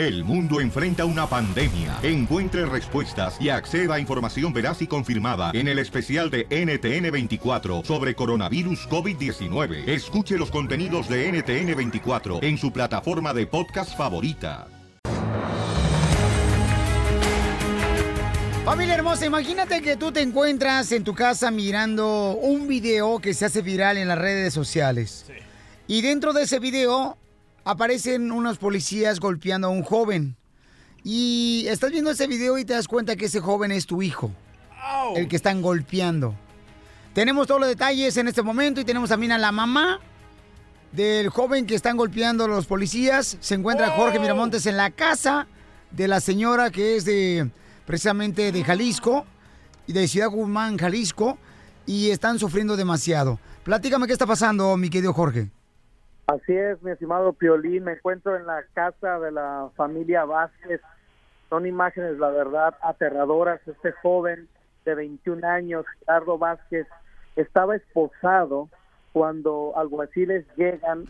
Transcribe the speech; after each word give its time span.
El 0.00 0.24
mundo 0.24 0.62
enfrenta 0.62 1.04
una 1.04 1.26
pandemia. 1.26 1.98
Encuentre 2.02 2.64
respuestas 2.64 3.36
y 3.38 3.50
acceda 3.50 3.96
a 3.96 4.00
información 4.00 4.50
veraz 4.50 4.80
y 4.80 4.86
confirmada 4.86 5.50
en 5.52 5.68
el 5.68 5.78
especial 5.78 6.30
de 6.30 6.48
NTN24 6.48 7.84
sobre 7.84 8.14
coronavirus 8.14 8.88
COVID-19. 8.88 9.86
Escuche 9.86 10.38
los 10.38 10.50
contenidos 10.50 11.06
de 11.06 11.30
NTN24 11.30 12.42
en 12.42 12.56
su 12.56 12.72
plataforma 12.72 13.34
de 13.34 13.46
podcast 13.46 13.94
favorita. 13.94 14.68
Familia 18.64 18.94
hermosa, 18.94 19.26
imagínate 19.26 19.82
que 19.82 19.98
tú 19.98 20.12
te 20.12 20.22
encuentras 20.22 20.92
en 20.92 21.04
tu 21.04 21.12
casa 21.12 21.50
mirando 21.50 22.38
un 22.40 22.66
video 22.66 23.18
que 23.18 23.34
se 23.34 23.44
hace 23.44 23.60
viral 23.60 23.98
en 23.98 24.08
las 24.08 24.18
redes 24.18 24.54
sociales. 24.54 25.26
Y 25.86 26.00
dentro 26.00 26.32
de 26.32 26.44
ese 26.44 26.58
video 26.58 27.18
aparecen 27.64 28.32
unos 28.32 28.58
policías 28.58 29.20
golpeando 29.20 29.68
a 29.68 29.70
un 29.70 29.82
joven. 29.82 30.36
Y 31.02 31.64
estás 31.68 31.90
viendo 31.90 32.10
ese 32.10 32.26
video 32.26 32.58
y 32.58 32.64
te 32.64 32.74
das 32.74 32.88
cuenta 32.88 33.16
que 33.16 33.26
ese 33.26 33.40
joven 33.40 33.72
es 33.72 33.86
tu 33.86 34.02
hijo. 34.02 34.30
El 35.16 35.28
que 35.28 35.36
están 35.36 35.62
golpeando. 35.62 36.34
Tenemos 37.14 37.46
todos 37.46 37.60
los 37.60 37.68
detalles 37.68 38.16
en 38.16 38.28
este 38.28 38.42
momento 38.42 38.80
y 38.80 38.84
tenemos 38.84 39.08
también 39.08 39.32
a 39.32 39.38
la 39.38 39.52
mamá 39.52 40.00
del 40.92 41.28
joven 41.28 41.66
que 41.66 41.74
están 41.74 41.96
golpeando 41.96 42.46
los 42.48 42.66
policías. 42.66 43.36
Se 43.40 43.54
encuentra 43.54 43.90
Jorge 43.90 44.18
Miramontes 44.18 44.66
en 44.66 44.76
la 44.76 44.90
casa 44.90 45.46
de 45.90 46.08
la 46.08 46.20
señora 46.20 46.70
que 46.70 46.96
es 46.96 47.04
de 47.04 47.50
precisamente 47.86 48.52
de 48.52 48.62
Jalisco 48.64 49.24
y 49.86 49.92
de 49.92 50.06
Ciudad 50.06 50.28
Guzmán, 50.28 50.78
Jalisco, 50.78 51.38
y 51.86 52.10
están 52.10 52.38
sufriendo 52.38 52.76
demasiado. 52.76 53.40
Platícame 53.64 54.06
qué 54.06 54.12
está 54.12 54.26
pasando, 54.26 54.76
mi 54.76 54.90
querido 54.90 55.12
Jorge. 55.12 55.50
Así 56.26 56.56
es, 56.56 56.82
mi 56.82 56.92
estimado 56.92 57.32
Piolín. 57.32 57.84
Me 57.84 57.92
encuentro 57.92 58.36
en 58.36 58.46
la 58.46 58.62
casa 58.74 59.18
de 59.18 59.32
la 59.32 59.70
familia 59.76 60.24
Vázquez. 60.24 60.80
Son 61.48 61.66
imágenes, 61.66 62.18
la 62.18 62.28
verdad, 62.28 62.76
aterradoras. 62.82 63.60
Este 63.66 63.92
joven 63.92 64.48
de 64.84 64.94
21 64.94 65.46
años, 65.46 65.84
Gerardo 66.00 66.38
Vázquez, 66.38 66.86
estaba 67.36 67.76
esposado 67.76 68.68
cuando 69.12 69.72
alguaciles 69.76 70.46
llegan, 70.56 71.06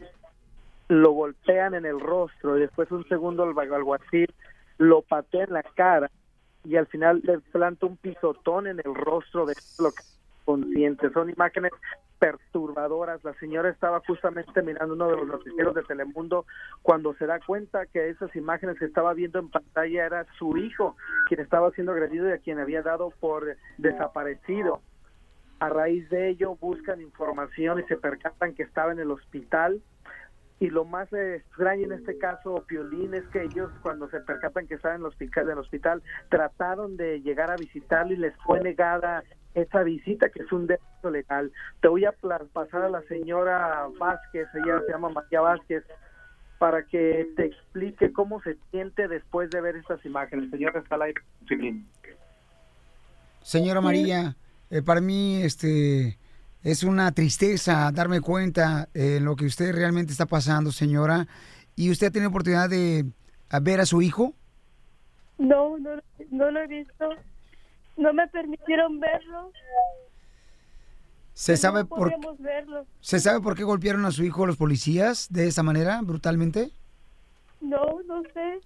lo 0.88 1.12
golpean 1.12 1.74
en 1.74 1.84
el 1.84 2.00
rostro 2.00 2.56
y 2.56 2.60
después 2.60 2.90
un 2.90 3.06
segundo 3.08 3.44
el 3.44 3.72
alguacil 3.72 4.32
lo 4.78 5.02
patea 5.02 5.44
en 5.44 5.52
la 5.52 5.62
cara 5.62 6.10
y 6.64 6.76
al 6.76 6.86
final 6.86 7.20
le 7.22 7.38
planta 7.38 7.86
un 7.86 7.96
pisotón 7.96 8.66
en 8.66 8.78
el 8.78 8.94
rostro 8.94 9.46
de 9.46 9.54
lo 9.78 9.92
que 9.92 10.02
consciente. 10.44 11.10
Son 11.12 11.30
imágenes 11.30 11.72
perturbadoras. 12.20 13.24
La 13.24 13.34
señora 13.34 13.70
estaba 13.70 14.00
justamente 14.06 14.62
mirando 14.62 14.94
uno 14.94 15.08
de 15.08 15.16
los 15.16 15.26
noticieros 15.26 15.74
de 15.74 15.82
Telemundo 15.82 16.46
cuando 16.82 17.14
se 17.14 17.26
da 17.26 17.40
cuenta 17.40 17.86
que 17.86 18.10
esas 18.10 18.34
imágenes 18.36 18.78
que 18.78 18.84
estaba 18.84 19.12
viendo 19.14 19.40
en 19.40 19.50
pantalla 19.50 20.06
era 20.06 20.26
su 20.38 20.56
hijo, 20.56 20.96
quien 21.26 21.40
estaba 21.40 21.72
siendo 21.72 21.92
agredido 21.92 22.28
y 22.28 22.32
a 22.32 22.38
quien 22.38 22.60
había 22.60 22.82
dado 22.82 23.10
por 23.18 23.56
desaparecido. 23.78 24.80
A 25.58 25.68
raíz 25.68 26.08
de 26.10 26.28
ello 26.28 26.56
buscan 26.60 27.00
información 27.00 27.80
y 27.80 27.82
se 27.84 27.96
percatan 27.96 28.54
que 28.54 28.62
estaba 28.62 28.92
en 28.92 29.00
el 29.00 29.10
hospital 29.10 29.82
y 30.60 30.68
lo 30.68 30.84
más 30.84 31.10
extraño 31.10 31.86
en 31.86 31.92
este 31.92 32.18
caso, 32.18 32.62
Piolín, 32.68 33.14
es 33.14 33.26
que 33.28 33.42
ellos 33.44 33.70
cuando 33.80 34.10
se 34.10 34.20
percatan 34.20 34.66
que 34.66 34.74
estaban 34.74 34.96
en 34.96 35.02
el 35.02 35.08
hospital, 35.08 35.44
en 35.44 35.52
el 35.52 35.58
hospital 35.58 36.02
trataron 36.28 36.98
de 36.98 37.22
llegar 37.22 37.50
a 37.50 37.56
visitarlo 37.56 38.12
y 38.12 38.18
les 38.18 38.36
fue 38.44 38.60
negada 38.60 39.24
esa 39.54 39.82
visita, 39.82 40.28
que 40.28 40.42
es 40.42 40.52
un 40.52 40.66
derecho 40.66 41.10
legal. 41.10 41.52
Te 41.80 41.88
voy 41.88 42.04
a 42.04 42.12
pasar 42.52 42.82
a 42.82 42.88
la 42.88 43.02
señora 43.02 43.86
Vázquez, 43.98 44.48
ella 44.54 44.80
se 44.86 44.92
llama 44.92 45.08
María 45.10 45.40
Vázquez, 45.40 45.84
para 46.58 46.84
que 46.84 47.26
te 47.36 47.46
explique 47.46 48.12
cómo 48.12 48.42
se 48.42 48.56
siente 48.70 49.08
después 49.08 49.50
de 49.50 49.60
ver 49.60 49.76
estas 49.76 50.04
imágenes. 50.04 50.50
Señora, 50.50 50.80
está 50.80 50.98
Señora 53.42 53.80
María, 53.80 54.36
eh, 54.70 54.82
para 54.82 55.00
mí, 55.00 55.42
este 55.42 56.18
es 56.62 56.82
una 56.82 57.10
tristeza 57.12 57.90
darme 57.92 58.20
cuenta 58.20 58.88
en 58.92 59.24
lo 59.24 59.34
que 59.34 59.46
usted 59.46 59.74
realmente 59.74 60.12
está 60.12 60.26
pasando, 60.26 60.70
señora. 60.70 61.26
¿Y 61.74 61.90
usted 61.90 62.12
tiene 62.12 62.26
oportunidad 62.26 62.68
de 62.68 63.06
ver 63.62 63.80
a 63.80 63.86
su 63.86 64.02
hijo? 64.02 64.34
No, 65.38 65.78
no, 65.78 65.90
no 66.30 66.50
lo 66.50 66.60
he 66.60 66.66
visto. 66.66 67.08
No 68.00 68.14
me 68.14 68.26
permitieron 68.28 68.98
verlo. 68.98 69.52
¿Se 71.34 71.58
sabe, 71.58 71.84
por, 71.84 72.10
verlo. 72.38 72.86
¿Se 73.00 73.20
sabe 73.20 73.40
por 73.40 73.54
qué 73.54 73.62
golpearon 73.62 74.06
a 74.06 74.10
su 74.10 74.24
hijo 74.24 74.46
los 74.46 74.56
policías 74.56 75.30
de 75.30 75.46
esa 75.46 75.62
manera, 75.62 76.00
brutalmente? 76.02 76.70
No, 77.60 78.00
no 78.06 78.22
sé. 78.32 78.60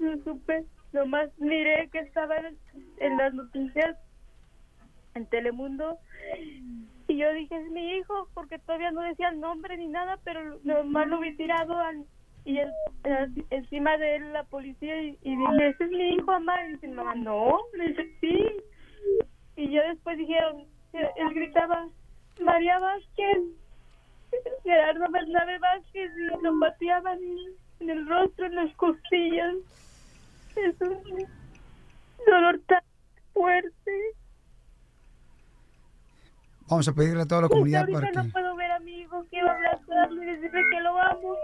No 0.00 0.12
supe. 0.24 0.66
Nomás 0.92 1.30
miré 1.38 1.88
que 1.92 2.00
estaba 2.00 2.34
en 2.98 3.16
las 3.16 3.32
noticias 3.32 3.96
en 5.14 5.26
Telemundo. 5.26 5.98
Y 7.06 7.16
yo 7.16 7.32
dije, 7.32 7.62
es 7.62 7.70
mi 7.70 7.92
hijo, 7.92 8.28
porque 8.34 8.58
todavía 8.58 8.90
no 8.90 9.02
decía 9.02 9.28
el 9.28 9.38
nombre 9.38 9.76
ni 9.76 9.86
nada, 9.86 10.18
pero 10.24 10.58
nomás 10.64 11.06
lo 11.06 11.20
vi 11.20 11.36
tirado 11.36 11.78
y 12.48 12.58
encima 13.50 13.98
de 13.98 14.16
él 14.16 14.32
la 14.32 14.42
policía 14.44 15.02
y, 15.02 15.18
dije, 15.22 15.68
ese 15.68 15.84
es 15.84 15.90
mi 15.90 16.14
hijo, 16.14 16.24
mamá. 16.24 16.54
Y 16.64 16.72
dice, 16.72 16.88
mamá, 16.88 17.14
no, 17.14 17.58
le 17.74 17.88
dije, 17.88 18.16
sí. 18.22 18.46
Y 19.56 19.70
yo 19.70 19.82
después 19.82 20.16
dijeron, 20.16 20.64
él 20.94 21.34
gritaba, 21.34 21.86
María 22.40 22.78
Vázquez, 22.78 23.38
Gerardo 24.62 25.10
Bernabe 25.10 25.58
Vázquez, 25.58 26.10
y 26.16 26.42
lo 26.42 26.58
pateaban 26.58 27.18
en 27.80 27.90
el 27.90 28.08
rostro, 28.08 28.46
en 28.46 28.54
las 28.54 28.74
costillas. 28.76 29.54
Es 30.56 30.80
un 30.80 31.26
dolor 32.26 32.60
tan 32.66 32.80
fuerte. 33.34 33.92
Vamos 36.66 36.88
a 36.88 36.94
pedirle 36.94 37.22
a 37.22 37.26
toda 37.26 37.42
la 37.42 37.48
comunidad 37.48 37.86
para 37.92 38.08
que... 38.08 38.16
no 38.16 38.24
puedo 38.30 38.56
ver 38.56 38.70
a 38.70 38.78
mi 38.80 39.00
hijo, 39.00 39.22
quiero 39.28 39.50
abrazarlo 39.50 40.22
y 40.22 40.26
decirle 40.26 40.62
que 40.70 40.80
lo 40.80 40.98
amo. 40.98 41.36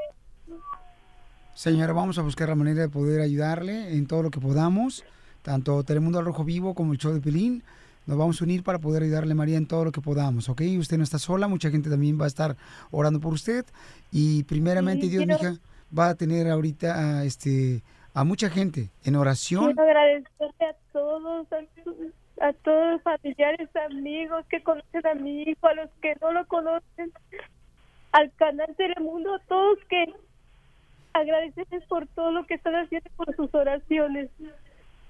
Señora, 1.54 1.92
vamos 1.92 2.18
a 2.18 2.22
buscar 2.22 2.48
la 2.48 2.56
manera 2.56 2.80
de 2.82 2.88
poder 2.88 3.20
ayudarle 3.20 3.96
en 3.96 4.08
todo 4.08 4.24
lo 4.24 4.30
que 4.30 4.40
podamos, 4.40 5.04
tanto 5.42 5.84
Telemundo 5.84 6.18
al 6.18 6.24
Rojo 6.24 6.42
Vivo 6.42 6.74
como 6.74 6.92
el 6.92 6.98
show 6.98 7.12
de 7.12 7.20
Pelín. 7.20 7.62
Nos 8.06 8.18
vamos 8.18 8.40
a 8.40 8.44
unir 8.44 8.64
para 8.64 8.80
poder 8.80 9.04
ayudarle, 9.04 9.34
María, 9.34 9.56
en 9.56 9.66
todo 9.66 9.84
lo 9.84 9.92
que 9.92 10.00
podamos, 10.00 10.48
¿ok? 10.48 10.62
Usted 10.78 10.98
no 10.98 11.04
está 11.04 11.18
sola, 11.18 11.46
mucha 11.46 11.70
gente 11.70 11.88
también 11.88 12.20
va 12.20 12.24
a 12.24 12.28
estar 12.28 12.56
orando 12.90 13.20
por 13.20 13.32
usted. 13.32 13.64
Y 14.10 14.42
primeramente, 14.42 15.08
Dios, 15.08 15.26
mija, 15.26 15.54
va 15.96 16.08
a 16.08 16.14
tener 16.16 16.50
ahorita 16.50 17.20
a, 17.20 17.24
este, 17.24 17.82
a 18.12 18.24
mucha 18.24 18.50
gente 18.50 18.90
en 19.04 19.14
oración. 19.14 19.66
Quiero 19.66 19.82
agradecerte 19.82 20.64
a 20.66 20.74
todos, 20.92 21.46
a 21.52 22.46
a 22.46 22.52
todos 22.52 22.94
los 22.94 23.02
familiares, 23.02 23.68
amigos 23.88 24.44
que 24.50 24.60
conocen 24.62 25.06
a 25.06 25.14
mi 25.14 25.42
hijo, 25.42 25.66
a 25.68 25.74
los 25.74 25.90
que 26.02 26.14
no 26.20 26.32
lo 26.32 26.44
conocen, 26.46 27.12
al 28.12 28.32
canal 28.34 28.74
Telemundo, 28.76 29.34
a 29.34 29.38
todos 29.48 29.78
que 29.88 30.12
agradecerles 31.14 31.84
por 31.88 32.06
todo 32.08 32.30
lo 32.30 32.44
que 32.46 32.54
están 32.54 32.74
haciendo 32.74 33.08
por 33.16 33.34
sus 33.34 33.54
oraciones. 33.54 34.30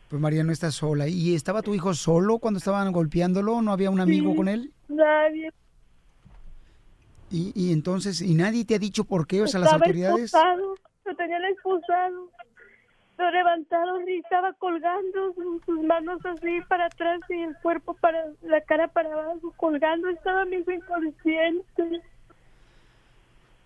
Pues 0.08 0.22
María 0.22 0.44
no 0.44 0.52
está 0.52 0.70
sola. 0.70 1.08
¿Y 1.08 1.34
estaba 1.34 1.62
tu 1.62 1.74
hijo 1.74 1.94
solo 1.94 2.38
cuando 2.38 2.58
estaban 2.58 2.92
golpeándolo? 2.92 3.62
¿No 3.62 3.72
había 3.72 3.90
un 3.90 4.00
amigo 4.00 4.36
con 4.36 4.48
él? 4.48 4.72
Nadie. 4.88 5.50
Y, 7.30 7.52
y 7.54 7.72
entonces, 7.72 8.20
¿y 8.20 8.34
nadie 8.34 8.64
te 8.64 8.76
ha 8.76 8.78
dicho 8.78 9.04
por 9.04 9.26
qué? 9.26 9.42
O 9.42 9.46
sea, 9.48 9.60
las 9.60 9.72
autoridades... 9.72 10.26
Esposado, 10.26 10.76
lo 11.04 11.16
tenían 11.16 11.44
expulsado 11.46 12.30
lo 13.18 13.30
levantaron 13.30 14.08
y 14.08 14.18
estaba 14.18 14.52
colgando 14.54 15.34
sus 15.64 15.82
manos 15.84 16.20
así 16.24 16.60
para 16.68 16.86
atrás 16.86 17.20
y 17.28 17.42
el 17.42 17.56
cuerpo 17.62 17.94
para 17.94 18.26
la 18.42 18.60
cara 18.62 18.88
para 18.88 19.12
abajo 19.12 19.52
colgando 19.56 20.08
estaba 20.08 20.44
mi 20.46 20.56
hijo 20.56 20.72
inconsciente 20.72 22.02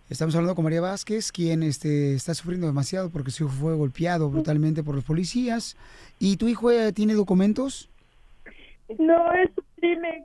Estamos 0.08 0.34
hablando 0.34 0.54
con 0.54 0.64
María 0.64 0.80
Vázquez, 0.80 1.30
quien 1.32 1.62
este, 1.62 2.14
está 2.14 2.34
sufriendo 2.34 2.66
demasiado 2.66 3.10
porque 3.10 3.30
su 3.30 3.44
hijo 3.44 3.52
fue 3.52 3.74
golpeado 3.74 4.30
brutalmente 4.30 4.82
por 4.82 4.94
los 4.94 5.04
policías. 5.04 5.76
¿Y 6.18 6.38
tu 6.38 6.48
hijo 6.48 6.70
eh, 6.70 6.92
tiene 6.92 7.14
documentos? 7.14 7.90
No, 8.98 9.32
es 9.34 9.50
un 9.56 9.64
crimen 9.76 10.24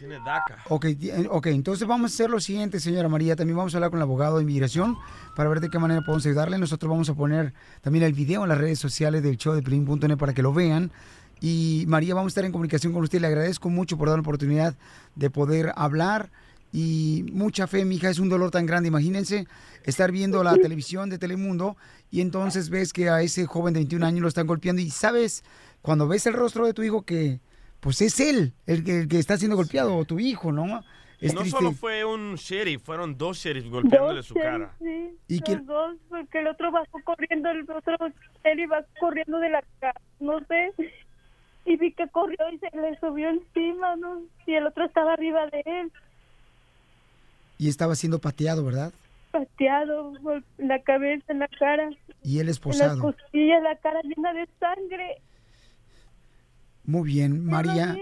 tiene 0.00 0.18
DACA. 0.24 0.64
Ok, 0.70 0.86
eh, 0.86 1.28
ok, 1.30 1.48
entonces 1.48 1.86
vamos 1.86 2.10
a 2.10 2.14
hacer 2.14 2.30
lo 2.30 2.40
siguiente, 2.40 2.80
señora 2.80 3.10
María. 3.10 3.36
También 3.36 3.58
vamos 3.58 3.74
a 3.74 3.76
hablar 3.76 3.90
con 3.90 3.98
el 3.98 4.02
abogado 4.02 4.38
de 4.38 4.44
inmigración 4.44 4.96
para 5.36 5.50
ver 5.50 5.60
de 5.60 5.68
qué 5.68 5.78
manera 5.78 6.00
podemos 6.00 6.24
ayudarle. 6.24 6.56
Nosotros 6.56 6.90
vamos 6.90 7.10
a 7.10 7.14
poner 7.14 7.52
también 7.82 8.04
el 8.06 8.14
video 8.14 8.42
en 8.42 8.48
las 8.48 8.56
redes 8.56 8.78
sociales 8.78 9.22
del 9.22 9.36
show 9.36 9.54
de 9.54 9.62
Pelín.net 9.62 10.16
para 10.16 10.32
que 10.32 10.40
lo 10.40 10.54
vean. 10.54 10.90
Y 11.42 11.84
María, 11.86 12.14
vamos 12.14 12.30
a 12.30 12.32
estar 12.32 12.44
en 12.46 12.52
comunicación 12.52 12.94
con 12.94 13.02
usted. 13.02 13.20
Le 13.20 13.26
agradezco 13.26 13.68
mucho 13.68 13.98
por 13.98 14.08
dar 14.08 14.16
la 14.16 14.22
oportunidad 14.22 14.74
de 15.16 15.28
poder 15.28 15.72
hablar. 15.76 16.30
Y 16.72 17.24
mucha 17.32 17.66
fe, 17.66 17.84
mi 17.84 17.96
hija, 17.96 18.10
es 18.10 18.18
un 18.18 18.28
dolor 18.28 18.50
tan 18.50 18.64
grande. 18.66 18.88
Imagínense 18.88 19.46
estar 19.84 20.12
viendo 20.12 20.42
la 20.44 20.56
televisión 20.56 21.10
de 21.10 21.18
Telemundo 21.18 21.76
y 22.10 22.20
entonces 22.20 22.70
ves 22.70 22.92
que 22.92 23.08
a 23.08 23.22
ese 23.22 23.46
joven 23.46 23.74
de 23.74 23.80
21 23.80 24.06
años 24.06 24.20
lo 24.22 24.28
están 24.28 24.46
golpeando. 24.46 24.80
Y 24.80 24.90
sabes, 24.90 25.42
cuando 25.82 26.06
ves 26.06 26.26
el 26.26 26.34
rostro 26.34 26.66
de 26.66 26.74
tu 26.74 26.82
hijo 26.82 27.02
que 27.02 27.40
pues 27.80 28.00
es 28.02 28.20
él 28.20 28.52
el 28.66 28.84
que, 28.84 29.18
está 29.18 29.36
siendo 29.38 29.56
golpeado, 29.56 29.96
o 29.96 30.04
tu 30.04 30.18
hijo, 30.20 30.52
¿no? 30.52 30.84
Es 31.18 31.34
no 31.34 31.40
triste. 31.40 31.58
solo 31.58 31.72
fue 31.72 32.04
un 32.04 32.34
sheriff, 32.36 32.82
fueron 32.82 33.16
dos 33.18 33.38
sheriffs 33.38 33.68
golpeándole 33.68 34.16
Dos 34.18 34.26
su 34.26 34.34
sheriff, 34.34 34.50
cara. 34.50 34.74
Sí, 34.78 35.10
¿Y 35.28 35.34
los 35.38 35.44
quién- 35.44 35.66
dos, 35.66 35.96
porque 36.08 36.40
el 36.40 36.46
otro 36.46 36.70
bajó 36.72 37.00
corriendo, 37.04 37.50
el 37.50 37.62
otro 37.70 37.96
él 38.44 38.60
iba 38.60 38.84
corriendo 39.00 39.38
de 39.38 39.50
la 39.50 39.62
casa, 39.80 40.00
no 40.20 40.38
sé. 40.46 40.72
Y 41.66 41.76
vi 41.76 41.92
que 41.92 42.08
corrió 42.08 42.38
y 42.52 42.58
se 42.58 42.70
le 42.76 42.98
subió 43.00 43.28
encima, 43.30 43.96
¿no? 43.96 44.22
Y 44.46 44.54
el 44.54 44.66
otro 44.66 44.84
estaba 44.86 45.12
arriba 45.14 45.46
de 45.46 45.62
él, 45.64 45.92
Y 47.60 47.68
estaba 47.68 47.94
siendo 47.94 48.18
pateado, 48.20 48.64
¿verdad? 48.64 48.90
pateado, 49.32 50.14
la 50.56 50.82
cabeza, 50.82 51.24
en 51.28 51.40
la 51.40 51.48
cara, 51.48 51.90
Y 52.24 52.36
él 52.36 52.40
en 52.40 52.46
las 52.46 52.56
esposado. 52.56 53.00
costillas, 53.00 53.62
la 53.62 53.76
cara 53.76 54.00
llena 54.02 54.32
de 54.32 54.48
sangre. 54.58 55.20
Muy 56.84 57.06
bien, 57.06 57.44
María. 57.44 57.98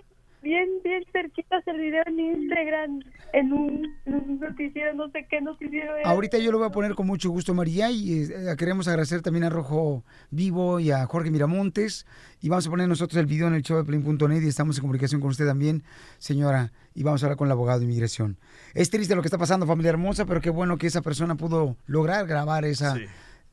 Bien, 0.49 0.67
bien, 0.83 0.83
bien 0.83 1.05
cerquita 1.13 1.63
el 1.67 1.79
video 1.79 2.03
en 2.07 2.19
Instagram, 2.21 3.01
en 3.35 3.53
un, 3.53 3.87
en 4.07 4.15
un 4.15 4.41
noticiero, 4.41 4.95
no 4.95 5.11
sé 5.11 5.27
qué 5.29 5.43
noticiero 5.43 5.95
era. 5.95 6.09
Ahorita 6.09 6.39
yo 6.39 6.51
lo 6.51 6.57
voy 6.57 6.69
a 6.69 6.71
poner 6.71 6.95
con 6.95 7.07
mucho 7.07 7.29
gusto, 7.29 7.53
María, 7.53 7.91
y 7.91 8.23
eh, 8.23 8.55
queremos 8.57 8.89
agradecer 8.89 9.21
también 9.21 9.45
a 9.45 9.51
Rojo 9.51 10.05
Vivo 10.31 10.81
y 10.81 10.91
a 10.91 11.05
Jorge 11.05 11.31
Miramontes. 11.31 12.07
Y 12.41 12.49
vamos 12.49 12.67
a 12.67 12.71
poner 12.71 12.89
nosotros 12.89 13.19
el 13.21 13.27
video 13.27 13.47
en 13.49 13.55
el 13.57 13.63
show 13.63 13.77
de 13.77 13.85
Plin.net 13.85 14.41
y 14.43 14.49
estamos 14.49 14.79
en 14.79 14.81
comunicación 14.81 15.21
con 15.21 15.29
usted 15.29 15.47
también, 15.47 15.83
señora. 16.17 16.73
Y 16.95 17.03
vamos 17.03 17.23
a 17.23 17.27
hablar 17.27 17.37
con 17.37 17.49
el 17.49 17.53
abogado 17.53 17.81
de 17.81 17.85
inmigración. 17.85 18.39
Es 18.73 18.89
triste 18.89 19.15
lo 19.15 19.21
que 19.21 19.29
está 19.29 19.37
pasando, 19.37 19.67
familia 19.67 19.91
hermosa, 19.91 20.25
pero 20.25 20.41
qué 20.41 20.49
bueno 20.49 20.79
que 20.79 20.87
esa 20.87 21.03
persona 21.03 21.35
pudo 21.35 21.77
lograr 21.87 22.27
grabar 22.27 22.65
esa 22.65 22.95
Sí. 22.95 23.03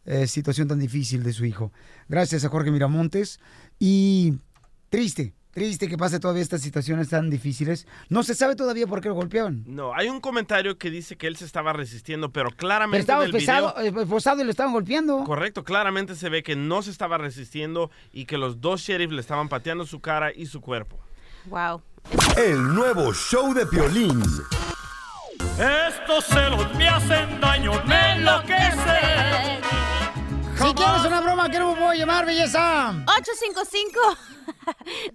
eh, 0.06 0.28
situación 0.28 0.70
tan 0.70 0.80
difícil 0.80 1.24
de 1.24 1.34
su 1.34 1.44
hijo. 1.44 1.74
Gracias 2.08 2.46
a 2.46 2.50
Jorge 2.50 2.72
Miramontes. 2.72 3.42
Y 3.80 4.36
triste, 4.90 5.34
triste 5.56 5.88
que 5.88 5.98
pase 5.98 6.20
todavía 6.20 6.44
estas 6.44 6.62
situaciones 6.62 7.10
tan 7.10 7.30
difíciles. 7.30 7.88
No 8.10 8.24
se 8.24 8.36
sabe 8.36 8.56
todavía 8.58 8.86
por 8.88 9.00
qué 9.00 9.08
lo 9.08 9.16
golpeaban. 9.16 9.64
No, 9.66 9.96
hay 9.96 10.10
un 10.10 10.20
comentario 10.20 10.78
que 10.78 10.90
dice 10.92 11.16
que 11.16 11.28
él 11.28 11.38
se 11.38 11.46
estaba 11.46 11.72
resistiendo, 11.72 12.30
pero 12.32 12.50
Pero 12.50 12.58
claramente 12.58 13.00
estaba 13.00 13.24
del 13.24 13.32
pesado, 13.32 13.74
video... 13.78 14.00
eh, 14.00 14.04
esposado 14.04 14.42
y 14.42 14.44
lo 14.44 14.52
estaban 14.52 14.74
golpeando. 14.74 15.24
Correcto, 15.24 15.64
claramente 15.64 16.16
se 16.16 16.28
ve 16.30 16.44
que 16.44 16.58
no 16.58 16.82
se 16.82 16.92
estaba 16.92 17.18
resistiendo 17.18 17.90
y 18.12 18.26
que 18.26 18.38
los 18.38 18.60
dos 18.60 18.82
sheriffs 18.82 19.14
le 19.14 19.22
estaban 19.22 19.48
pateando 19.48 19.86
su 19.86 20.02
cara 20.02 20.32
y 20.36 20.46
su 20.48 20.60
cuerpo. 20.60 21.00
Wow. 21.46 21.82
El 22.38 22.76
nuevo 22.76 23.14
show 23.14 23.54
de 23.54 23.66
Piolín. 23.66 24.22
Estos 25.58 26.26
celos 26.26 26.76
me 26.76 26.90
hacen 26.90 27.40
daño, 27.40 27.72
me 27.86 28.12
enloquecen. 28.18 29.85
Si 30.58 30.74
quieres 30.74 31.06
una 31.06 31.22
broma, 31.22 31.50
¿qué 31.50 31.60
no 31.60 31.74
me 31.74 31.78
puedo 31.80 31.94
llamar, 31.94 32.26
belleza? 32.26 32.94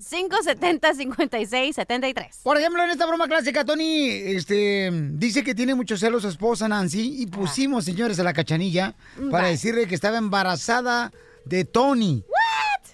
855-570-5673. 0.00 2.42
Por 2.42 2.56
ejemplo, 2.58 2.82
en 2.84 2.90
esta 2.90 3.06
broma 3.06 3.26
clásica, 3.26 3.64
Tony 3.64 4.08
este, 4.10 4.90
dice 4.92 5.42
que 5.42 5.54
tiene 5.54 5.74
muchos 5.74 6.00
celos 6.00 6.22
su 6.22 6.28
esposa 6.28 6.68
Nancy 6.68 7.22
y 7.22 7.26
pusimos, 7.26 7.84
señores, 7.84 8.18
a 8.20 8.24
la 8.24 8.32
cachanilla 8.32 8.94
para 9.30 9.44
Bye. 9.44 9.52
decirle 9.52 9.86
que 9.86 9.94
estaba 9.94 10.18
embarazada 10.18 11.12
de 11.44 11.64
Tony. 11.64 12.24
¿What? 12.28 12.90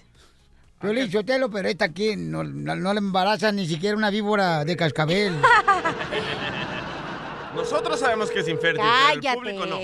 Piolín 0.81 1.11
Sotelo, 1.11 1.49
pero 1.49 1.67
esta 1.69 1.85
aquí 1.85 2.15
no, 2.15 2.43
no- 2.43 2.75
no 2.75 2.93
le 2.93 2.99
embaraza 2.99 3.51
ni 3.51 3.67
siquiera 3.67 3.97
una 3.97 4.09
víbora 4.09 4.63
de 4.63 4.75
cascabel. 4.77 5.35
Nosotros 7.55 7.99
sabemos 7.99 8.29
que 8.29 8.41
es 8.41 8.47
infértil, 8.47 8.83
pero 8.85 9.31
el 9.31 9.35
público 9.35 9.65
no. 9.65 9.77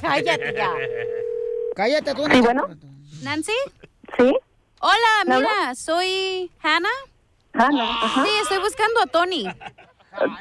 Cállate 0.00 0.54
ya. 0.56 0.70
Cállate 1.80 2.14
tú. 2.14 2.26
Sí, 2.30 2.42
bueno. 2.42 2.68
¿Nancy? 3.22 3.52
¿Sí? 4.18 4.36
Hola, 4.82 5.24
¿Me 5.24 5.36
mira, 5.36 5.74
soy 5.74 6.50
Hannah. 6.62 6.88
Hannah, 7.54 8.04
ajá. 8.04 8.22
Sí, 8.22 8.30
estoy 8.42 8.58
buscando 8.58 9.00
a 9.00 9.06
Tony. 9.06 9.46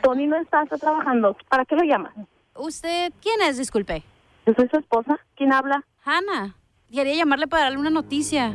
Tony 0.03 0.27
no 0.27 0.35
está, 0.35 0.63
está 0.63 0.77
trabajando. 0.77 1.37
¿Para 1.47 1.63
qué 1.63 1.77
lo 1.77 1.83
llamas? 1.83 2.11
¿Usted 2.55 3.13
quién 3.21 3.41
es? 3.43 3.57
Disculpe. 3.57 4.03
Yo 4.45 4.53
soy 4.53 4.67
su 4.67 4.79
esposa. 4.79 5.17
¿Quién 5.37 5.53
habla? 5.53 5.85
Hannah. 6.03 6.57
Quería 6.91 7.15
llamarle 7.15 7.47
para 7.47 7.63
darle 7.63 7.77
una 7.77 7.89
noticia. 7.89 8.49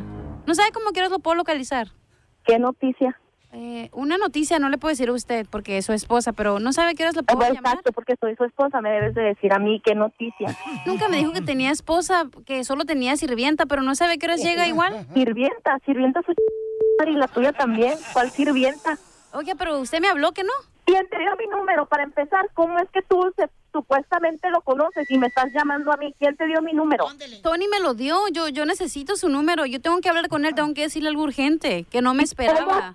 No 0.45 0.53
sabe 0.53 0.71
cómo 0.71 0.91
quieres 0.91 1.09
lo 1.09 1.17
puedo 1.17 1.33
localizar. 1.33 1.87
¿Qué 2.45 2.59
noticia? 2.59 3.19
Eh, 3.57 3.89
una 3.93 4.17
noticia 4.17 4.59
no 4.59 4.67
le 4.67 4.77
puedo 4.77 4.91
decir 4.91 5.07
a 5.07 5.13
usted 5.13 5.45
porque 5.49 5.77
es 5.77 5.85
su 5.85 5.93
esposa, 5.93 6.33
pero 6.33 6.59
no 6.59 6.73
sabe 6.73 6.93
qué 6.93 7.03
horas 7.03 7.15
le 7.15 7.23
puedo 7.23 7.39
Pues, 7.39 7.53
llamar. 7.53 7.71
exacto, 7.75 7.93
porque 7.93 8.15
soy 8.19 8.35
su 8.35 8.43
esposa. 8.43 8.81
Me 8.81 8.89
debes 8.91 9.15
de 9.15 9.21
decir 9.21 9.53
a 9.53 9.59
mí 9.59 9.81
qué 9.85 9.95
noticia. 9.95 10.47
Nunca 10.85 11.07
me 11.07 11.17
dijo 11.17 11.31
que 11.31 11.41
tenía 11.41 11.71
esposa, 11.71 12.27
que 12.45 12.65
solo 12.65 12.83
tenía 12.83 13.15
sirvienta, 13.15 13.65
pero 13.65 13.81
no 13.81 13.95
sabe 13.95 14.17
qué 14.17 14.25
horas 14.25 14.43
llega 14.43 14.67
igual. 14.67 15.07
Sirvienta, 15.13 15.79
sirvienta 15.85 16.21
su 16.23 16.33
y 17.07 17.11
la 17.13 17.27
tuya 17.29 17.53
también. 17.53 17.93
¿Cuál 18.13 18.29
sirvienta? 18.31 18.97
Oye, 19.33 19.55
pero 19.55 19.79
usted 19.79 19.99
me 20.01 20.07
habló 20.09 20.31
que 20.33 20.43
no. 20.43 20.51
¿Quién 20.85 21.07
te 21.09 21.17
dio 21.17 21.31
mi 21.37 21.47
número? 21.47 21.85
Para 21.87 22.03
empezar, 22.03 22.49
¿cómo 22.53 22.77
es 22.79 22.89
que 22.91 23.01
tú 23.03 23.31
se- 23.37 23.49
supuestamente 23.71 24.49
lo 24.49 24.61
conoces 24.61 25.09
y 25.09 25.17
me 25.17 25.27
estás 25.27 25.47
llamando 25.53 25.91
a 25.93 25.97
mí? 25.97 26.13
¿Quién 26.19 26.35
te 26.35 26.45
dio 26.45 26.61
mi 26.61 26.73
número? 26.73 27.05
Tony 27.41 27.67
me 27.67 27.79
lo 27.79 27.93
dio, 27.93 28.17
yo 28.33 28.49
yo 28.49 28.65
necesito 28.65 29.15
su 29.15 29.29
número, 29.29 29.65
yo 29.65 29.79
tengo 29.81 29.99
que 30.01 30.09
hablar 30.09 30.27
con 30.29 30.45
él, 30.45 30.55
tengo 30.55 30.73
que 30.73 30.81
decirle 30.81 31.09
algo 31.09 31.23
urgente, 31.23 31.85
que 31.89 32.01
no 32.01 32.13
me 32.13 32.17
¿Cómo 32.17 32.23
esperaba. 32.23 32.93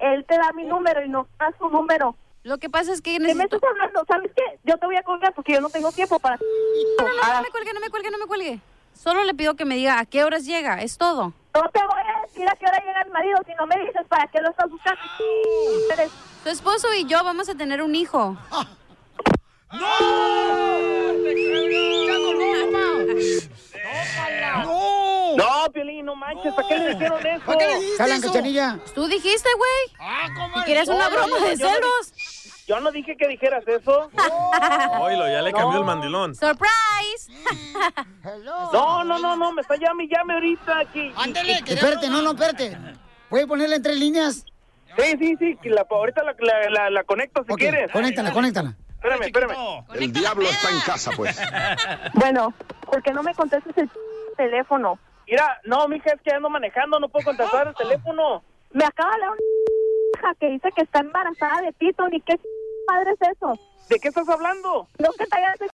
Él 0.00 0.24
te 0.26 0.36
da 0.36 0.52
mi 0.52 0.64
número 0.64 1.04
y 1.04 1.08
no 1.08 1.26
da 1.38 1.52
su 1.58 1.68
número? 1.68 2.16
Lo 2.44 2.58
que 2.58 2.68
pasa 2.68 2.92
es 2.92 3.00
que 3.00 3.12
¿Qué 3.12 3.20
me 3.20 3.28
necesito... 3.28 3.56
estás 3.56 3.70
hablando? 3.70 4.04
¿Sabes 4.06 4.32
qué? 4.34 4.58
Yo 4.64 4.76
te 4.76 4.86
voy 4.86 4.96
a 4.96 5.02
colgar 5.02 5.32
porque 5.32 5.52
yo 5.52 5.60
no 5.60 5.68
tengo 5.68 5.92
tiempo 5.92 6.18
para... 6.18 6.36
No, 6.36 7.06
no, 7.06 7.14
no, 7.14 7.34
no 7.34 7.42
me 7.42 7.50
cuelgue, 7.50 7.72
no 7.72 7.80
me 7.80 7.90
cuelgue, 7.90 8.10
no 8.10 8.18
me 8.18 8.26
cuelgue. 8.26 8.60
Solo 8.94 9.24
le 9.24 9.34
pido 9.34 9.54
que 9.54 9.64
me 9.64 9.76
diga 9.76 9.98
a 9.98 10.06
qué 10.06 10.24
horas 10.24 10.44
llega, 10.44 10.82
es 10.82 10.98
todo. 10.98 11.32
No 11.54 11.68
te 11.70 11.80
voy 11.86 12.00
a 12.00 12.22
decir 12.22 12.48
a 12.48 12.56
qué 12.56 12.66
hora 12.66 12.78
llega 12.84 13.02
el 13.02 13.10
marido 13.10 13.38
si 13.46 13.54
no 13.54 13.66
me 13.66 13.78
dices 13.78 14.06
para 14.08 14.26
qué 14.28 14.40
lo 14.40 14.50
estás 14.50 14.70
buscando. 14.70 15.00
Su 16.42 16.48
esposo 16.48 16.92
y 16.94 17.04
yo 17.04 17.22
vamos 17.22 17.48
a 17.48 17.54
tener 17.54 17.82
un 17.82 17.94
hijo. 17.94 18.36
¡No! 19.72 20.41
Manches, 26.42 26.54
¿para 26.54 26.68
qué 26.68 26.78
le 26.78 26.94
dijeron 26.94 27.26
eso? 27.26 27.44
¿Para 27.46 27.58
qué 27.58 27.66
le 27.66 27.74
dijiste 27.76 27.96
Calan, 27.98 28.18
eso? 28.18 28.26
cachanilla. 28.26 28.78
Tú 28.94 29.06
dijiste, 29.06 29.48
güey. 29.56 29.96
Ah, 30.00 30.28
¿Y 30.56 30.60
quieres 30.62 30.88
una 30.88 31.08
broma 31.08 31.38
de 31.38 31.56
yo 31.56 31.66
no 31.68 31.74
celos? 31.74 32.12
Yo 32.66 32.80
no 32.80 32.90
dije 32.92 33.16
que 33.16 33.28
dijeras 33.28 33.66
eso. 33.66 34.10
Oilo, 35.00 35.28
ya 35.28 35.42
le 35.42 35.52
cambió 35.52 35.78
el 35.80 35.84
mandilón. 35.84 36.34
¡Surprise! 36.34 37.30
No, 38.72 39.02
no, 39.04 39.18
no, 39.18 39.36
no, 39.36 39.52
me 39.52 39.62
está 39.62 39.74
llame 39.76 40.04
y 40.04 40.08
llame 40.08 40.34
ahorita 40.34 40.78
aquí. 40.78 41.12
Ándele, 41.16 41.54
Espérate, 41.66 42.08
no, 42.08 42.22
no, 42.22 42.30
espérate. 42.30 42.76
¿Puede 43.28 43.46
ponerla 43.46 43.76
en 43.76 43.82
tres 43.82 43.98
líneas? 43.98 44.44
Sí, 44.96 45.16
sí, 45.18 45.36
sí, 45.38 45.58
que 45.60 45.70
la, 45.70 45.84
ahorita 45.90 46.22
la, 46.22 46.34
la, 46.38 46.70
la, 46.70 46.90
la 46.90 47.04
conecto 47.04 47.44
si 47.48 47.54
quieres. 47.56 47.90
conéctala, 47.90 48.32
conéctala. 48.32 48.74
Espérame, 48.94 49.22
espérame. 49.24 49.84
El 49.94 50.12
diablo 50.12 50.48
está 50.48 50.70
en 50.70 50.80
casa, 50.80 51.10
pues. 51.16 51.36
Bueno, 52.14 52.54
¿por 52.86 53.02
qué 53.02 53.12
no 53.12 53.22
me 53.22 53.34
contestas 53.34 53.76
el 53.76 53.90
teléfono? 54.36 54.98
Mira, 55.32 55.58
no, 55.64 55.88
mija, 55.88 56.12
es 56.12 56.20
que 56.20 56.30
ando 56.30 56.50
manejando, 56.50 57.00
no 57.00 57.08
puedo 57.08 57.24
contestar 57.24 57.66
el 57.66 57.74
teléfono. 57.74 58.42
Me 58.72 58.84
acaba 58.84 59.16
de 59.16 59.22
una 59.22 59.36
hija 60.18 60.34
que 60.38 60.50
dice 60.50 60.68
que 60.76 60.82
está 60.82 61.00
embarazada 61.00 61.62
de 61.62 61.72
ti, 61.72 61.90
Tony. 61.94 62.20
¿Qué 62.20 62.38
padre 62.86 63.12
es 63.12 63.28
eso? 63.30 63.58
¿De 63.88 63.98
qué 63.98 64.08
estás 64.08 64.28
hablando? 64.28 64.86
No 64.98 65.10
que 65.12 65.24
te 65.24 65.40
institución 65.40 65.71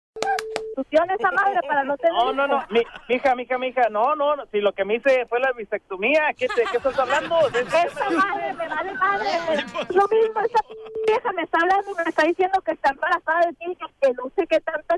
esa 1.19 1.31
madre 1.31 1.59
para 1.67 1.83
no 1.83 1.97
tener 1.97 2.13
No, 2.13 2.33
no, 2.33 2.47
no, 2.47 2.63
mi, 2.69 2.81
mija, 3.09 3.35
mija, 3.35 3.57
mija, 3.57 3.89
no, 3.89 4.15
no, 4.15 4.35
no, 4.35 4.45
si 4.51 4.59
lo 4.61 4.73
que 4.73 4.85
me 4.85 4.95
hice 4.95 5.25
fue 5.27 5.39
la 5.39 5.51
bisectomía, 5.53 6.33
¿qué, 6.37 6.47
te, 6.47 6.63
qué 6.71 6.77
estás 6.77 6.97
hablando? 6.99 7.39
Esta 7.53 8.09
madre 8.09 8.53
me 8.53 8.67
vale 8.67 8.93
madre. 8.93 9.27
Lo 9.89 10.07
mismo, 10.07 10.39
esa 10.41 10.59
vieja 11.07 11.31
me 11.33 11.43
está 11.43 11.57
hablando 11.61 11.91
y 11.91 11.95
me 11.95 12.03
está 12.09 12.23
diciendo 12.23 12.61
que 12.61 12.71
está 12.71 12.91
embarazada 12.91 13.39
de 13.47 13.53
ti, 13.53 13.77
que 14.01 14.13
no 14.13 14.31
sé 14.35 14.47
qué 14.47 14.59
tanta... 14.61 14.95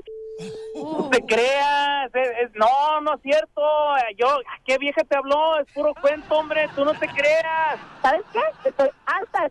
No 0.74 1.10
te 1.10 1.24
creas, 1.26 2.10
es- 2.14 2.30
es- 2.42 2.54
no, 2.54 3.00
no 3.02 3.14
es 3.14 3.22
cierto, 3.22 3.62
yo, 4.16 4.38
¿qué 4.66 4.78
vieja 4.78 5.02
te 5.04 5.16
habló? 5.16 5.58
Es 5.60 5.66
puro 5.72 5.92
cuento, 6.00 6.34
hombre, 6.36 6.68
tú 6.74 6.84
no 6.84 6.92
te 6.94 7.08
creas. 7.08 7.78
¿Sabes 8.02 8.22
qué? 8.32 8.40
Estoy 8.68 8.88
alta 9.06 9.42
de 9.44 9.50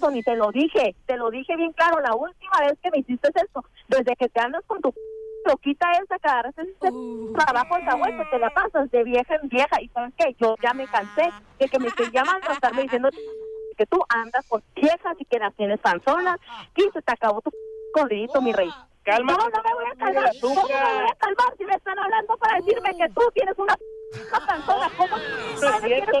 Tony, 0.00 0.22
te 0.22 0.36
lo 0.36 0.50
dije, 0.50 0.94
te 1.06 1.16
lo 1.16 1.30
dije 1.30 1.56
bien 1.56 1.72
claro, 1.72 2.00
la 2.00 2.14
última 2.14 2.60
vez 2.60 2.78
que 2.82 2.90
me 2.90 2.98
hiciste 2.98 3.28
esto, 3.34 3.64
desde 3.88 4.16
que 4.16 4.28
te 4.28 4.40
andas 4.40 4.62
con 4.66 4.80
tu 4.80 4.92
loquita 5.46 5.90
esa 5.92 6.18
que 6.18 6.28
agarras 6.28 6.54
ese 6.58 6.92
trabajo 7.34 7.76
en 7.76 7.86
Hawái, 7.86 8.16
que 8.16 8.24
te 8.26 8.38
la 8.38 8.50
pasas 8.50 8.90
de 8.90 9.04
vieja 9.04 9.36
en 9.36 9.48
vieja, 9.48 9.80
y 9.80 9.88
¿sabes 9.88 10.12
qué? 10.16 10.34
Yo 10.40 10.56
ya 10.62 10.72
me 10.74 10.86
cansé 10.86 11.30
de 11.58 11.68
que 11.68 11.78
me 11.78 11.88
estés 11.88 12.10
llamando 12.12 12.48
a 12.48 12.52
estarme 12.52 12.82
diciendo 12.82 13.08
que 13.76 13.86
tú 13.86 14.00
andas 14.08 14.46
con 14.48 14.62
viejas 14.74 15.16
y 15.18 15.24
que 15.24 15.38
las 15.38 15.54
tienes 15.54 15.80
panzonas, 15.80 16.38
y 16.76 16.82
se 16.82 17.02
te 17.02 17.12
acabó 17.12 17.40
tu 17.40 17.50
corridito, 17.92 18.40
mi 18.40 18.52
rey. 18.52 18.70
Calma. 19.04 19.32
No, 19.32 19.38
no 19.38 19.62
me 19.62 19.74
voy 19.74 19.84
a 19.84 19.94
calmar, 19.96 20.32
no 20.42 20.48
me 20.48 20.62
voy 20.62 21.10
a 21.10 21.14
calmar 21.16 21.54
si 21.58 21.64
me 21.66 21.74
están 21.74 21.98
hablando 21.98 22.38
para 22.38 22.58
decirme 22.58 22.90
que 22.96 23.06
tú 23.12 23.20
tienes 23.34 23.54
una 23.58 23.76
panzona, 24.46 24.90
¿cómo 24.96 25.16
No 25.18 25.78
cierto, 25.86 26.20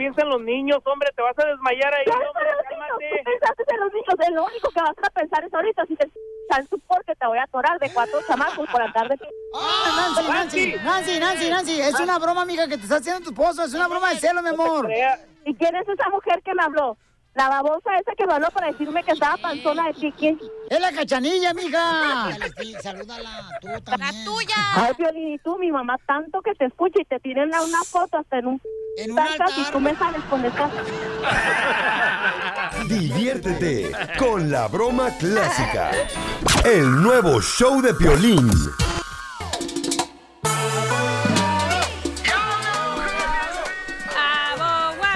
Piensa 0.00 0.22
en 0.22 0.30
los 0.30 0.40
niños, 0.40 0.80
hombre, 0.86 1.10
te 1.14 1.20
vas 1.20 1.38
a 1.38 1.44
desmayar 1.44 1.92
ahí, 1.92 2.04
Claro, 2.06 2.24
hombre, 2.30 2.42
pero 2.42 2.56
los 2.56 2.70
niños, 2.70 2.88
cálmate. 2.88 3.16
tú 3.18 3.30
pensaste 3.30 3.64
en 3.68 3.80
los 3.80 3.92
niños, 3.92 4.34
lo 4.34 4.44
único 4.46 4.70
que 4.70 4.80
vas 4.80 4.96
a 4.96 5.10
pensar 5.10 5.44
es 5.44 5.52
ahorita 5.52 5.84
si 5.84 5.96
te 5.96 6.10
tu 6.70 6.78
porque 6.88 7.14
te 7.14 7.26
voy 7.26 7.36
a 7.36 7.42
atorar 7.42 7.78
de 7.78 7.92
cuatro 7.92 8.18
chamacos 8.26 8.66
por 8.70 8.80
andar 8.80 9.08
de 9.10 9.16
ti. 9.18 9.24
Ah, 9.54 10.14
Nancy, 10.26 10.72
Nancy, 10.72 10.76
Nancy, 10.82 11.20
Nancy, 11.20 11.50
Nancy, 11.50 11.80
es 11.82 12.00
una 12.00 12.18
broma, 12.18 12.40
amiga, 12.42 12.66
que 12.66 12.78
te 12.78 12.84
está 12.84 12.96
haciendo 12.96 13.20
tu 13.20 13.28
esposo, 13.30 13.62
es 13.62 13.74
una 13.74 13.88
broma 13.88 14.08
de 14.08 14.16
celo, 14.16 14.42
mi 14.42 14.48
amor. 14.48 14.90
¿Y 15.44 15.54
quién 15.54 15.76
es 15.76 15.86
esa 15.86 16.08
mujer 16.08 16.40
que 16.42 16.54
me 16.54 16.62
habló? 16.62 16.96
La 17.34 17.48
babosa 17.48 17.96
esa 18.00 18.12
que 18.16 18.26
me 18.26 18.34
habló 18.34 18.50
para 18.50 18.72
decirme 18.72 19.04
que 19.04 19.12
estaba 19.12 19.36
panzona 19.36 19.86
de 19.86 19.94
chiqui. 19.94 20.36
¡Es 20.68 20.80
la 20.80 20.90
cachanilla, 20.90 21.54
mija! 21.54 22.30
Salúdala, 22.82 23.48
tú 23.60 23.68
también. 23.84 24.00
¡La 24.00 24.24
tuya! 24.24 24.56
Ay, 24.74 24.94
Piolín, 24.94 25.34
y 25.34 25.38
tú, 25.38 25.56
mi 25.58 25.70
mamá, 25.70 25.96
tanto 26.06 26.40
que 26.42 26.54
te 26.54 26.64
escucha 26.66 27.00
y 27.00 27.04
te 27.04 27.20
tienen 27.20 27.48
una, 27.48 27.62
una 27.62 27.82
foto 27.84 28.18
hasta 28.18 28.38
en 28.38 28.46
un... 28.46 28.60
En 28.96 29.10
un 29.12 29.16
tancas 29.16 29.56
y 29.56 29.60
altar. 29.60 29.72
tú 29.72 29.80
me 29.80 29.94
sales 29.94 30.22
con 30.24 30.44
esa... 30.44 30.70
Diviértete 32.88 33.92
con 34.18 34.50
la 34.50 34.66
broma 34.66 35.10
clásica. 35.18 35.92
El 36.64 37.00
nuevo 37.00 37.40
show 37.40 37.80
de 37.80 37.94
Piolín. 37.94 38.50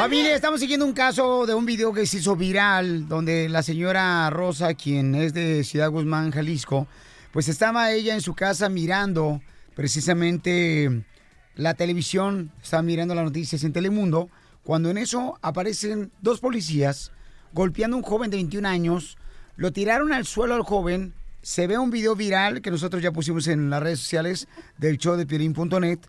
Familia, 0.04 0.34
estamos 0.34 0.60
siguiendo 0.60 0.84
un 0.84 0.92
caso 0.92 1.46
de 1.46 1.54
un 1.54 1.64
video 1.64 1.90
que 1.94 2.04
se 2.04 2.18
hizo 2.18 2.36
viral 2.36 3.08
donde 3.08 3.48
la 3.48 3.62
señora 3.62 4.28
Rosa, 4.28 4.74
quien 4.74 5.14
es 5.14 5.32
de 5.32 5.64
Ciudad 5.64 5.90
Guzmán, 5.90 6.30
Jalisco, 6.30 6.86
pues 7.32 7.48
estaba 7.48 7.90
ella 7.90 8.12
en 8.12 8.20
su 8.20 8.34
casa 8.34 8.68
mirando 8.68 9.40
precisamente 9.74 11.06
la 11.54 11.72
televisión, 11.72 12.52
estaba 12.62 12.82
mirando 12.82 13.14
las 13.14 13.24
noticias 13.24 13.64
en 13.64 13.72
Telemundo, 13.72 14.28
cuando 14.62 14.90
en 14.90 14.98
eso 14.98 15.38
aparecen 15.40 16.12
dos 16.20 16.38
policías 16.38 17.10
golpeando 17.54 17.96
a 17.96 18.00
un 18.00 18.04
joven 18.04 18.30
de 18.30 18.36
21 18.36 18.68
años, 18.68 19.16
lo 19.56 19.72
tiraron 19.72 20.12
al 20.12 20.26
suelo 20.26 20.54
al 20.54 20.64
joven, 20.64 21.14
se 21.40 21.66
ve 21.66 21.78
un 21.78 21.90
video 21.90 22.14
viral 22.14 22.60
que 22.60 22.70
nosotros 22.70 23.02
ya 23.02 23.10
pusimos 23.10 23.48
en 23.48 23.70
las 23.70 23.82
redes 23.82 24.00
sociales 24.00 24.48
del 24.76 24.98
show 24.98 25.16
de 25.16 25.24
Piolín.net, 25.24 26.00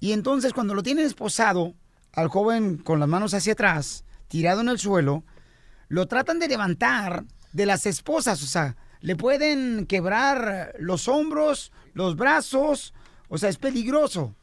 y 0.00 0.10
entonces 0.10 0.52
cuando 0.52 0.74
lo 0.74 0.82
tienen 0.82 1.06
esposado, 1.06 1.74
al 2.16 2.28
joven 2.28 2.78
con 2.78 2.98
las 2.98 3.08
manos 3.08 3.34
hacia 3.34 3.52
atrás, 3.52 4.04
tirado 4.26 4.62
en 4.62 4.68
el 4.68 4.78
suelo, 4.78 5.22
lo 5.88 6.08
tratan 6.08 6.40
de 6.40 6.48
levantar 6.48 7.24
de 7.52 7.66
las 7.66 7.86
esposas, 7.86 8.42
o 8.42 8.46
sea, 8.46 8.76
le 9.00 9.14
pueden 9.14 9.86
quebrar 9.86 10.74
los 10.78 11.06
hombros, 11.06 11.70
los 11.92 12.16
brazos, 12.16 12.94
o 13.28 13.38
sea, 13.38 13.50
es 13.50 13.58
peligroso. 13.58 14.34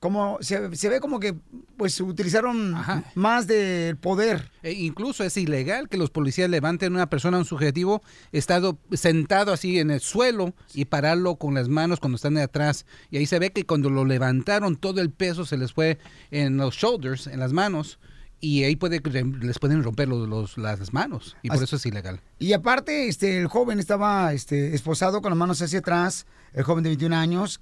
Como 0.00 0.38
se, 0.40 0.74
se 0.76 0.88
ve 0.88 0.98
como 0.98 1.20
que 1.20 1.34
pues 1.76 2.00
utilizaron 2.00 2.74
más 3.14 3.46
del 3.46 3.98
poder. 3.98 4.50
E 4.62 4.72
incluso 4.72 5.24
es 5.24 5.36
ilegal 5.36 5.90
que 5.90 5.98
los 5.98 6.08
policías 6.10 6.48
levanten 6.48 6.92
a 6.94 6.96
una 6.96 7.10
persona, 7.10 7.36
un 7.36 7.44
subjetivo, 7.44 8.02
estado 8.32 8.78
sentado 8.92 9.52
así 9.52 9.78
en 9.78 9.90
el 9.90 10.00
suelo 10.00 10.54
y 10.72 10.86
pararlo 10.86 11.36
con 11.36 11.52
las 11.54 11.68
manos 11.68 12.00
cuando 12.00 12.16
están 12.16 12.32
de 12.34 12.42
atrás. 12.42 12.86
Y 13.10 13.18
ahí 13.18 13.26
se 13.26 13.38
ve 13.38 13.50
que 13.52 13.66
cuando 13.66 13.90
lo 13.90 14.06
levantaron 14.06 14.76
todo 14.76 15.02
el 15.02 15.10
peso 15.10 15.44
se 15.44 15.58
les 15.58 15.74
fue 15.74 15.98
en 16.30 16.56
los 16.56 16.74
shoulders, 16.76 17.26
en 17.26 17.38
las 17.38 17.52
manos. 17.52 17.98
Y 18.42 18.64
ahí 18.64 18.76
puede, 18.76 19.02
les 19.42 19.58
pueden 19.58 19.82
romper 19.84 20.08
los, 20.08 20.26
los- 20.26 20.56
las 20.56 20.94
manos. 20.94 21.36
Y 21.42 21.48
por 21.50 21.62
eso 21.62 21.76
es 21.76 21.84
ilegal. 21.84 22.20
Y 22.38 22.54
aparte, 22.54 23.06
este, 23.06 23.38
el 23.38 23.48
joven 23.48 23.78
estaba 23.78 24.32
este, 24.32 24.74
esposado 24.74 25.20
con 25.20 25.30
las 25.30 25.36
manos 25.38 25.60
hacia 25.60 25.80
atrás, 25.80 26.24
el 26.54 26.64
joven 26.64 26.84
de 26.84 26.88
21 26.88 27.14
años, 27.14 27.60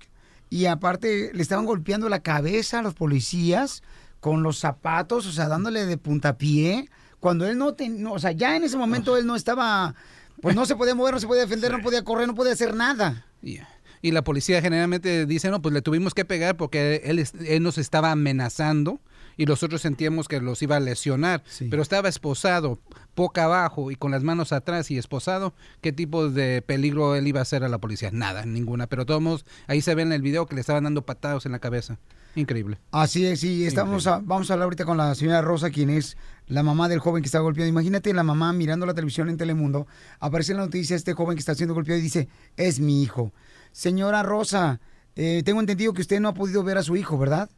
y 0.50 0.66
aparte 0.66 1.30
le 1.34 1.42
estaban 1.42 1.64
golpeando 1.66 2.08
la 2.08 2.20
cabeza 2.20 2.78
a 2.78 2.82
los 2.82 2.94
policías 2.94 3.82
con 4.20 4.42
los 4.42 4.58
zapatos, 4.58 5.26
o 5.26 5.32
sea, 5.32 5.48
dándole 5.48 5.86
de 5.86 5.96
puntapié, 5.96 6.88
cuando 7.20 7.46
él 7.46 7.58
no, 7.58 7.74
ten- 7.74 8.02
no, 8.02 8.12
o 8.14 8.18
sea, 8.18 8.32
ya 8.32 8.56
en 8.56 8.64
ese 8.64 8.76
momento 8.76 9.16
él 9.16 9.26
no 9.26 9.36
estaba, 9.36 9.94
pues 10.42 10.54
no 10.56 10.66
se 10.66 10.76
podía 10.76 10.94
mover, 10.94 11.14
no 11.14 11.20
se 11.20 11.26
podía 11.26 11.42
defender, 11.42 11.72
no 11.72 11.80
podía 11.82 12.02
correr, 12.02 12.26
no 12.26 12.34
podía 12.34 12.52
hacer 12.52 12.74
nada. 12.74 13.26
Y, 13.42 13.58
y 14.02 14.10
la 14.12 14.22
policía 14.22 14.60
generalmente 14.62 15.26
dice, 15.26 15.50
no, 15.50 15.60
pues 15.62 15.72
le 15.72 15.82
tuvimos 15.82 16.14
que 16.14 16.24
pegar 16.24 16.56
porque 16.56 17.02
él 17.04 17.62
nos 17.62 17.78
estaba 17.78 18.10
amenazando 18.12 19.00
y 19.36 19.46
nosotros 19.46 19.82
sentíamos 19.82 20.26
que 20.26 20.40
los 20.40 20.60
iba 20.62 20.76
a 20.76 20.80
lesionar, 20.80 21.44
pero 21.70 21.82
estaba 21.82 22.08
esposado, 22.08 22.80
boca 23.18 23.44
abajo 23.44 23.90
y 23.90 23.96
con 23.96 24.12
las 24.12 24.22
manos 24.22 24.52
atrás 24.52 24.90
y 24.92 24.96
esposado, 24.96 25.52
¿qué 25.80 25.92
tipo 25.92 26.30
de 26.30 26.62
peligro 26.62 27.16
él 27.16 27.26
iba 27.26 27.40
a 27.40 27.42
hacer 27.42 27.64
a 27.64 27.68
la 27.68 27.78
policía? 27.78 28.10
Nada, 28.12 28.46
ninguna, 28.46 28.86
pero 28.86 29.04
todos 29.04 29.20
modos, 29.20 29.44
ahí 29.66 29.80
se 29.82 29.94
ve 29.96 30.02
en 30.02 30.12
el 30.12 30.22
video 30.22 30.46
que 30.46 30.54
le 30.54 30.60
estaban 30.60 30.84
dando 30.84 31.02
patados 31.04 31.44
en 31.44 31.52
la 31.52 31.58
cabeza. 31.58 31.98
Increíble. 32.36 32.78
Así 32.92 33.26
es, 33.26 33.40
sí, 33.40 33.66
estamos 33.66 34.06
a- 34.06 34.20
vamos 34.22 34.48
a 34.50 34.54
hablar 34.54 34.64
ahorita 34.66 34.84
con 34.84 34.96
la 34.96 35.12
señora 35.16 35.42
Rosa, 35.42 35.70
quien 35.70 35.90
es 35.90 36.16
la 36.46 36.62
mamá 36.62 36.88
del 36.88 37.00
joven 37.00 37.22
que 37.22 37.26
está 37.26 37.40
golpeado. 37.40 37.68
Imagínate 37.68 38.14
la 38.14 38.22
mamá 38.22 38.52
mirando 38.52 38.86
la 38.86 38.94
televisión 38.94 39.28
en 39.28 39.36
Telemundo, 39.36 39.88
aparece 40.20 40.52
en 40.52 40.58
la 40.58 40.64
noticia 40.66 40.94
este 40.94 41.14
joven 41.14 41.34
que 41.34 41.40
está 41.40 41.56
siendo 41.56 41.74
golpeado 41.74 41.98
y 41.98 42.02
dice, 42.02 42.28
es 42.56 42.78
mi 42.78 43.02
hijo. 43.02 43.32
Señora 43.72 44.22
Rosa, 44.22 44.80
eh, 45.16 45.42
tengo 45.44 45.58
entendido 45.58 45.92
que 45.92 46.02
usted 46.02 46.20
no 46.20 46.28
ha 46.28 46.34
podido 46.34 46.62
ver 46.62 46.78
a 46.78 46.82
su 46.84 46.94
hijo, 46.96 47.18
¿verdad? 47.18 47.50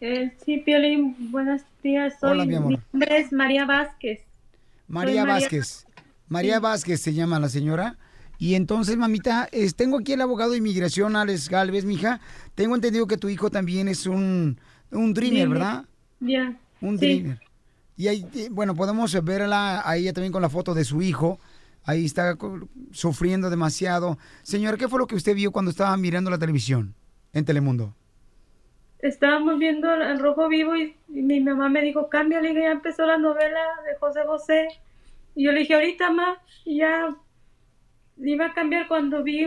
Eh, 0.00 0.32
sí, 0.44 0.58
Piolín, 0.58 1.30
buenos 1.30 1.62
días. 1.84 2.14
Soy, 2.20 2.30
Hola, 2.32 2.44
mi 2.44 2.56
amor. 2.56 2.80
nombre 2.92 3.20
es 3.20 3.32
María 3.32 3.64
Vázquez. 3.66 4.20
María 4.86 5.24
Vázquez. 5.24 5.86
María 6.28 6.56
Sí. 6.56 6.60
Vázquez 6.62 7.00
se 7.00 7.14
llama 7.14 7.38
la 7.40 7.48
señora. 7.48 7.98
Y 8.38 8.54
entonces, 8.54 8.96
mamita, 8.96 9.48
es- 9.52 9.74
tengo 9.76 9.98
aquí 9.98 10.12
el 10.14 10.20
abogado 10.20 10.52
de 10.52 10.58
inmigración, 10.58 11.14
Alex 11.16 11.48
Galvez, 11.48 11.84
mija. 11.84 12.20
Tengo 12.54 12.74
entendido 12.74 13.06
que 13.06 13.16
tu 13.16 13.28
hijo 13.28 13.50
también 13.50 13.86
es 13.88 14.06
un, 14.06 14.58
un 14.90 15.14
dreamer. 15.14 15.48
¿verdad? 15.48 15.84
Ya. 16.20 16.56
Un 16.80 16.98
sí. 16.98 17.06
dreamer. 17.06 17.40
Y 17.96 18.08
ahí, 18.08 18.26
eh, 18.34 18.48
bueno, 18.50 18.74
podemos 18.74 19.12
verla 19.24 19.82
a 19.88 19.96
ella 19.96 20.12
también 20.12 20.32
con 20.32 20.42
la 20.42 20.48
foto 20.48 20.74
de 20.74 20.84
su 20.84 21.02
hijo. 21.02 21.38
Ahí 21.84 22.04
está 22.04 22.36
sufriendo 22.92 23.50
demasiado. 23.50 24.18
Señora, 24.42 24.76
¿qué 24.76 24.88
fue 24.88 24.98
lo 24.98 25.06
que 25.06 25.14
usted 25.14 25.34
vio 25.34 25.52
cuando 25.52 25.70
estaba 25.70 25.96
mirando 25.96 26.30
la 26.30 26.38
televisión 26.38 26.94
en 27.32 27.44
Telemundo? 27.44 27.94
Estábamos 29.02 29.58
viendo 29.58 29.92
el 29.92 30.20
Rojo 30.20 30.48
Vivo 30.48 30.76
y, 30.76 30.94
mi 31.08 31.40
mamá 31.40 31.68
me 31.68 31.82
dijo, 31.82 32.08
cámbiale, 32.08 32.54
ya 32.54 32.70
empezó 32.70 33.04
la 33.04 33.18
novela 33.18 33.60
de 33.84 33.96
José 33.96 34.20
José. 34.24 34.68
Y 35.34 35.44
yo 35.44 35.52
le 35.52 35.60
dije, 35.60 35.74
ahorita, 35.74 36.10
ma, 36.10 36.40
y 36.64 36.78
ya 36.78 37.08
iba 38.18 38.46
a 38.46 38.54
cambiar 38.54 38.86
cuando 38.86 39.24
vi 39.24 39.44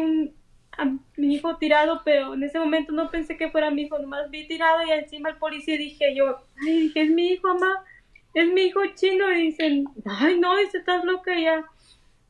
a 0.77 0.85
mi 1.15 1.35
hijo 1.35 1.55
tirado, 1.55 2.01
pero 2.03 2.33
en 2.33 2.43
ese 2.43 2.59
momento 2.59 2.91
no 2.91 3.09
pensé 3.09 3.37
que 3.37 3.49
fuera 3.49 3.71
mi 3.71 3.83
hijo, 3.83 3.97
nomás 3.97 4.29
vi 4.29 4.45
tirado 4.45 4.85
y 4.85 4.91
encima 4.91 5.29
el 5.29 5.37
policía 5.37 5.77
dije 5.77 6.13
yo, 6.13 6.37
ay, 6.61 6.79
dije, 6.79 7.03
es 7.03 7.09
mi 7.11 7.29
hijo, 7.29 7.47
mamá, 7.47 7.85
es 8.33 8.51
mi 8.51 8.63
hijo 8.63 8.81
chino. 8.95 9.31
Y 9.31 9.41
dicen, 9.47 9.85
ay, 10.05 10.37
no, 10.37 10.57
dice, 10.57 10.79
estás 10.79 11.05
loca 11.05 11.31
ya. 11.39 11.63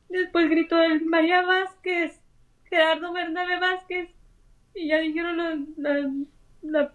Después 0.08 0.48
gritó 0.48 0.80
el 0.80 1.04
María 1.04 1.42
Vázquez, 1.42 2.20
Gerardo 2.70 3.12
Bernabé 3.12 3.58
Vázquez. 3.58 4.10
Y 4.76 4.88
ya 4.88 4.98
dijeron 4.98 5.74
la 6.62 6.92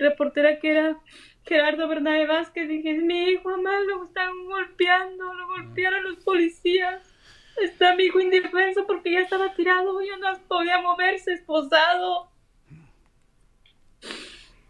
reportera 0.00 0.58
que 0.58 0.70
era 0.70 0.98
Gerardo 1.44 1.88
Bernabé 1.88 2.26
Vázquez. 2.26 2.68
Dije, 2.68 2.94
mi 2.94 3.30
hijo, 3.30 3.48
mamá, 3.50 3.72
lo 3.80 4.04
están 4.04 4.30
golpeando, 4.46 5.32
lo 5.34 5.46
golpearon 5.48 6.04
los 6.04 6.16
policías. 6.24 7.02
Está 7.62 7.94
mi 7.94 8.04
hijo 8.04 8.20
indefenso 8.20 8.86
porque 8.86 9.12
ya 9.12 9.20
estaba 9.20 9.54
tirado, 9.54 10.00
ya 10.02 10.16
no 10.16 10.38
podía 10.48 10.80
moverse, 10.80 11.32
esposado. 11.34 12.30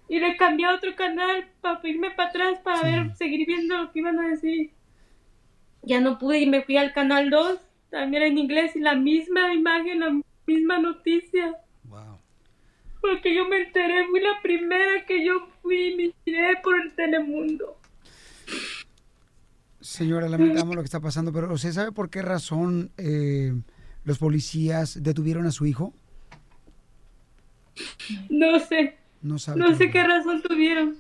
Y 0.09 0.19
le 0.19 0.37
cambié 0.37 0.67
a 0.67 0.75
otro 0.75 0.97
canal 0.97 1.49
para 1.61 1.81
irme 1.85 2.11
para 2.11 2.31
atrás 2.31 2.59
para 2.65 2.83
ver, 2.83 3.17
seguir 3.17 3.47
viendo 3.47 3.77
lo 3.79 3.93
que 3.93 4.01
iban 4.01 4.19
a 4.19 4.29
decir. 4.29 4.73
Ya 5.83 6.01
no 6.01 6.19
pude 6.19 6.41
y 6.41 6.47
me 6.47 6.63
fui 6.63 6.77
al 6.77 6.93
canal 6.93 7.31
2, 7.31 7.61
también 7.91 8.25
en 8.25 8.39
inglés, 8.39 8.75
y 8.75 8.81
la 8.81 8.95
misma 8.95 9.55
imagen, 9.55 10.01
la 10.01 10.21
misma 10.47 10.79
noticia. 10.79 11.57
Porque 13.01 13.35
yo 13.35 13.47
me 13.49 13.63
enteré, 13.63 14.07
fui 14.07 14.21
la 14.21 14.41
primera 14.43 15.05
que 15.07 15.25
yo 15.25 15.49
fui 15.63 15.89
y 15.89 16.15
miré 16.27 16.57
por 16.63 16.79
el 16.81 16.93
Telemundo. 16.95 17.77
Señora, 19.81 20.29
lamentamos 20.29 20.75
lo 20.75 20.83
que 20.83 20.87
está 20.87 21.01
pasando, 21.01 21.33
pero 21.33 21.53
¿usted 21.53 21.73
sabe 21.73 21.93
por 21.93 22.11
qué 22.11 22.21
razón 22.23 22.91
eh, 22.99 23.53
los 24.05 24.19
policías 24.19 25.03
detuvieron 25.03 25.47
a 25.47 25.51
su 25.53 25.65
hijo? 25.67 25.95
No 28.29 28.59
sé, 28.61 28.99
No 29.23 29.39
sabe. 29.39 29.59
no 29.59 29.75
sé 29.75 29.91
qué 29.91 30.03
razón 30.03 30.43
tuvieron. 30.43 30.97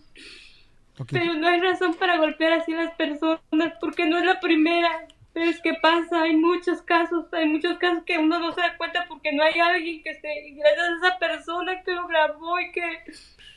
Ok. 0.99 1.09
Pero 1.13 1.35
no 1.35 1.47
hay 1.49 1.61
razón 1.61 1.95
para 1.95 2.17
golpear 2.19 2.53
así 2.55 2.73
a 2.73 2.85
las 2.85 2.95
personas, 2.95 3.75
porque 3.81 4.07
no 4.09 4.19
es 4.19 4.25
la 4.25 4.41
primera. 4.41 5.07
Pero 5.33 5.49
es 5.49 5.61
que 5.61 5.75
pasa, 5.81 6.23
hay 6.23 6.37
muchos 6.37 6.83
casos, 6.83 7.27
hay 7.33 7.49
muchos 7.49 7.79
casos 7.79 8.03
que 8.05 8.19
uno 8.19 8.41
no 8.41 8.53
se 8.53 8.61
da 8.61 8.77
cuenta 8.77 9.07
porque 9.09 9.33
no 9.33 9.43
hay 9.43 9.59
alguien 9.61 10.03
que 10.03 10.11
esté, 10.11 10.29
gracias 10.57 10.87
a 11.03 11.07
esa 11.07 11.19
persona 11.19 11.83
que 11.85 11.93
lo 11.93 12.09
grabó 12.09 12.59
y 12.59 12.73
que 12.73 12.83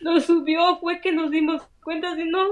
lo 0.01 0.19
subió, 0.21 0.77
fue 0.79 1.01
que 1.01 1.11
nos 1.11 1.31
dimos 1.31 1.63
cuenta, 1.83 2.15
si 2.15 2.25
no, 2.25 2.43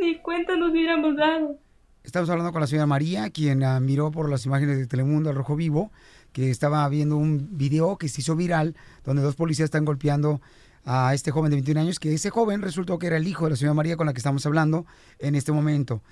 ni 0.00 0.16
cuenta 0.16 0.56
nos 0.56 0.70
hubiéramos 0.70 1.16
dado. 1.16 1.58
Estamos 2.02 2.28
hablando 2.30 2.52
con 2.52 2.60
la 2.60 2.66
señora 2.66 2.86
María, 2.86 3.30
quien 3.30 3.62
miró 3.82 4.10
por 4.10 4.28
las 4.28 4.44
imágenes 4.46 4.78
de 4.78 4.86
Telemundo 4.86 5.30
al 5.30 5.36
Rojo 5.36 5.56
Vivo, 5.56 5.90
que 6.32 6.50
estaba 6.50 6.88
viendo 6.88 7.16
un 7.16 7.56
video 7.56 7.96
que 7.96 8.08
se 8.08 8.20
hizo 8.20 8.36
viral, 8.36 8.76
donde 9.04 9.22
dos 9.22 9.36
policías 9.36 9.66
están 9.66 9.84
golpeando 9.84 10.40
a 10.84 11.14
este 11.14 11.30
joven 11.30 11.50
de 11.50 11.56
21 11.56 11.80
años, 11.80 11.98
que 11.98 12.12
ese 12.12 12.28
joven 12.28 12.60
resultó 12.60 12.98
que 12.98 13.06
era 13.06 13.16
el 13.16 13.26
hijo 13.26 13.44
de 13.44 13.50
la 13.50 13.56
señora 13.56 13.74
María 13.74 13.96
con 13.96 14.06
la 14.06 14.12
que 14.12 14.18
estamos 14.18 14.44
hablando 14.44 14.84
en 15.18 15.34
este 15.34 15.50
momento. 15.52 16.02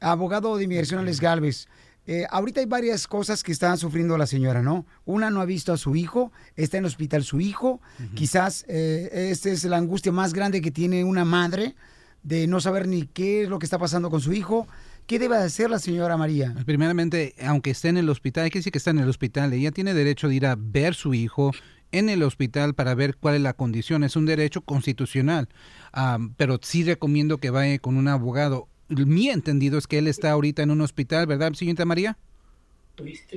Abogado 0.00 0.56
de 0.56 0.64
inmigración 0.64 1.00
Alex 1.00 1.20
Galvez, 1.20 1.68
eh, 2.06 2.26
ahorita 2.30 2.60
hay 2.60 2.66
varias 2.66 3.06
cosas 3.06 3.42
que 3.42 3.52
está 3.52 3.76
sufriendo 3.76 4.18
la 4.18 4.26
señora, 4.26 4.62
¿no? 4.62 4.86
Una 5.04 5.30
no 5.30 5.40
ha 5.40 5.44
visto 5.44 5.72
a 5.72 5.76
su 5.76 5.94
hijo, 5.96 6.32
está 6.56 6.78
en 6.78 6.84
el 6.84 6.88
hospital 6.88 7.24
su 7.24 7.40
hijo, 7.40 7.80
quizás 8.14 8.64
eh, 8.68 9.28
esta 9.30 9.50
es 9.50 9.64
la 9.64 9.76
angustia 9.76 10.12
más 10.12 10.32
grande 10.32 10.60
que 10.60 10.70
tiene 10.70 11.04
una 11.04 11.24
madre 11.24 11.74
de 12.22 12.46
no 12.46 12.60
saber 12.60 12.86
ni 12.86 13.06
qué 13.06 13.42
es 13.42 13.48
lo 13.48 13.58
que 13.58 13.66
está 13.66 13.78
pasando 13.78 14.10
con 14.10 14.20
su 14.20 14.32
hijo. 14.32 14.66
¿qué 15.06 15.18
debe 15.18 15.36
hacer 15.36 15.70
la 15.70 15.78
señora 15.78 16.16
María? 16.16 16.54
Primeramente, 16.64 17.34
aunque 17.44 17.70
esté 17.70 17.88
en 17.88 17.96
el 17.96 18.08
hospital, 18.08 18.44
hay 18.44 18.50
que 18.50 18.60
decir 18.60 18.72
que 18.72 18.78
está 18.78 18.90
en 18.90 18.98
el 18.98 19.08
hospital, 19.08 19.52
ella 19.52 19.72
tiene 19.72 19.94
derecho 19.94 20.28
de 20.28 20.36
ir 20.36 20.46
a 20.46 20.56
ver 20.56 20.94
su 20.94 21.14
hijo 21.14 21.52
en 21.90 22.08
el 22.08 22.22
hospital 22.22 22.74
para 22.74 22.94
ver 22.94 23.16
cuál 23.16 23.34
es 23.34 23.42
la 23.42 23.52
condición. 23.52 24.04
Es 24.04 24.16
un 24.16 24.26
derecho 24.26 24.62
constitucional, 24.62 25.48
Ah, 25.92 26.18
pero 26.38 26.58
sí 26.62 26.84
recomiendo 26.84 27.36
que 27.36 27.50
vaya 27.50 27.78
con 27.78 27.96
un 27.96 28.08
abogado. 28.08 28.68
Mi 29.06 29.28
entendido 29.30 29.78
es 29.78 29.86
que 29.86 29.98
él 29.98 30.06
está 30.08 30.30
ahorita 30.32 30.62
en 30.62 30.70
un 30.70 30.80
hospital, 30.80 31.26
¿verdad, 31.26 31.52
señorita 31.54 31.84
María? 31.84 32.16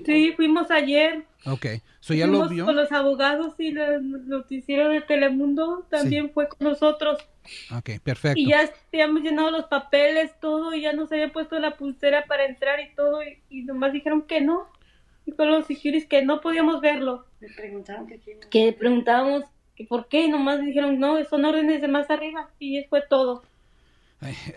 Sí, 0.06 0.34
fuimos 0.36 0.70
ayer. 0.70 1.24
Ok, 1.46 1.66
so 2.02 2.14
ya 2.14 2.28
lo 2.28 2.34
Fuimos 2.34 2.50
vio. 2.52 2.66
con 2.66 2.76
los 2.76 2.92
abogados 2.92 3.56
y 3.58 3.68
el 3.70 4.28
noticiero 4.28 4.90
de 4.90 5.02
Telemundo 5.02 5.86
también 5.90 6.30
fue 6.32 6.50
con 6.50 6.68
nosotros. 6.68 7.20
Ok, 7.76 7.92
perfecto. 8.04 8.40
Y 8.40 8.48
ya 8.50 8.70
habíamos 8.92 9.22
llenado 9.24 9.52
los 9.52 9.66
papeles, 9.66 10.32
todo, 10.42 10.74
y 10.74 10.82
ya 10.82 10.94
nos 10.94 11.12
habían 11.12 11.32
puesto 11.32 11.58
la 11.60 11.78
pulsera 11.78 12.26
para 12.26 12.46
entrar 12.46 12.80
y 12.82 12.94
todo, 12.96 13.24
y, 13.24 13.38
y 13.50 13.64
nomás 13.64 13.94
dijeron 13.94 14.24
que 14.24 14.42
no. 14.42 14.68
Y 15.26 15.32
con 15.32 15.50
los 15.50 15.66
securities 15.66 16.06
que 16.06 16.24
no 16.24 16.42
podíamos 16.42 16.82
verlo. 16.82 17.26
Me 17.40 17.48
preguntaron 17.50 18.08
que 18.08 18.20
quién- 18.20 18.40
Que 18.52 18.74
preguntábamos 18.74 19.46
que 19.76 19.86
por 19.86 20.08
qué, 20.08 20.26
y 20.26 20.30
nomás 20.30 20.62
dijeron, 20.62 21.00
no, 21.00 21.24
son 21.26 21.46
órdenes 21.46 21.82
de 21.82 21.88
más 21.88 22.10
arriba, 22.10 22.50
y 22.60 22.84
fue 22.86 23.02
todo. 23.10 23.44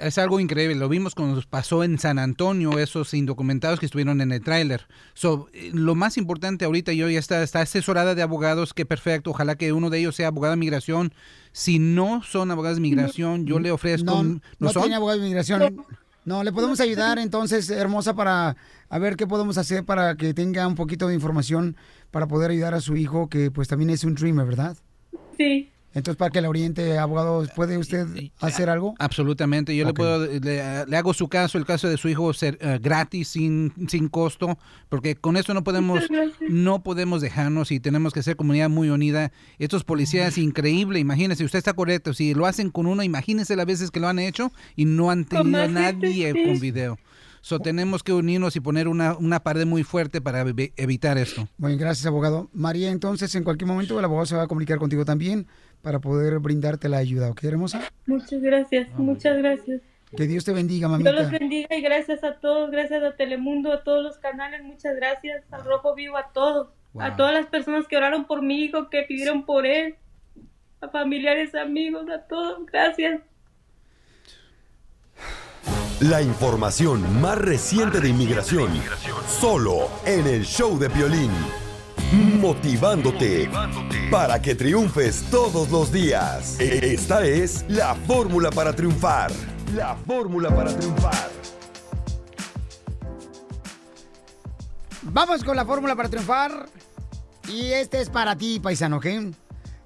Es 0.01 0.19
algo 0.19 0.41
increíble. 0.41 0.77
Lo 0.77 0.89
vimos 0.89 1.15
cuando 1.15 1.35
nos 1.35 1.47
pasó 1.47 1.85
en 1.85 1.99
San 1.99 2.19
Antonio, 2.19 2.79
esos 2.79 3.13
indocumentados 3.13 3.81
que 3.81 3.87
estuvieron 3.87 4.21
en 4.21 4.33
el 4.33 4.43
tráiler. 4.43 4.87
So, 5.15 5.49
eh, 5.53 5.71
lo 5.75 5.95
más 5.95 6.17
importante 6.17 6.65
ahorita, 6.65 6.93
yo 6.93 7.09
ya 7.11 7.19
está, 7.19 7.43
está 7.43 7.61
asesorada 7.61 8.15
de 8.15 8.23
abogados, 8.23 8.73
que 8.73 8.87
perfecto. 8.87 9.31
Ojalá 9.31 9.57
que 9.57 9.73
uno 9.73 9.91
de 9.91 9.99
ellos 9.99 10.17
sea 10.17 10.29
abogado 10.29 10.53
de 10.53 10.59
migración. 10.59 11.13
Si 11.53 11.79
no 11.79 12.23
son 12.23 12.51
abogados 12.51 12.77
de 12.77 12.83
migración, 12.83 13.47
yo 13.47 13.59
le 13.59 13.71
ofrezco. 13.71 14.07
No, 14.07 14.23
¿no 14.23 14.41
no 14.59 14.73
son? 14.73 14.83
tiene 14.83 14.97
abogado 14.97 15.19
de 15.19 15.27
inmigración. 15.27 15.85
No, 16.25 16.45
le 16.45 16.53
podemos 16.53 16.79
ayudar 16.81 17.19
entonces, 17.19 17.71
hermosa, 17.71 18.15
para 18.15 18.57
a 18.91 18.99
ver 18.99 19.17
qué 19.17 19.27
podemos 19.27 19.57
hacer 19.59 19.85
para 19.85 20.15
que 20.17 20.35
tenga 20.35 20.67
un 20.67 20.75
poquito 20.75 21.09
de 21.09 21.15
información 21.15 21.77
para 22.11 22.27
poder 22.27 22.51
ayudar 22.51 22.75
a 22.75 22.81
su 22.81 22.97
hijo, 22.97 23.29
que 23.29 23.51
pues 23.51 23.67
también 23.67 23.91
es 23.91 24.05
un 24.05 24.15
dreamer, 24.15 24.47
¿verdad? 24.47 24.77
Sí. 25.37 25.71
Entonces, 25.99 26.17
para 26.17 26.31
que 26.31 26.41
la 26.41 26.49
oriente, 26.49 26.99
abogado, 26.99 27.47
¿puede 27.55 27.77
usted 27.79 28.07
hacer 28.41 28.71
algo? 28.71 28.95
Absolutamente. 28.99 29.77
Yo 29.77 29.85
le 29.85 29.93
puedo, 29.93 30.27
le, 30.27 30.87
le 30.87 30.97
hago 30.97 31.13
su 31.13 31.29
caso, 31.29 31.59
el 31.59 31.67
caso 31.67 31.89
de 31.89 31.97
su 31.99 32.09
hijo, 32.09 32.33
ser 32.33 32.57
eh, 32.61 32.79
gratis, 32.81 33.29
sin, 33.29 33.73
sin 33.89 34.09
costo, 34.09 34.59
porque 34.89 35.17
con 35.17 35.37
esto 35.37 35.53
no 35.55 35.63
podemos, 35.65 36.05
no 36.49 36.83
podemos 36.83 37.21
dejarnos 37.21 37.71
y 37.73 37.81
tenemos 37.81 38.13
que 38.13 38.23
ser 38.23 38.37
comunidad 38.37 38.71
muy 38.71 38.89
unida. 38.91 39.33
Estos 39.59 39.85
policías, 39.85 40.39
increíble, 40.39 40.99
imagínese, 40.99 41.45
usted 41.45 41.59
está 41.59 41.75
correcto, 41.75 42.15
si 42.15 42.35
lo 42.35 42.47
hacen 42.47 42.71
con 42.71 42.87
uno, 42.87 43.03
imagínese 43.03 43.57
las 43.57 43.67
veces 43.67 43.91
que 43.91 44.01
lo 44.01 44.09
han 44.09 44.19
hecho 44.19 44.53
y 44.77 44.85
no 44.85 45.11
han 45.11 45.25
tenido 45.25 45.63
a 45.63 45.69
nadie 45.69 46.33
sí. 46.33 46.45
con 46.45 46.61
video. 46.61 46.99
So, 47.41 47.61
tenemos 47.61 48.03
que 48.03 48.13
unirnos 48.13 48.57
y 48.57 48.61
poner 48.61 48.89
una, 48.89 49.17
una 49.17 49.41
pared 49.41 49.65
muy 49.65 49.85
fuerte 49.85 50.21
para 50.21 50.45
evi- 50.45 50.73
evitar 50.77 51.17
esto. 51.19 51.49
Bueno, 51.57 51.79
gracias, 51.79 52.05
abogado. 52.05 52.51
María, 52.53 52.91
entonces, 52.91 53.33
en 53.37 53.45
cualquier 53.45 53.69
momento 53.69 53.97
el 53.99 54.05
abogado 54.05 54.27
se 54.27 54.35
va 54.35 54.43
a 54.43 54.49
comunicar 54.49 54.79
contigo 54.79 55.05
también 55.05 55.47
para 55.83 55.99
poder 55.99 56.39
brindarte 56.39 56.89
la 56.89 56.99
ayuda, 56.99 57.31
¿ok, 57.31 57.45
hermosa? 57.45 57.81
Muchas 58.07 58.41
gracias, 58.41 58.89
muchas 58.99 59.39
gracias. 59.39 59.81
Que 60.17 60.27
Dios 60.27 60.45
te 60.45 60.53
bendiga, 60.53 60.89
Dios 60.89 61.01
los 61.01 61.15
mamita. 61.15 61.39
bendiga 61.39 61.77
y 61.77 61.83
gracias 61.83 62.25
a 62.25 62.35
todos, 62.41 62.71
gracias 62.71 63.03
a 63.03 63.15
Telemundo, 63.15 63.73
a 63.73 63.85
todos 63.85 64.03
los 64.03 64.19
canales, 64.19 64.63
muchas 64.65 64.97
gracias, 64.97 65.45
al 65.51 65.65
Rojo 65.65 65.95
Vivo, 65.95 66.17
a 66.17 66.33
todos, 66.33 66.69
a 66.99 67.17
todas 67.17 67.35
las 67.35 67.47
personas 67.47 67.87
que 67.87 67.97
oraron 67.97 68.27
por 68.27 68.43
mi 68.43 68.63
hijo, 68.65 68.89
que 68.89 69.03
pidieron 69.03 69.45
por 69.45 69.67
él, 69.67 69.97
a 70.81 70.89
familiares, 70.89 71.55
amigos, 71.55 72.09
a 72.09 72.23
todos, 72.23 72.65
gracias. 72.67 73.21
La 76.01 76.23
información 76.23 77.21
más 77.21 77.37
reciente 77.39 78.01
de 78.01 78.11
inmigración. 78.11 78.71
Solo 79.27 79.91
en 80.07 80.29
el 80.29 80.45
show 80.45 80.79
de 80.79 80.89
Piolín. 80.89 81.33
Motivándote 82.11 83.51
para 84.11 84.41
que 84.41 84.55
triunfes 84.55 85.25
todos 85.31 85.71
los 85.71 85.93
días. 85.93 86.59
Esta 86.59 87.23
es 87.27 87.67
la 87.69 87.95
fórmula 87.95 88.51
para 88.51 88.75
triunfar. 88.75 89.31
La 89.75 89.95
fórmula 89.95 90.49
para 90.49 90.75
triunfar. 90.75 91.31
Vamos 95.03 95.45
con 95.45 95.55
la 95.55 95.67
fórmula 95.67 95.95
para 95.97 96.09
triunfar. 96.09 96.71
Y 97.47 97.73
este 97.73 98.01
es 98.01 98.09
para 98.09 98.37
ti, 98.37 98.59
paisano, 98.59 98.97
¿ok? 98.97 99.07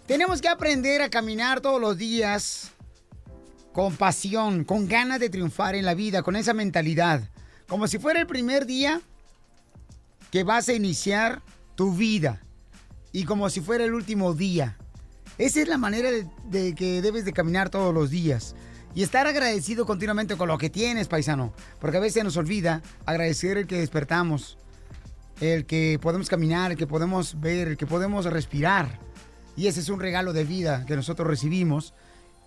Tenemos 0.07 0.41
que 0.41 0.49
aprender 0.49 1.03
a 1.03 1.11
caminar 1.11 1.61
todos 1.61 1.81
los 1.81 1.99
días 1.99 2.71
con 3.73 3.97
pasión, 3.97 4.63
con 4.63 4.87
ganas 4.87 5.19
de 5.19 5.29
triunfar 5.29 5.75
en 5.75 5.85
la 5.85 5.95
vida, 5.95 6.23
con 6.23 6.37
esa 6.37 6.55
mentalidad. 6.55 7.29
Como 7.67 7.89
si 7.89 7.99
fuera 7.99 8.21
el 8.21 8.29
primer 8.29 8.65
día 8.65 9.01
que 10.31 10.45
vas 10.45 10.69
a 10.69 10.73
iniciar 10.73 11.43
tu 11.75 11.95
vida. 11.95 12.43
Y 13.13 13.25
como 13.25 13.51
si 13.51 13.61
fuera 13.61 13.85
el 13.85 13.95
último 13.95 14.35
día. 14.35 14.79
Esa 15.39 15.63
es 15.63 15.69
la 15.69 15.79
manera 15.79 16.11
de, 16.45 16.75
que 16.75 17.03
debes 17.03 17.25
de 17.25 17.33
caminar 17.33 17.71
todos 17.71 17.93
los 17.93 18.11
días. 18.11 18.55
Y 18.95 19.03
estar 19.03 19.27
agradecido 19.27 19.87
continuamente 19.87 20.37
con 20.37 20.49
lo 20.49 20.59
que 20.59 20.71
tienes, 20.71 21.09
paisano. 21.09 21.53
Porque 21.81 21.97
a 21.97 22.01
veces 22.01 22.25
nos 22.25 22.37
olvida 22.37 22.83
agradecer 23.07 23.57
el 23.59 23.67
que 23.67 23.79
despertamos 23.79 24.59
el 25.43 25.67
que 25.67 25.99
podemos 26.01 26.29
caminar, 26.29 26.71
el 26.71 26.77
que 26.77 26.87
podemos 26.87 27.41
ver, 27.41 27.69
el 27.69 27.77
que 27.77 27.87
podemos 27.87 28.27
respirar. 28.27 29.01
Y 29.57 29.67
ese 29.67 29.81
es 29.81 29.89
un 29.89 29.99
regalo 29.99 30.33
de 30.33 30.45
vida 30.45 30.85
que 30.87 30.95
nosotros 30.95 31.27
recibimos. 31.27 31.95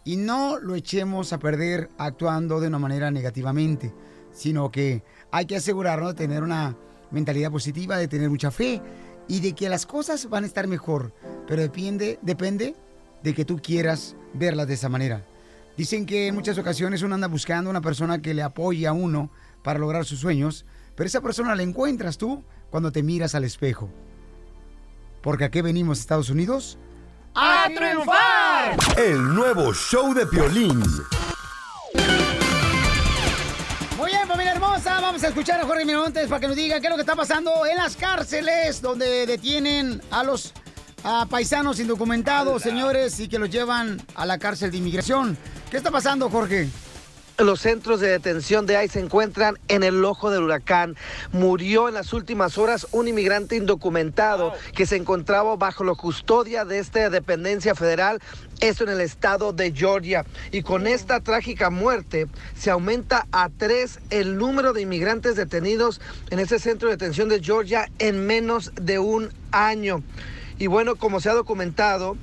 Y 0.05 0.15
no 0.15 0.59
lo 0.59 0.75
echemos 0.75 1.33
a 1.33 1.39
perder 1.39 1.89
actuando 1.97 2.59
de 2.59 2.67
una 2.67 2.79
manera 2.79 3.11
negativamente, 3.11 3.93
sino 4.31 4.71
que 4.71 5.03
hay 5.31 5.45
que 5.45 5.57
asegurarnos 5.57 6.09
de 6.09 6.15
tener 6.15 6.43
una 6.43 6.77
mentalidad 7.11 7.51
positiva, 7.51 7.97
de 7.97 8.07
tener 8.07 8.29
mucha 8.29 8.51
fe 8.51 8.81
y 9.27 9.39
de 9.39 9.53
que 9.53 9.69
las 9.69 9.85
cosas 9.85 10.29
van 10.29 10.43
a 10.43 10.47
estar 10.47 10.67
mejor. 10.67 11.11
Pero 11.47 11.61
depende, 11.61 12.19
depende 12.21 12.75
de 13.23 13.33
que 13.33 13.45
tú 13.45 13.59
quieras 13.61 14.15
verlas 14.33 14.67
de 14.67 14.75
esa 14.75 14.89
manera. 14.89 15.23
Dicen 15.77 16.05
que 16.05 16.27
en 16.27 16.35
muchas 16.35 16.57
ocasiones 16.57 17.01
uno 17.01 17.15
anda 17.15 17.27
buscando 17.27 17.69
una 17.69 17.81
persona 17.81 18.21
que 18.21 18.33
le 18.33 18.43
apoye 18.43 18.87
a 18.87 18.93
uno 18.93 19.29
para 19.63 19.79
lograr 19.79 20.05
sus 20.05 20.19
sueños, 20.19 20.65
pero 20.95 21.07
esa 21.07 21.21
persona 21.21 21.55
la 21.55 21.63
encuentras 21.63 22.17
tú 22.17 22.43
cuando 22.69 22.91
te 22.91 23.03
miras 23.03 23.35
al 23.35 23.43
espejo. 23.43 23.89
Porque 25.21 25.43
aquí 25.43 25.61
venimos, 25.61 25.99
Estados 25.99 26.29
Unidos, 26.29 26.77
¡A 27.33 27.67
triunfar! 27.75 28.77
El 28.97 29.35
nuevo 29.35 29.73
show 29.73 30.13
de 30.13 30.25
Piolín. 30.25 30.81
Vamos 34.83 35.23
a 35.23 35.29
escuchar 35.29 35.61
a 35.61 35.65
Jorge 35.65 35.85
Miramontes 35.85 36.27
para 36.27 36.41
que 36.41 36.47
nos 36.47 36.55
diga 36.55 36.81
qué 36.81 36.87
es 36.87 36.89
lo 36.89 36.97
que 36.97 37.03
está 37.03 37.15
pasando 37.15 37.65
en 37.65 37.77
las 37.77 37.95
cárceles 37.95 38.81
donde 38.81 39.25
detienen 39.25 40.01
a 40.11 40.23
los 40.23 40.53
paisanos 41.29 41.79
indocumentados, 41.79 42.61
señores, 42.61 43.19
y 43.19 43.29
que 43.29 43.39
los 43.39 43.49
llevan 43.49 44.01
a 44.15 44.25
la 44.25 44.37
cárcel 44.37 44.71
de 44.71 44.77
inmigración. 44.77 45.37
¿Qué 45.71 45.77
está 45.77 45.91
pasando, 45.91 46.29
Jorge? 46.29 46.67
Los 47.37 47.59
centros 47.59 47.99
de 47.99 48.07
detención 48.07 48.65
de 48.65 48.81
ICE 48.81 48.93
se 48.93 48.99
encuentran 49.01 49.59
en 49.67 49.83
el 49.83 50.05
ojo 50.05 50.31
del 50.31 50.43
huracán. 50.43 50.95
Murió 51.33 51.89
en 51.89 51.93
las 51.95 52.13
últimas 52.13 52.57
horas 52.57 52.87
un 52.93 53.09
inmigrante 53.09 53.57
indocumentado 53.57 54.53
que 54.73 54.85
se 54.85 54.95
encontraba 54.95 55.57
bajo 55.57 55.83
la 55.83 55.95
custodia 55.95 56.63
de 56.63 56.79
esta 56.79 57.09
dependencia 57.09 57.75
federal, 57.75 58.21
esto 58.61 58.85
en 58.85 58.91
el 58.91 59.01
estado 59.01 59.51
de 59.51 59.73
Georgia. 59.73 60.25
Y 60.53 60.61
con 60.61 60.87
esta 60.87 61.19
trágica 61.19 61.69
muerte 61.69 62.27
se 62.57 62.71
aumenta 62.71 63.27
a 63.33 63.49
tres 63.49 63.99
el 64.11 64.37
número 64.37 64.71
de 64.71 64.83
inmigrantes 64.83 65.35
detenidos 65.35 65.99
en 66.29 66.39
ese 66.39 66.57
centro 66.57 66.87
de 66.87 66.95
detención 66.95 67.27
de 67.27 67.43
Georgia 67.43 67.89
en 67.99 68.25
menos 68.25 68.71
de 68.75 68.99
un 68.99 69.33
año. 69.51 70.03
Y 70.57 70.67
bueno, 70.67 70.95
como 70.95 71.19
se 71.19 71.29
ha 71.29 71.33
documentado, 71.33 72.15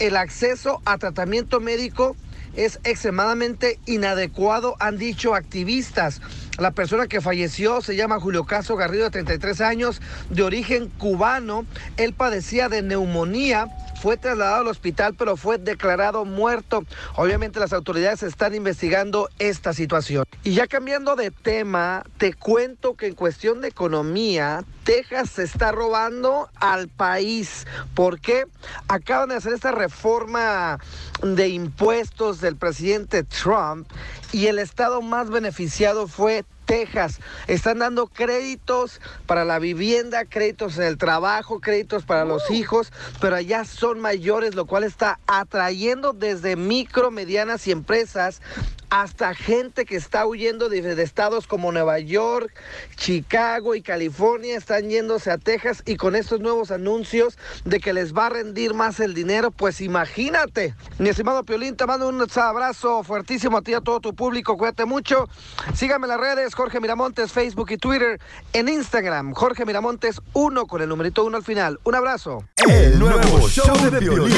el 0.00 0.16
acceso 0.16 0.82
a 0.84 0.98
tratamiento 0.98 1.60
médico 1.60 2.16
es 2.56 2.80
extremadamente 2.84 3.78
inadecuado, 3.86 4.76
han 4.80 4.98
dicho 4.98 5.34
activistas. 5.34 6.20
La 6.58 6.70
persona 6.70 7.06
que 7.06 7.20
falleció 7.20 7.82
se 7.82 7.96
llama 7.96 8.18
Julio 8.18 8.44
Caso 8.44 8.76
Garrido, 8.76 9.04
de 9.04 9.10
33 9.10 9.60
años, 9.60 10.00
de 10.30 10.42
origen 10.42 10.88
cubano. 10.88 11.66
Él 11.98 12.14
padecía 12.14 12.70
de 12.70 12.80
neumonía. 12.80 13.68
Fue 14.00 14.16
trasladado 14.16 14.62
al 14.62 14.68
hospital, 14.68 15.14
pero 15.18 15.36
fue 15.36 15.58
declarado 15.58 16.24
muerto. 16.24 16.84
Obviamente 17.16 17.60
las 17.60 17.72
autoridades 17.72 18.22
están 18.22 18.54
investigando 18.54 19.28
esta 19.38 19.74
situación. 19.74 20.24
Y 20.44 20.54
ya 20.54 20.66
cambiando 20.66 21.16
de 21.16 21.30
tema, 21.30 22.04
te 22.16 22.32
cuento 22.32 22.94
que 22.94 23.06
en 23.08 23.14
cuestión 23.14 23.60
de 23.60 23.68
economía, 23.68 24.64
Texas 24.84 25.30
se 25.30 25.42
está 25.42 25.72
robando 25.72 26.48
al 26.56 26.88
país. 26.88 27.66
¿Por 27.94 28.20
qué? 28.20 28.44
Acaban 28.88 29.30
de 29.30 29.36
hacer 29.36 29.52
esta 29.52 29.72
reforma 29.72 30.78
de 31.22 31.48
impuestos 31.48 32.40
del 32.40 32.56
presidente 32.56 33.24
Trump 33.24 33.88
y 34.32 34.46
el 34.46 34.58
estado 34.58 35.02
más 35.02 35.30
beneficiado 35.30 36.06
fue 36.08 36.44
Texas. 36.66 37.20
Están 37.46 37.78
dando 37.78 38.08
créditos 38.08 39.00
para 39.26 39.44
la 39.44 39.58
vivienda, 39.58 40.24
créditos 40.24 40.76
en 40.76 40.84
el 40.84 40.98
trabajo, 40.98 41.60
créditos 41.60 42.04
para 42.04 42.24
los 42.24 42.50
hijos, 42.50 42.92
pero 43.20 43.36
allá 43.36 43.64
son 43.64 44.00
mayores, 44.00 44.54
lo 44.54 44.66
cual 44.66 44.84
está 44.84 45.18
atrayendo 45.26 46.12
desde 46.12 46.56
micro, 46.56 47.10
medianas 47.10 47.66
y 47.66 47.72
empresas 47.72 48.42
hasta 48.90 49.34
gente 49.34 49.84
que 49.84 49.96
está 49.96 50.26
huyendo 50.26 50.68
de, 50.68 50.80
de 50.80 51.02
estados 51.02 51.46
como 51.46 51.72
Nueva 51.72 51.98
York, 51.98 52.52
Chicago 52.96 53.74
y 53.74 53.82
California 53.82 54.56
están 54.56 54.88
yéndose 54.88 55.30
a 55.30 55.38
Texas 55.38 55.82
y 55.86 55.96
con 55.96 56.14
estos 56.14 56.40
nuevos 56.40 56.70
anuncios 56.70 57.38
de 57.64 57.80
que 57.80 57.92
les 57.92 58.14
va 58.14 58.26
a 58.26 58.30
rendir 58.30 58.74
más 58.74 59.00
el 59.00 59.14
dinero, 59.14 59.50
pues 59.50 59.80
imagínate. 59.80 60.74
Mi 60.98 61.08
estimado 61.08 61.44
Piolín, 61.44 61.76
te 61.76 61.86
mando 61.86 62.08
un 62.08 62.26
abrazo 62.36 63.02
fuertísimo 63.02 63.58
a 63.58 63.62
ti 63.62 63.72
y 63.72 63.74
a 63.74 63.80
todo 63.80 64.00
tu 64.00 64.14
público, 64.14 64.56
cuídate 64.56 64.84
mucho. 64.84 65.28
Síganme 65.74 66.06
en 66.06 66.10
las 66.10 66.20
redes, 66.20 66.54
Jorge 66.56 66.80
Miramontes, 66.80 67.32
Facebook 67.32 67.70
y 67.70 67.76
Twitter, 67.76 68.18
en 68.54 68.70
Instagram, 68.70 69.34
Jorge 69.34 69.66
Miramontes 69.66 70.22
1 70.32 70.66
con 70.66 70.80
el 70.80 70.88
numerito 70.88 71.22
1 71.24 71.36
al 71.36 71.44
final. 71.44 71.78
Un 71.84 71.94
abrazo. 71.94 72.44
El 72.66 72.98
nuevo 72.98 73.46
show 73.46 73.76
de 73.90 73.98
Piolín. 73.98 74.34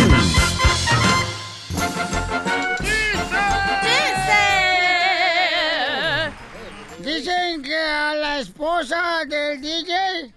Dicen 6.98 7.62
que 7.62 7.76
a 7.76 8.14
la 8.16 8.40
esposa 8.40 9.24
del 9.28 9.60
DJ 9.60 10.34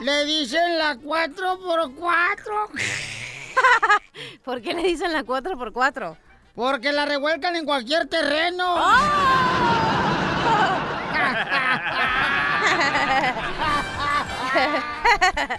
le 0.00 0.24
dicen 0.26 0.78
la 0.78 0.96
4x4. 0.96 1.96
¿Por 4.44 4.60
qué 4.60 4.74
le 4.74 4.82
dicen 4.82 5.14
la 5.14 5.24
4x4? 5.24 6.14
Porque 6.54 6.92
la 6.92 7.06
revuelcan 7.06 7.56
en 7.56 7.64
cualquier 7.64 8.06
terreno. 8.06 8.76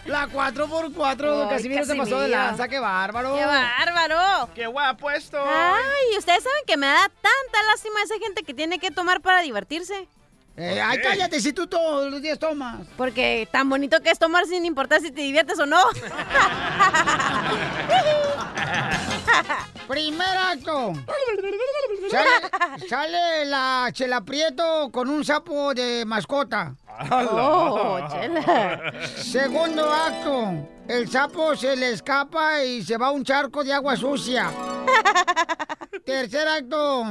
La 0.06 0.28
4x4, 0.28 1.18
don 1.18 1.48
Ay, 1.48 1.56
Casimiro 1.56 1.86
se 1.86 1.96
pasó 1.96 2.20
de 2.20 2.28
lanza, 2.28 2.68
qué 2.68 2.80
bárbaro. 2.80 3.36
¡Qué 3.36 3.46
bárbaro! 3.46 4.50
¡Qué 4.54 4.68
guapo 4.68 5.10
esto! 5.10 5.44
Ay, 5.44 6.18
ustedes 6.18 6.44
saben 6.44 6.64
que 6.68 6.78
me 6.78 6.88
da 6.88 7.10
tanta 7.10 7.64
lástima 7.68 8.02
esa 8.04 8.20
gente 8.20 8.44
que 8.44 8.54
tiene 8.54 8.80
que 8.80 8.92
tomar 8.92 9.22
para 9.22 9.42
divertirse. 9.42 10.08
Eh, 10.56 10.80
ay, 10.80 11.00
cállate 11.02 11.40
si 11.40 11.52
tú 11.52 11.66
todos 11.66 12.12
los 12.12 12.22
días 12.22 12.38
tomas. 12.38 12.86
Porque 12.96 13.48
tan 13.52 13.68
bonito 13.70 14.00
que 14.02 14.12
es 14.12 14.20
tomar 14.20 14.46
sin 14.46 14.66
importar 14.66 15.02
si 15.02 15.10
te 15.12 15.22
diviertes 15.22 15.58
o 15.60 15.66
no. 15.66 15.80
Primer 19.88 20.38
acto. 20.38 20.94
Sale, 22.10 22.30
sale 22.88 23.46
la 23.46 23.90
Chela 23.92 24.22
Prieto 24.22 24.92
con 24.92 25.10
un 25.10 25.26
sapo 25.26 25.74
de 25.74 26.06
mascota. 26.06 26.76
Oh, 27.12 28.00
Chela. 28.12 28.94
Segundo 29.18 29.92
acto. 29.92 30.70
El 30.88 31.10
sapo 31.10 31.56
se 31.56 31.76
le 31.76 31.94
escapa 31.94 32.64
y 32.64 32.84
se 32.84 32.98
va 32.98 33.08
a 33.08 33.12
un 33.12 33.24
charco 33.24 33.64
de 33.64 33.74
agua 33.74 33.96
sucia. 33.96 34.52
Tercer 36.06 36.48
acto. 36.48 37.06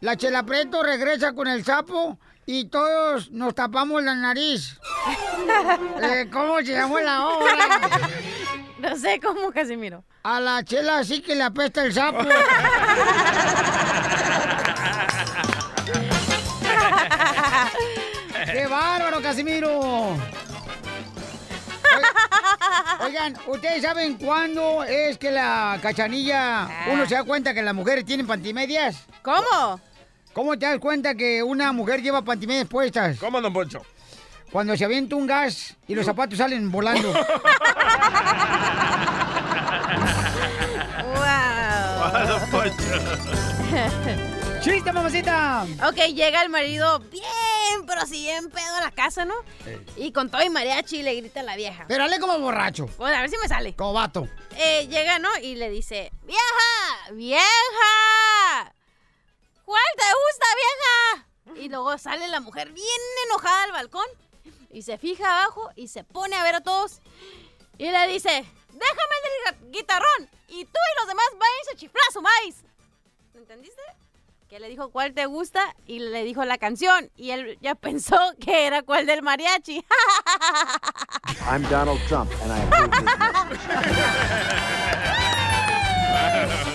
La 0.00 0.16
Chela 0.16 0.42
Prieto 0.44 0.82
regresa 0.82 1.32
con 1.32 1.46
el 1.46 1.64
sapo 1.64 2.18
y 2.50 2.64
todos 2.64 3.30
nos 3.30 3.54
tapamos 3.54 4.02
la 4.02 4.14
nariz. 4.14 4.78
Eh, 6.02 6.28
¿Cómo 6.32 6.58
se 6.58 6.72
llamó 6.72 6.98
la 6.98 7.26
obra? 7.28 7.54
No 8.78 8.96
sé 8.96 9.18
cómo, 9.20 9.50
Casimiro. 9.50 10.04
A 10.22 10.38
la 10.40 10.62
chela 10.64 11.02
sí 11.04 11.20
que 11.20 11.34
le 11.34 11.42
apesta 11.42 11.84
el 11.84 11.92
sapo. 11.92 12.20
¡Qué 18.52 18.66
bárbaro, 18.66 19.20
Casimiro! 19.20 19.80
Oi- 19.80 20.16
Oigan, 23.06 23.36
¿ustedes 23.46 23.82
saben 23.82 24.16
cuándo 24.16 24.82
es 24.84 25.18
que 25.18 25.30
la 25.30 25.78
cachanilla 25.82 26.68
uno 26.90 27.06
se 27.06 27.14
da 27.14 27.24
cuenta 27.24 27.54
que 27.54 27.62
las 27.62 27.74
mujeres 27.74 28.04
tienen 28.04 28.26
pantimedias? 28.26 28.96
¿Cómo? 29.22 29.80
¿Cómo 30.38 30.56
te 30.56 30.66
das 30.66 30.78
cuenta 30.78 31.16
que 31.16 31.42
una 31.42 31.72
mujer 31.72 32.00
lleva 32.00 32.22
pantimedias 32.22 32.68
puestas? 32.68 33.18
¿Cómo, 33.18 33.40
don 33.40 33.52
Poncho? 33.52 33.82
Cuando 34.52 34.76
se 34.76 34.84
avienta 34.84 35.16
un 35.16 35.26
gas 35.26 35.76
y 35.88 35.96
los 35.96 36.06
zapatos 36.06 36.38
salen 36.38 36.70
volando. 36.70 37.12
¡Wow! 41.02 42.28
Don 42.28 42.50
Poncho. 42.52 42.76
¡Chiste, 44.60 44.92
mamacita! 44.92 45.66
Ok, 45.88 46.14
llega 46.14 46.42
el 46.42 46.50
marido 46.50 47.00
bien, 47.10 47.84
pero 47.84 48.06
sí 48.06 48.22
bien 48.22 48.48
pedo 48.48 48.76
a 48.76 48.80
la 48.80 48.92
casa, 48.92 49.24
¿no? 49.24 49.34
Y 49.96 50.12
con 50.12 50.30
todo 50.30 50.44
y 50.44 50.50
mariachi 50.50 51.02
le 51.02 51.16
grita 51.16 51.40
a 51.40 51.42
la 51.42 51.56
vieja. 51.56 51.84
Pero 51.88 52.04
hable 52.04 52.20
como 52.20 52.38
borracho. 52.38 52.88
Bueno, 52.96 53.16
a 53.16 53.22
ver 53.22 53.30
si 53.30 53.38
me 53.38 53.48
sale. 53.48 53.74
Como 53.74 53.92
vato. 53.92 54.28
Eh, 54.56 54.86
llega, 54.88 55.18
¿no? 55.18 55.30
Y 55.42 55.56
le 55.56 55.68
dice, 55.68 56.12
¡Vieja! 56.22 57.12
¡Vieja! 57.12 58.77
¿Cuál 59.68 59.84
te 59.98 60.04
gusta, 60.24 60.46
vieja? 60.62 61.60
Y 61.62 61.68
luego 61.68 61.98
sale 61.98 62.26
la 62.28 62.40
mujer 62.40 62.72
bien 62.72 62.86
enojada 63.26 63.64
al 63.64 63.72
balcón 63.72 64.06
y 64.70 64.80
se 64.80 64.96
fija 64.96 65.42
abajo 65.42 65.70
y 65.76 65.88
se 65.88 66.04
pone 66.04 66.36
a 66.36 66.42
ver 66.42 66.54
a 66.54 66.62
todos 66.62 67.00
y 67.76 67.90
le 67.90 68.06
dice, 68.08 68.30
déjame 68.30 69.14
el 69.22 69.56
gui- 69.58 69.70
guitarrón 69.70 70.30
y 70.48 70.64
tú 70.64 70.70
y 70.72 71.00
los 71.00 71.06
demás 71.08 71.26
vayan 71.32 71.74
a 71.74 71.76
chiflar 71.76 72.02
su 72.14 72.22
maíz. 72.22 72.56
¿Entendiste? 73.34 73.82
Que 74.48 74.58
le 74.58 74.70
dijo 74.70 74.88
cuál 74.90 75.12
te 75.12 75.26
gusta 75.26 75.62
y 75.86 75.98
le 75.98 76.24
dijo 76.24 76.42
la 76.46 76.56
canción 76.56 77.10
y 77.14 77.32
él 77.32 77.58
ya 77.60 77.74
pensó 77.86 78.16
que 78.40 78.66
era 78.66 78.80
cuál 78.82 79.04
del 79.04 79.20
mariachi. 79.22 79.84
I'm 81.46 81.62
Donald 81.68 82.00
Trump, 82.08 82.30
and 82.42 82.52
I 82.52 82.64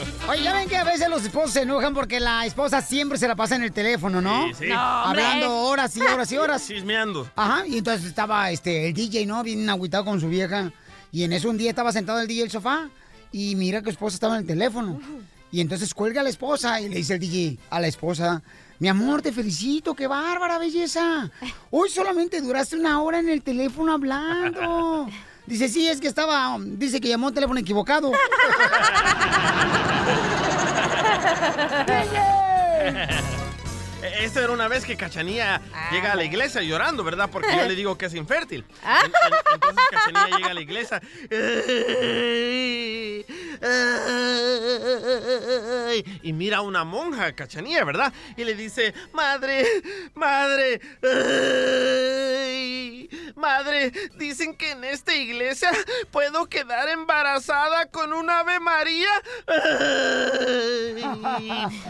Oye, 0.29 0.41
ya 0.41 0.53
ven 0.53 0.69
que 0.69 0.77
a 0.77 0.85
veces 0.85 1.09
los 1.09 1.23
esposos 1.25 1.51
se 1.51 1.61
enojan 1.63 1.93
porque 1.93 2.19
la 2.19 2.45
esposa 2.45 2.81
siempre 2.81 3.17
se 3.17 3.27
la 3.27 3.35
pasa 3.35 3.57
en 3.57 3.63
el 3.63 3.73
teléfono, 3.73 4.21
¿no? 4.21 4.47
Sí, 4.47 4.53
sí. 4.59 4.67
No. 4.69 4.79
Hablando 4.79 5.53
horas 5.65 5.95
y 5.97 6.01
horas 6.01 6.31
y 6.31 6.37
horas. 6.37 6.65
Chismeando. 6.65 7.29
Ajá, 7.35 7.67
y 7.67 7.79
entonces 7.79 8.05
estaba 8.05 8.49
este, 8.49 8.87
el 8.87 8.93
DJ, 8.93 9.25
¿no? 9.25 9.43
Bien 9.43 9.69
agüitado 9.69 10.05
con 10.05 10.21
su 10.21 10.29
vieja. 10.29 10.71
Y 11.11 11.23
en 11.23 11.33
eso 11.33 11.49
un 11.49 11.57
día 11.57 11.69
estaba 11.69 11.91
sentado 11.91 12.21
el 12.21 12.27
DJ 12.27 12.41
en 12.41 12.45
el 12.45 12.51
sofá 12.51 12.89
y 13.33 13.55
mira 13.55 13.81
que 13.81 13.85
su 13.85 13.91
esposa 13.91 14.15
estaba 14.15 14.35
en 14.35 14.41
el 14.41 14.47
teléfono. 14.47 14.99
Y 15.51 15.59
entonces 15.59 15.93
cuelga 15.93 16.21
a 16.21 16.23
la 16.23 16.29
esposa 16.29 16.79
y 16.79 16.87
le 16.87 16.95
dice 16.95 17.15
el 17.15 17.19
DJ 17.19 17.57
a 17.69 17.81
la 17.81 17.87
esposa, 17.87 18.41
mi 18.79 18.87
amor, 18.87 19.21
te 19.21 19.31
felicito, 19.33 19.93
qué 19.93 20.07
bárbara 20.07 20.57
belleza. 20.57 21.29
Hoy 21.69 21.89
solamente 21.89 22.39
duraste 22.41 22.77
una 22.77 23.01
hora 23.01 23.19
en 23.19 23.29
el 23.29 23.41
teléfono 23.43 23.93
hablando. 23.93 25.09
Dice, 25.45 25.67
sí, 25.67 25.87
es 25.89 25.99
que 25.99 26.07
estaba, 26.07 26.57
dice 26.59 27.01
que 27.01 27.09
llamó 27.09 27.27
un 27.27 27.33
teléfono 27.33 27.59
equivocado. 27.59 28.11
Esto 34.19 34.41
era 34.41 34.51
una 34.51 34.67
vez 34.67 34.83
que 34.85 34.97
Cachanía 34.97 35.61
llega 35.91 36.11
a 36.11 36.15
la 36.15 36.23
iglesia 36.25 36.61
llorando, 36.61 37.03
¿verdad? 37.05 37.29
Porque 37.31 37.55
yo 37.55 37.65
le 37.67 37.75
digo 37.75 37.97
que 37.97 38.07
es 38.07 38.13
infértil. 38.13 38.65
Ah. 38.85 38.99
En- 39.05 39.11
en- 39.11 39.37
entonces 39.53 39.83
Cachanía 39.91 40.37
llega 40.37 40.49
a 40.49 40.53
la 40.53 40.61
iglesia 40.61 41.01
y 46.21 46.33
mira 46.33 46.57
a 46.57 46.61
una 46.61 46.83
monja, 46.83 47.31
Cachanía, 47.33 47.83
¿verdad? 47.85 48.11
Y 48.35 48.43
le 48.43 48.55
dice, 48.55 48.93
madre, 49.13 49.65
madre, 50.15 50.81
ay, 51.01 52.42
madre, 53.43 53.91
dicen 54.15 54.55
que 54.55 54.71
en 54.71 54.85
esta 54.85 55.13
iglesia 55.13 55.69
puedo 56.11 56.47
quedar 56.47 56.87
embarazada 56.87 57.87
con 57.87 58.13
un 58.13 58.29
Ave 58.29 58.61
María. 58.61 59.09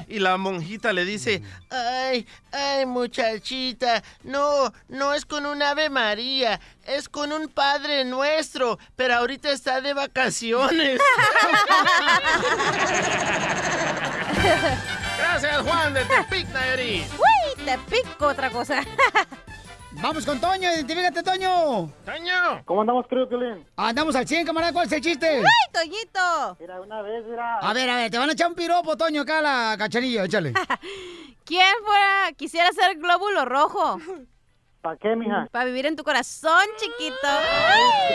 Y 0.07 0.17
la 0.17 0.37
monjita 0.37 0.91
le 0.93 1.05
dice, 1.05 1.43
ay, 1.69 2.25
ay, 2.51 2.87
muchachita, 2.87 4.01
no, 4.23 4.73
no 4.87 5.13
es 5.13 5.27
con 5.27 5.45
un 5.45 5.61
Ave 5.61 5.91
María, 5.91 6.59
es 6.85 7.07
con 7.07 7.31
un 7.31 7.47
Padre 7.47 8.03
Nuestro, 8.03 8.79
pero 8.95 9.13
ahorita 9.13 9.51
está 9.51 9.79
de 9.79 9.93
vacaciones. 9.93 10.99
Gracias, 15.19 15.61
Juan 15.61 15.93
de 15.93 16.03
Tepic, 16.05 16.49
Nayarit. 16.49 17.05
¡Uy! 17.13 17.63
Te 17.63 17.77
pico 17.77 18.25
otra 18.25 18.49
cosa. 18.49 18.81
Vamos 20.01 20.25
con 20.25 20.39
Toño, 20.39 20.69
identifícate, 20.73 21.23
Toño. 21.23 21.89
Toño. 22.05 22.63
¿Cómo 22.65 22.81
andamos, 22.81 23.05
creo, 23.07 23.27
Piolín? 23.27 23.65
Andamos 23.77 24.15
al 24.15 24.27
100, 24.27 24.45
camarada, 24.45 24.73
¿cuál 24.73 24.85
es 24.87 24.91
el 24.91 25.01
chiste? 25.01 25.27
¡Ay, 25.27 25.43
Toñito! 25.71 26.57
Mira, 26.59 26.81
una 26.81 27.01
vez, 27.01 27.23
mira... 27.25 27.59
A 27.59 27.73
ver, 27.73 27.89
a 27.89 27.95
ver, 27.95 28.11
te 28.11 28.17
van 28.17 28.29
a 28.29 28.33
echar 28.33 28.47
un 28.49 28.55
piropo, 28.55 28.97
Toño, 28.97 29.21
acá 29.21 29.39
a 29.39 29.41
la 29.41 29.75
cachanilla, 29.77 30.25
échale. 30.25 30.53
¿Quién 31.45 31.73
fuera, 31.85 32.31
quisiera 32.35 32.71
ser 32.73 32.97
glóbulo 32.97 33.45
rojo? 33.45 33.99
¿Para 34.81 34.97
qué, 34.97 35.15
mija? 35.15 35.47
Para 35.51 35.65
vivir 35.65 35.85
en 35.85 35.95
tu 35.95 36.03
corazón, 36.03 36.65
chiquito. 36.77 37.27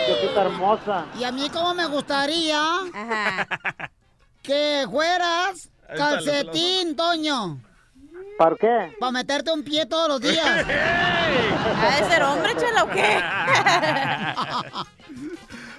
Chiquita 0.07 0.43
hermosa. 0.43 1.07
Y 1.19 1.25
a 1.25 1.33
mí 1.33 1.49
como 1.49 1.73
me 1.73 1.87
gustaría 1.87 2.61
Ajá. 2.93 3.49
que 4.43 4.87
fueras 4.91 5.71
calcetín, 5.97 6.95
Toño. 6.95 7.59
¿Para 8.39 8.55
qué? 8.55 8.93
Para 9.01 9.13
meterte 9.13 9.53
un 9.53 9.65
pie 9.65 9.85
todos 9.85 10.09
los 10.09 10.21
días. 10.21 10.47
¿Ha 10.47 11.97
de 11.99 12.05
ser 12.09 12.23
hombre, 12.23 12.55
chela, 12.57 12.85
o 12.85 12.89
qué? 12.89 13.21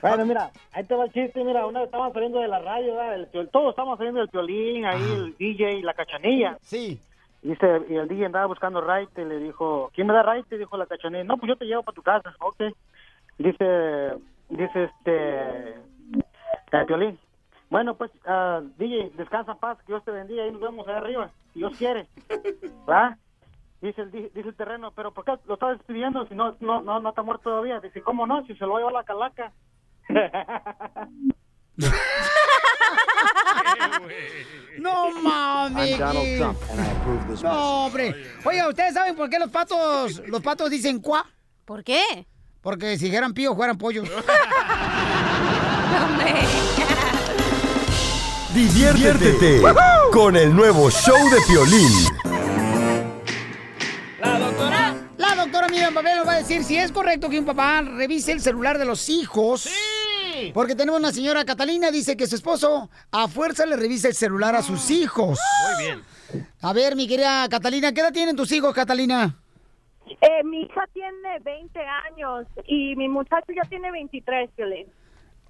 Bueno, 0.01 0.25
mira, 0.25 0.49
ahí 0.71 0.85
te 0.85 0.95
va 0.95 1.03
el 1.03 1.11
chiste, 1.11 1.43
mira, 1.43 1.65
una 1.67 1.79
vez 1.79 1.87
estábamos 1.87 2.13
saliendo 2.13 2.39
de 2.39 2.47
la 2.47 2.59
radio. 2.59 3.01
El 3.11 3.27
todos 3.49 3.71
estábamos 3.71 3.97
saliendo 3.97 4.21
del 4.21 4.29
violín, 4.29 4.85
ahí 4.85 5.01
el 5.01 5.35
DJ 5.37 5.73
y 5.73 5.81
la 5.81 5.93
cachanilla. 5.93 6.57
Sí. 6.61 7.01
Dice, 7.41 7.81
y 7.89 7.95
el 7.95 8.07
DJ 8.07 8.27
andaba 8.27 8.45
buscando 8.45 8.79
raite, 8.79 9.25
le 9.25 9.39
dijo, 9.39 9.91
¿quién 9.93 10.07
me 10.07 10.13
da 10.13 10.23
raite? 10.23 10.57
Dijo 10.57 10.77
la 10.77 10.85
cachanilla, 10.85 11.25
no, 11.25 11.35
pues 11.35 11.49
yo 11.49 11.57
te 11.57 11.65
llevo 11.65 11.83
para 11.83 11.95
tu 11.95 12.01
casa, 12.01 12.33
ok. 12.39 12.63
Dice, 13.39 14.13
dice 14.47 14.83
este, 14.85 15.69
eh, 16.71 16.85
Piolín, 16.87 17.19
bueno, 17.69 17.95
pues, 17.95 18.11
ah, 18.25 18.61
DJ, 18.77 19.11
descansa 19.15 19.51
en 19.51 19.57
paz, 19.57 19.77
que 19.79 19.91
Dios 19.91 20.03
te 20.03 20.11
bendiga, 20.11 20.47
y 20.47 20.51
nos 20.51 20.61
vemos 20.61 20.87
allá 20.87 20.97
arriba, 20.97 21.29
Dios 21.59 21.73
quiere, 21.77 22.07
¿va? 22.89 23.17
Dice 23.81 24.01
el, 24.01 24.11
dice 24.11 24.39
el 24.47 24.55
terreno, 24.55 24.91
pero 24.95 25.13
¿por 25.13 25.25
qué 25.25 25.33
lo 25.45 25.55
estás 25.55 25.77
despidiendo 25.77 26.25
si 26.27 26.35
no, 26.35 26.55
no, 26.61 26.81
no, 26.81 27.01
no 27.01 27.09
está 27.09 27.21
muerto 27.21 27.49
todavía? 27.49 27.81
Dice, 27.81 28.01
¿cómo 28.01 28.25
no? 28.25 28.45
Si 28.45 28.55
se 28.55 28.65
lo 28.65 28.71
va 28.71 28.77
a 28.77 28.79
llevar 28.79 28.93
la 28.93 29.03
calaca. 29.03 29.51
No 34.79 35.11
mames. 35.21 35.91
I'm 35.91 35.99
Donald 35.99 36.25
que- 36.25 36.37
Trump, 36.37 36.57
and 36.71 36.79
I 36.79 36.91
approve 36.91 37.27
this 37.29 37.43
No, 37.43 37.85
hombre. 37.85 38.15
Oiga, 38.45 38.67
¿ustedes 38.69 38.93
saben 38.93 39.15
por 39.15 39.29
qué 39.29 39.39
los 39.39 39.49
patos, 39.49 40.21
los 40.27 40.41
patos 40.41 40.69
dicen 40.69 40.99
cuá? 40.99 41.25
¿Por 41.65 41.83
qué? 41.83 42.25
Porque 42.61 42.97
si 42.97 43.09
fueran 43.09 43.33
pío, 43.33 43.55
fueran 43.55 43.77
pollos. 43.77 44.09
Diviértete 48.59 49.61
con 50.11 50.35
el 50.35 50.53
nuevo 50.53 50.91
show 50.91 51.15
de 51.29 51.37
Piolín. 51.47 51.89
La 55.17 55.35
doctora 55.37 55.69
Miriam 55.69 55.93
Babel 55.93 56.17
nos 56.17 56.27
va 56.27 56.33
a 56.33 56.37
decir 56.39 56.65
si 56.65 56.75
es 56.75 56.91
correcto 56.91 57.29
que 57.29 57.39
un 57.39 57.45
papá 57.45 57.81
revise 57.81 58.33
el 58.33 58.41
celular 58.41 58.77
de 58.77 58.83
los 58.83 59.07
hijos. 59.07 59.61
¡Sí! 59.61 60.51
Porque 60.53 60.75
tenemos 60.75 60.99
una 60.99 61.13
señora 61.13 61.45
Catalina, 61.45 61.89
dice 61.89 62.17
que 62.17 62.27
su 62.27 62.35
esposo 62.35 62.89
a 63.13 63.29
fuerza 63.29 63.65
le 63.65 63.77
revisa 63.77 64.09
el 64.09 64.13
celular 64.13 64.53
a 64.57 64.61
sus 64.61 64.91
hijos. 64.91 65.39
Muy 65.63 65.85
bien. 65.85 66.03
A 66.61 66.73
ver, 66.73 66.97
mi 66.97 67.07
querida 67.07 67.47
Catalina, 67.47 67.93
¿qué 67.93 68.01
edad 68.01 68.11
tienen 68.11 68.35
tus 68.35 68.51
hijos, 68.51 68.73
Catalina? 68.73 69.37
Eh, 70.05 70.43
mi 70.43 70.63
hija 70.63 70.83
tiene 70.91 71.39
20 71.45 71.79
años 71.79 72.45
y 72.67 72.93
mi 72.97 73.07
muchacho 73.07 73.53
ya 73.55 73.63
tiene 73.69 73.89
23, 73.89 74.49
Piolín. 74.57 74.87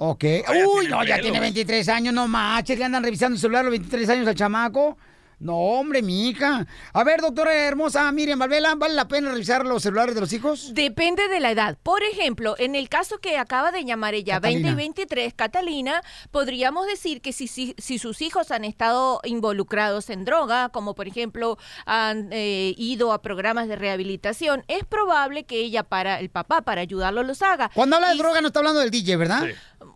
Ok. 0.02 0.24
Uy, 0.66 0.88
no, 0.88 1.04
ya 1.04 1.20
tiene 1.20 1.42
23 1.42 1.90
años, 1.90 2.14
no 2.14 2.28
manches, 2.28 2.80
le 2.80 2.86
andan 2.86 3.04
revisando 3.04 3.36
el 3.36 3.42
celular 3.42 3.62
a 3.62 3.64
los 3.64 3.72
23 3.72 4.10
años 4.10 4.28
al 4.28 4.36
chamaco. 4.36 4.98
No, 5.40 5.56
hombre, 5.56 6.02
mi 6.02 6.28
hija. 6.28 6.68
A 6.92 7.04
ver, 7.06 7.22
doctora 7.22 7.54
hermosa 7.54 8.12
Miriam 8.12 8.38
Valvela, 8.38 8.76
¿vale 8.76 8.94
la 8.94 9.08
pena 9.08 9.32
revisar 9.32 9.66
los 9.66 9.84
celulares 9.84 10.14
de 10.14 10.22
los 10.22 10.34
hijos? 10.34 10.74
Depende 10.74 11.30
de 11.30 11.40
la 11.40 11.52
edad. 11.52 11.78
Por 11.82 12.04
ejemplo, 12.04 12.56
en 12.60 12.76
el 12.76 12.90
caso 12.90 13.20
que 13.20 13.38
acaba 13.38 13.72
de 13.72 13.86
llamar 13.86 14.16
ella, 14.16 14.36
Catalina. 14.36 14.76
20 14.76 15.02
y 15.02 15.06
23, 15.06 15.34
Catalina, 15.34 16.02
podríamos 16.32 16.88
decir 16.88 17.22
que 17.22 17.32
si, 17.32 17.48
si, 17.48 17.74
si 17.78 18.00
sus 18.00 18.22
hijos 18.22 18.52
han 18.52 18.66
estado 18.66 19.22
involucrados 19.24 20.10
en 20.10 20.26
droga, 20.26 20.70
como 20.70 20.94
por 20.94 21.08
ejemplo 21.08 21.58
han 21.86 22.28
eh, 22.34 22.74
ido 22.78 23.14
a 23.14 23.22
programas 23.22 23.70
de 23.70 23.78
rehabilitación, 23.78 24.66
es 24.68 24.84
probable 24.84 25.46
que 25.46 25.62
ella 25.62 25.84
para 25.84 26.20
el 26.20 26.30
papá, 26.30 26.64
para 26.64 26.82
ayudarlo, 26.82 27.24
los 27.24 27.42
haga. 27.42 27.72
Cuando 27.74 27.96
habla 27.96 28.10
de 28.10 28.18
droga 28.18 28.42
no 28.42 28.48
está 28.48 28.60
hablando 28.60 28.82
del 28.82 28.92
DJ, 28.92 29.16
¿verdad? 29.16 29.48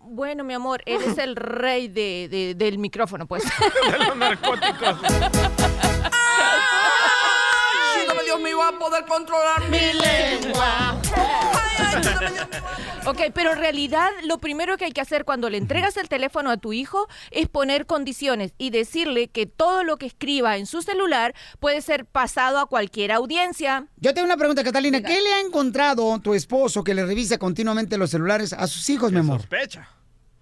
Bueno, 0.06 0.44
mi 0.44 0.54
amor, 0.54 0.82
él 0.86 1.02
es 1.06 1.18
el 1.18 1.36
rey 1.36 1.88
de, 1.88 2.28
de- 2.30 2.56
del 2.56 2.78
micrófono, 2.78 3.26
pues. 3.26 3.44
De 3.92 3.98
los 4.06 4.16
narcóticos. 4.16 4.98
Ayúdame, 7.96 8.24
Dios 8.24 8.40
mío, 8.40 8.62
a 8.62 8.72
poder 8.78 9.06
controlar 9.06 9.70
mi 9.70 9.94
lengua. 9.94 10.96
Ok, 13.06 13.20
pero 13.34 13.52
en 13.52 13.58
realidad 13.58 14.10
lo 14.24 14.38
primero 14.38 14.78
que 14.78 14.86
hay 14.86 14.92
que 14.94 15.02
hacer 15.02 15.26
cuando 15.26 15.50
le 15.50 15.58
entregas 15.58 15.98
el 15.98 16.08
teléfono 16.08 16.50
a 16.50 16.58
tu 16.58 16.72
hijo 16.72 17.08
es 17.32 17.50
poner 17.50 17.86
condiciones 17.86 18.54
y 18.58 18.70
decirle 18.70 19.28
que 19.28 19.46
todo 19.46 19.84
lo 19.84 19.98
que 19.98 20.06
escriba 20.06 20.56
en 20.56 20.66
su 20.66 20.82
celular 20.82 21.34
puede 21.60 21.82
ser 21.82 22.06
pasado 22.06 22.60
a 22.60 22.66
cualquier 22.66 23.12
audiencia. 23.12 23.88
Yo 23.98 24.14
tengo 24.14 24.26
una 24.26 24.38
pregunta, 24.38 24.64
Catalina. 24.64 25.02
¿Qué 25.02 25.20
le 25.22 25.34
ha 25.34 25.42
encontrado 25.42 26.18
tu 26.20 26.34
esposo 26.34 26.82
que 26.84 26.94
le 26.94 27.06
revisa 27.06 27.38
continuamente 27.38 27.98
los 27.98 28.10
celulares 28.10 28.54
a 28.54 28.68
sus 28.68 28.90
hijos, 28.90 29.12
mi 29.12 29.20
amor? 29.20 29.42
Sospecha. 29.42 29.90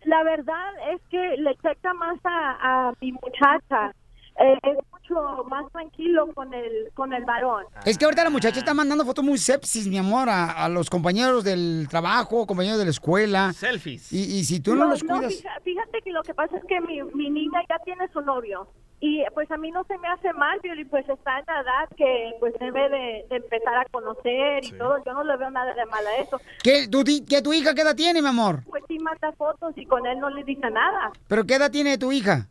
La 0.03 0.23
verdad 0.23 0.69
es 0.93 1.01
que 1.09 1.37
le 1.37 1.55
checa 1.63 1.93
más 1.95 2.19
a, 2.23 2.89
a 2.89 2.93
mi 3.01 3.11
muchacha. 3.11 3.93
Eh, 4.39 4.77
mucho 5.11 5.43
más 5.49 5.71
tranquilo 5.71 6.27
con 6.33 6.53
el 6.53 6.91
con 6.93 7.13
el 7.13 7.25
varón. 7.25 7.65
Es 7.85 7.97
que 7.97 8.05
ahorita 8.05 8.23
la 8.23 8.29
muchacha 8.29 8.59
está 8.59 8.73
mandando 8.73 9.05
fotos 9.05 9.23
muy 9.23 9.37
sepsis, 9.37 9.87
mi 9.87 9.97
amor, 9.97 10.29
a, 10.29 10.51
a 10.65 10.69
los 10.69 10.89
compañeros 10.89 11.43
del 11.43 11.87
trabajo, 11.89 12.45
compañeros 12.47 12.79
de 12.79 12.85
la 12.85 12.91
escuela. 12.91 13.53
Selfies. 13.53 14.11
Y, 14.11 14.37
y 14.39 14.43
si 14.43 14.59
tú 14.59 14.75
no, 14.75 14.85
los 14.85 15.03
cuidas... 15.03 15.33
fija- 15.35 15.59
fíjate 15.63 16.01
que 16.03 16.11
lo 16.11 16.23
que 16.23 16.33
pasa 16.33 16.57
es 16.57 16.63
que 16.65 16.79
mi, 16.81 17.01
mi 17.13 17.29
niña 17.29 17.61
ya 17.69 17.77
tiene 17.83 18.07
su 18.13 18.21
novio. 18.21 18.67
Y 19.03 19.23
pues 19.33 19.49
a 19.49 19.57
mí 19.57 19.71
no 19.71 19.83
se 19.85 19.97
me 19.97 20.07
hace 20.09 20.31
mal, 20.33 20.59
Pioli, 20.61 20.85
pues 20.85 21.09
está 21.09 21.39
en 21.39 21.45
la 21.47 21.61
edad 21.61 21.97
que 21.97 22.33
pues 22.39 22.53
debe 22.59 22.87
de, 22.87 23.25
de 23.31 23.35
empezar 23.37 23.75
a 23.75 23.85
conocer 23.85 24.63
y 24.63 24.71
todo. 24.73 25.03
Yo 25.03 25.13
no 25.13 25.23
le 25.23 25.37
veo 25.37 25.49
nada 25.49 25.73
de 25.73 25.85
mal 25.87 26.05
a 26.05 26.17
eso. 26.17 26.39
¿Qué, 26.63 26.87
tu, 26.87 27.03
di- 27.03 27.25
¿Que 27.25 27.41
tu 27.41 27.51
hija 27.51 27.73
qué 27.73 27.81
edad 27.81 27.95
tiene, 27.95 28.21
mi 28.21 28.27
amor? 28.27 28.59
Pues 28.69 28.83
sí 28.87 28.99
manda 28.99 29.31
fotos 29.31 29.73
y 29.75 29.87
con 29.87 30.05
él 30.05 30.19
no 30.19 30.29
le 30.29 30.43
dice 30.43 30.69
nada. 30.69 31.11
¿Pero 31.27 31.45
qué 31.45 31.55
edad 31.55 31.71
tiene 31.71 31.97
tu 31.97 32.11
hija? 32.11 32.45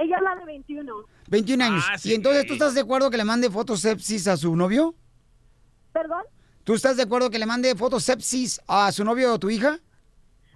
Ella 0.00 0.16
es 0.16 0.22
la 0.22 0.34
de 0.34 0.44
21. 0.46 0.92
21 1.28 1.64
años. 1.64 1.84
Ah, 1.86 1.98
sí, 1.98 2.10
¿Y 2.10 2.14
entonces 2.14 2.46
tú 2.46 2.54
estás 2.54 2.74
de 2.74 2.80
acuerdo 2.80 3.10
que 3.10 3.18
le 3.18 3.24
mande 3.24 3.50
fotos 3.50 3.80
sepsis 3.80 4.26
a 4.28 4.36
su 4.36 4.56
novio? 4.56 4.94
¿Perdón? 5.92 6.22
¿Tú 6.64 6.74
estás 6.74 6.96
de 6.96 7.02
acuerdo 7.02 7.30
que 7.30 7.38
le 7.38 7.46
mande 7.46 7.74
fotos 7.76 8.04
sepsis 8.04 8.60
a 8.66 8.90
su 8.92 9.04
novio 9.04 9.34
o 9.34 9.38
tu 9.38 9.50
hija? 9.50 9.78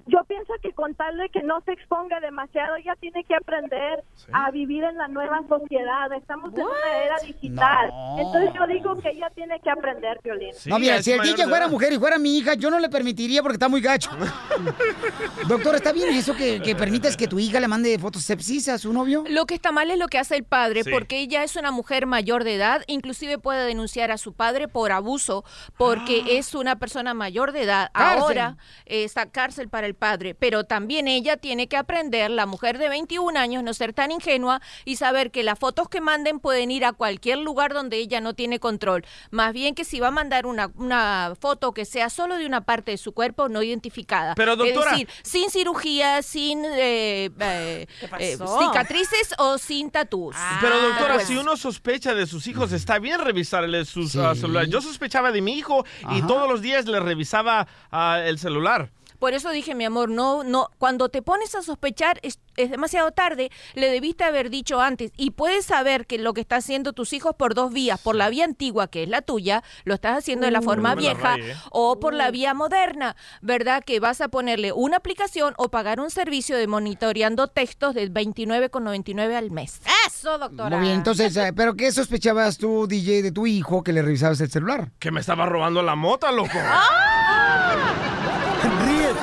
Yo 0.06 0.22
pienso 0.28 0.52
que 0.62 0.72
con 0.72 0.94
tal 0.94 1.16
de 1.16 1.28
que 1.30 1.42
no 1.42 1.60
se 1.62 1.72
exponga 1.72 2.20
demasiado, 2.20 2.76
ella 2.76 2.94
tiene 3.00 3.24
que 3.24 3.34
aprender 3.34 4.04
a 4.32 4.50
vivir 4.50 4.84
en 4.84 4.96
la 4.96 5.08
nueva 5.08 5.40
sociedad. 5.48 6.12
Estamos 6.12 6.52
en 6.54 6.62
una 6.62 7.02
era 7.04 7.16
digital. 7.24 7.88
No. 7.88 8.18
Entonces 8.18 8.50
yo 8.54 8.66
digo 8.66 8.96
que 9.00 9.10
ella 9.10 9.30
tiene 9.34 9.60
que 9.60 9.70
aprender, 9.70 10.20
Violín. 10.22 10.54
no, 10.66 10.78
mira, 10.78 11.02
si 11.02 11.12
el 11.12 11.20
DJ 11.20 11.46
fuera 11.48 11.68
mujer 11.68 11.92
y 11.92 11.98
fuera 11.98 12.18
mi 12.18 12.38
hija, 12.38 12.54
yo 12.54 12.70
no 12.70 12.78
le 12.78 12.88
permitiría 12.88 13.42
porque 13.42 13.54
está 13.54 13.68
muy 13.68 13.80
gacho. 13.80 14.10
Doctor, 15.48 15.74
¿está 15.76 15.92
bien 15.92 16.10
eso 16.10 16.34
que, 16.34 16.60
que 16.60 16.74
permites 16.74 17.16
que 17.16 17.26
tu 17.26 17.38
hija 17.38 17.60
le 17.60 17.68
mande 17.68 17.98
fotos 17.98 18.22
sepsis 18.22 18.68
a 18.68 18.78
su 18.78 18.92
novio? 18.92 19.24
Lo 19.28 19.46
que 19.46 19.54
está 19.54 19.72
mal 19.72 19.90
es 19.90 19.98
lo 19.98 20.08
que 20.08 20.18
hace 20.18 20.36
el 20.36 20.44
padre, 20.44 20.82
Sí. 20.84 20.90
porque 20.90 21.18
ella 21.20 21.42
es 21.44 21.56
una 21.56 21.70
mujer 21.70 22.06
mayor 22.06 22.44
de 22.44 22.54
edad, 22.56 22.82
inclusive 22.86 23.38
puede 23.38 23.64
denunciar 23.66 24.10
a 24.10 24.18
su 24.18 24.32
padre 24.32 24.68
por 24.68 24.92
abuso, 24.92 25.44
porque 25.76 26.38
es 26.38 26.54
una 26.54 26.76
persona 26.76 27.14
mayor 27.14 27.52
de 27.52 27.62
edad. 27.62 27.90
Ah. 27.94 28.14
Cárcel. 28.14 28.22
Ahora 28.22 28.56
está 28.86 29.30
cárcel 29.30 29.68
para 29.68 29.86
el 29.86 29.93
padre, 29.94 30.34
pero 30.34 30.64
también 30.64 31.08
ella 31.08 31.36
tiene 31.36 31.68
que 31.68 31.76
aprender, 31.76 32.30
la 32.30 32.46
mujer 32.46 32.78
de 32.78 32.88
21 32.88 33.38
años, 33.38 33.62
no 33.62 33.74
ser 33.74 33.92
tan 33.92 34.10
ingenua 34.10 34.60
y 34.84 34.96
saber 34.96 35.30
que 35.30 35.42
las 35.42 35.58
fotos 35.58 35.88
que 35.88 36.00
manden 36.00 36.40
pueden 36.40 36.70
ir 36.70 36.84
a 36.84 36.92
cualquier 36.92 37.38
lugar 37.38 37.72
donde 37.72 37.96
ella 37.98 38.20
no 38.20 38.34
tiene 38.34 38.58
control. 38.60 39.04
Más 39.30 39.52
bien 39.52 39.74
que 39.74 39.84
si 39.84 40.00
va 40.00 40.08
a 40.08 40.10
mandar 40.10 40.46
una, 40.46 40.70
una 40.76 41.32
foto 41.40 41.72
que 41.72 41.84
sea 41.84 42.10
solo 42.10 42.36
de 42.36 42.46
una 42.46 42.62
parte 42.62 42.90
de 42.92 42.98
su 42.98 43.12
cuerpo 43.12 43.48
no 43.48 43.62
identificada. 43.62 44.34
Pero, 44.34 44.56
doctora- 44.56 44.92
Es 44.92 44.98
decir, 44.98 45.08
sin 45.22 45.50
cirugía, 45.50 46.22
sin 46.22 46.64
eh, 46.64 47.30
eh, 47.40 47.86
eh, 48.18 48.36
cicatrices 48.38 49.34
o 49.38 49.58
sin 49.58 49.90
tatús. 49.90 50.36
Pero 50.60 50.80
doctora, 50.80 51.14
Pues, 51.14 51.26
si 51.26 51.36
uno 51.36 51.56
sospecha 51.56 52.14
de 52.14 52.26
sus 52.26 52.46
hijos, 52.46 52.72
está 52.72 52.98
bien 52.98 53.20
revisarle 53.20 53.84
sus 53.84 54.16
ah, 54.16 54.34
celulares. 54.34 54.70
Yo 54.70 54.80
sospechaba 54.80 55.32
de 55.32 55.40
mi 55.40 55.56
hijo 55.56 55.84
y 56.10 56.22
todos 56.22 56.48
los 56.48 56.60
días 56.60 56.86
le 56.86 57.00
revisaba 57.00 57.66
ah, 57.90 58.20
el 58.24 58.38
celular. 58.38 58.90
Por 59.24 59.32
eso 59.32 59.50
dije, 59.52 59.74
mi 59.74 59.86
amor, 59.86 60.10
no, 60.10 60.44
no, 60.44 60.68
cuando 60.76 61.08
te 61.08 61.22
pones 61.22 61.54
a 61.54 61.62
sospechar 61.62 62.18
es, 62.20 62.40
es 62.58 62.70
demasiado 62.70 63.10
tarde, 63.12 63.50
le 63.72 63.88
debiste 63.90 64.22
haber 64.22 64.50
dicho 64.50 64.82
antes. 64.82 65.12
Y 65.16 65.30
puedes 65.30 65.64
saber 65.64 66.06
que 66.06 66.18
lo 66.18 66.34
que 66.34 66.42
están 66.42 66.58
haciendo 66.58 66.92
tus 66.92 67.14
hijos 67.14 67.34
por 67.34 67.54
dos 67.54 67.72
vías, 67.72 67.98
por 67.98 68.16
la 68.16 68.28
vía 68.28 68.44
antigua, 68.44 68.88
que 68.88 69.02
es 69.02 69.08
la 69.08 69.22
tuya, 69.22 69.64
lo 69.84 69.94
estás 69.94 70.18
haciendo 70.18 70.44
de 70.44 70.50
la 70.50 70.60
Uh, 70.60 70.64
forma 70.64 70.90
no 70.90 70.96
me 70.96 71.02
la 71.02 71.14
vieja, 71.14 71.36
raye, 71.36 71.52
¿eh? 71.52 71.56
o 71.70 71.98
por 72.00 72.12
la 72.12 72.30
vía 72.30 72.52
moderna, 72.52 73.16
¿verdad? 73.40 73.82
Que 73.82 73.98
vas 73.98 74.20
a 74.20 74.28
ponerle 74.28 74.72
una 74.72 74.98
aplicación 74.98 75.54
o 75.56 75.70
pagar 75.70 76.00
un 76.00 76.10
servicio 76.10 76.58
de 76.58 76.66
monitoreando 76.66 77.48
textos 77.48 77.94
de 77.94 78.12
29,99 78.12 79.34
al 79.34 79.50
mes. 79.50 79.80
Eso, 80.06 80.36
doctora. 80.36 80.76
Muy 80.76 80.84
bien, 80.86 80.98
entonces, 80.98 81.34
eh, 81.38 81.54
¿pero 81.56 81.74
qué 81.76 81.90
sospechabas 81.92 82.58
tú, 82.58 82.86
DJ, 82.86 83.22
de 83.22 83.32
tu 83.32 83.46
hijo 83.46 83.82
que 83.82 83.94
le 83.94 84.02
revisabas 84.02 84.38
el 84.42 84.50
celular? 84.50 84.92
Que 84.98 85.10
me 85.10 85.20
estaba 85.20 85.46
robando 85.46 85.82
la 85.82 85.94
mota, 85.94 86.30
loco. 86.30 86.58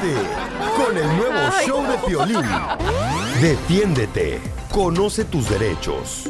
Con 0.02 0.98
el 0.98 1.06
nuevo 1.16 1.52
show 1.64 1.84
de 1.86 1.98
Piolín. 2.08 2.42
Defiéndete. 3.40 4.40
Conoce 4.72 5.26
tus 5.26 5.48
derechos. 5.48 6.24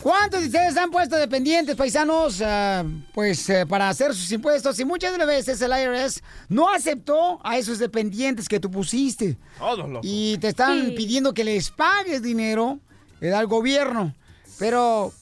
¿Cuántos 0.00 0.42
de 0.42 0.46
ustedes 0.46 0.76
han 0.76 0.90
puesto 0.92 1.16
dependientes, 1.16 1.74
paisanos, 1.74 2.40
ah, 2.40 2.84
pues 3.14 3.48
eh, 3.50 3.66
para 3.66 3.88
hacer 3.88 4.14
sus 4.14 4.30
impuestos? 4.30 4.78
Y 4.78 4.84
muchas 4.84 5.10
de 5.10 5.18
las 5.18 5.26
veces 5.26 5.60
el 5.60 5.72
IRS 5.72 6.22
no 6.48 6.68
aceptó 6.72 7.40
a 7.44 7.58
esos 7.58 7.80
dependientes 7.80 8.48
que 8.48 8.60
tú 8.60 8.70
pusiste. 8.70 9.36
Todos 9.58 9.88
locos. 9.88 10.00
Y 10.08 10.38
te 10.38 10.48
están 10.48 10.86
Sí. 10.86 10.92
pidiendo 10.92 11.34
que 11.34 11.42
les 11.42 11.68
pagues 11.70 12.22
dinero 12.22 12.78
eh, 13.20 13.32
al 13.32 13.48
gobierno. 13.48 14.14
Pero, 14.60 15.12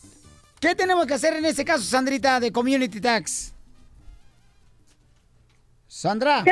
¿qué 0.61 0.75
tenemos 0.75 1.07
que 1.07 1.15
hacer 1.15 1.33
en 1.35 1.47
este 1.47 1.65
caso, 1.65 1.85
Sandrita, 1.85 2.39
de 2.39 2.53
Community 2.53 3.01
Tax? 3.01 3.55
Sandra. 5.89 6.45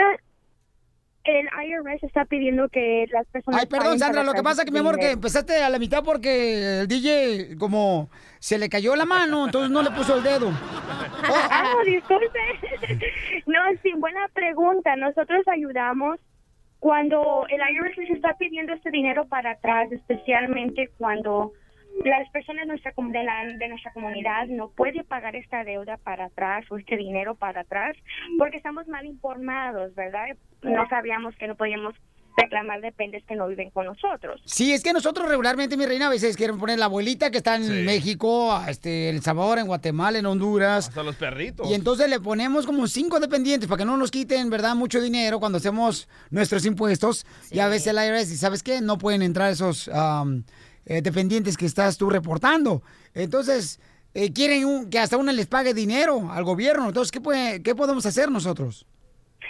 El 1.29 1.47
IRS 1.47 2.03
está 2.05 2.25
pidiendo 2.25 2.71
que 2.71 3.07
las 3.13 3.27
personas. 3.27 3.61
Ay, 3.61 3.67
perdón, 3.67 3.99
Sandra, 3.99 4.23
lo 4.23 4.33
que 4.33 4.43
pasa 4.43 4.65
que, 4.65 4.71
mi 4.71 4.79
amor, 4.79 4.99
que 4.99 5.11
empezaste 5.11 5.63
a 5.63 5.69
la 5.69 5.79
mitad 5.79 6.03
porque 6.03 6.81
el 6.81 6.89
DJ, 6.89 7.57
como 7.59 8.09
se 8.39 8.59
le 8.59 8.71
cayó 8.71 8.97
la 8.97 9.05
mano, 9.05 9.45
entonces 9.45 9.71
no 9.71 9.83
le 9.83 9.91
puso 9.91 10.17
el 10.17 10.23
dedo. 10.23 10.51
Ah, 11.31 11.75
disculpe. 11.85 12.39
No, 13.47 13.59
sí, 13.83 13.93
buena 13.97 14.29
pregunta. 14.33 14.95
Nosotros 14.97 15.47
ayudamos 15.49 16.19
cuando 16.79 17.47
el 17.49 17.59
IRS 17.59 17.97
les 17.97 18.11
está 18.11 18.35
pidiendo 18.39 18.73
este 18.73 18.91
dinero 18.91 19.27
para 19.27 19.53
atrás, 19.53 19.91
especialmente 19.91 20.91
cuando 20.97 21.53
las 22.05 22.29
personas 22.31 22.63
de 22.63 22.69
nuestra, 22.69 22.93
com- 22.93 23.11
de, 23.13 23.23
la- 23.25 23.45
de 23.47 23.69
nuestra 23.69 23.93
comunidad 23.93 24.47
no 24.49 24.71
pueden 24.71 25.05
pagar 25.05 25.37
esta 25.37 25.65
deuda 25.65 25.97
para 25.99 26.27
atrás 26.27 26.65
o 26.71 26.79
este 26.79 26.97
dinero 26.97 27.35
para 27.35 27.63
atrás 27.63 27.97
porque 28.39 28.57
estamos 28.57 28.87
mal 28.89 29.05
informados, 29.07 29.95
¿verdad? 29.95 30.27
No 30.63 30.89
sabíamos 30.89 31.35
que 31.37 31.49
no 31.49 31.57
podíamos 31.57 31.95
reclamar 32.41 32.81
dependes 32.81 33.25
que 33.25 33.35
no 33.35 33.49
viven 33.49 33.71
con 33.71 33.87
nosotros. 33.87 34.41
Sí, 34.45 34.73
es 34.73 34.85
que 34.85 34.93
nosotros 34.93 35.29
regularmente, 35.29 35.77
mi 35.77 35.87
reina, 35.87 36.07
a 36.07 36.11
veces 36.11 36.37
quieren 36.37 36.57
poner 36.57 36.79
la 36.79 36.85
abuelita 36.85 37.33
que 37.33 37.39
está 37.39 37.57
en 37.57 37.85
México, 37.85 38.53
a, 38.53 38.71
este, 38.71 39.09
en 39.09 39.17
El 39.17 39.23
Salvador, 39.23 39.59
en 39.59 39.67
Guatemala, 39.67 40.19
en 40.21 40.27
Honduras. 40.27 40.87
Hasta 40.89 41.03
los 41.03 41.17
perritos. 41.17 41.69
Y 41.69 41.75
entonces 41.75 42.09
le 42.09 42.21
ponemos 42.21 42.65
como 42.65 42.87
cinco 42.87 43.19
dependientes 43.19 43.69
para 43.69 43.79
que 43.79 43.85
no 43.85 43.97
nos 43.97 44.13
quiten, 44.13 44.51
¿verdad? 44.51 44.77
Mucho 44.77 45.01
dinero 45.01 45.41
cuando 45.41 45.59
hacemos 45.59 46.09
nuestros 46.31 46.65
impuestos. 46.65 47.27
Y 47.51 47.59
a 47.59 47.67
veces 47.67 47.89
el 47.89 47.97
IRS, 47.97 48.31
¿y 48.33 48.37
sabes 48.37 48.63
qué? 48.63 48.81
No 48.83 48.99
pueden 48.99 49.23
entrar 49.23 49.51
esos 49.51 49.89
am, 49.89 50.45
eh, 50.89 51.01
dependientes 51.03 51.57
que 51.57 51.67
estás 51.67 51.97
tú 51.99 52.11
reportando. 52.11 52.83
Entonces, 53.15 53.81
eh, 54.15 54.33
quieren 54.33 54.65
un- 54.65 54.91
que 54.91 54.99
hasta 54.99 55.17
uno 55.17 55.31
les 55.33 55.47
pague 55.47 55.75
dinero 55.75 56.31
al 56.33 56.43
gobierno. 56.43 56.89
Entonces, 56.89 57.13
¿qué, 57.13 57.21
puede- 57.21 57.63
qué 57.63 57.75
podemos 57.77 58.05
hacer 58.07 58.31
nosotros? 58.31 58.85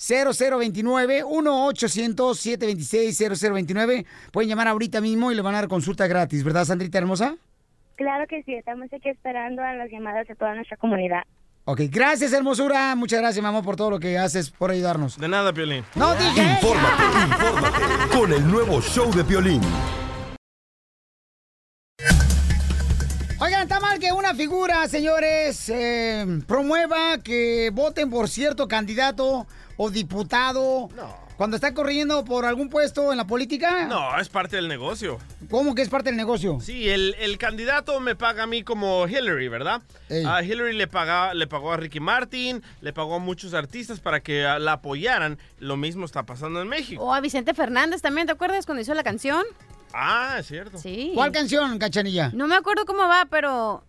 0029 0.01 1.25
1-800-726-0029. 1.25 4.07
Pueden 4.33 4.49
llamar 4.49 4.69
ahorita 4.69 5.03
mismo 5.03 5.31
y 5.31 5.35
le 5.35 5.43
van 5.43 5.55
a 5.55 5.59
dar 5.59 5.69
consulta 5.69 6.07
gratis, 6.07 6.43
¿verdad, 6.43 6.65
Sandrita 6.65 6.97
hermosa? 6.99 7.37
Claro 7.97 8.27
que 8.27 8.43
sí, 8.45 8.55
estamos 8.55 8.91
aquí 8.93 9.11
esperando 9.11 9.63
a 9.63 9.75
las 9.75 9.91
llamadas 9.91 10.27
de 10.27 10.35
toda 10.35 10.55
nuestra 10.55 10.79
comunidad. 10.79 11.21
Ok, 11.67 11.83
gracias, 11.91 12.33
hermosura. 12.33 12.97
Muchas 12.97 13.21
gracias, 13.21 13.43
mamá, 13.43 13.61
por 13.63 13.77
todo 13.77 13.91
lo 13.91 14.01
que 14.01 14.17
haces 14.17 14.49
por 14.51 14.71
ayudarnos. 14.71 15.19
De 15.19 15.29
nada, 15.29 15.53
Piolín. 15.53 15.85
No 15.95 16.15
dije. 16.15 16.43
Infórmate, 16.43 17.03
infórmate 17.29 18.17
con 18.17 18.33
el 18.33 18.51
nuevo 18.51 18.81
show 18.81 19.13
de 19.13 19.23
Piolín. 19.23 19.61
Oigan, 23.39 23.63
está 23.63 23.81
mal 23.81 23.99
que 23.99 24.13
una 24.13 24.35
figura, 24.35 24.89
señores, 24.89 25.69
eh, 25.69 26.25
promueva 26.47 27.19
que 27.23 27.69
voten 27.73 28.09
por 28.11 28.29
cierto 28.29 28.67
candidato 28.67 29.47
o 29.83 29.89
diputado 29.89 30.91
cuando 31.39 31.57
está 31.57 31.73
corriendo 31.73 32.23
por 32.23 32.45
algún 32.45 32.69
puesto 32.69 33.13
en 33.13 33.17
la 33.17 33.27
política. 33.27 33.87
No, 33.87 34.19
es 34.19 34.29
parte 34.29 34.57
del 34.57 34.69
negocio. 34.69 35.19
¿Cómo 35.49 35.75
que 35.75 35.81
es 35.81 35.89
parte 35.89 36.11
del 36.11 36.19
negocio? 36.19 36.59
Sí, 36.61 36.91
el, 36.91 37.17
el 37.19 37.39
candidato 37.39 37.99
me 37.99 38.15
paga 38.15 38.43
a 38.43 38.47
mí 38.47 38.63
como 38.63 39.09
Hillary, 39.09 39.49
¿verdad? 39.49 39.81
A 40.27 40.43
Hillary 40.43 40.77
le, 40.77 40.87
paga, 40.87 41.33
le 41.33 41.47
pagó 41.47 41.73
a 41.73 41.79
Ricky 41.79 41.99
Martin, 41.99 42.63
le 42.83 42.93
pagó 42.93 43.15
a 43.15 43.19
muchos 43.21 43.55
artistas 43.55 44.01
para 44.01 44.21
que 44.21 44.45
ah, 44.45 44.59
la 44.59 44.73
apoyaran. 44.73 45.39
Lo 45.61 45.79
mismo 45.79 46.05
está 46.05 46.25
pasando 46.25 46.61
en 46.61 46.69
México. 46.69 47.03
O 47.03 47.15
a 47.15 47.21
Vicente 47.23 47.55
Fernández 47.55 48.03
también, 48.03 48.27
¿te 48.27 48.35
acuerdas 48.35 48.67
cuando 48.67 48.83
hizo 48.83 48.93
la 48.93 49.03
canción? 49.03 49.43
Ah, 49.95 50.37
es 50.41 50.47
cierto. 50.47 50.77
Sí. 50.77 51.13
¿Cuál 51.15 51.33
canción, 51.33 51.79
cachanilla? 51.79 52.33
No 52.35 52.47
me 52.49 52.55
acuerdo 52.55 52.85
cómo 52.85 53.09
va, 53.09 53.27
pero. 53.31 53.83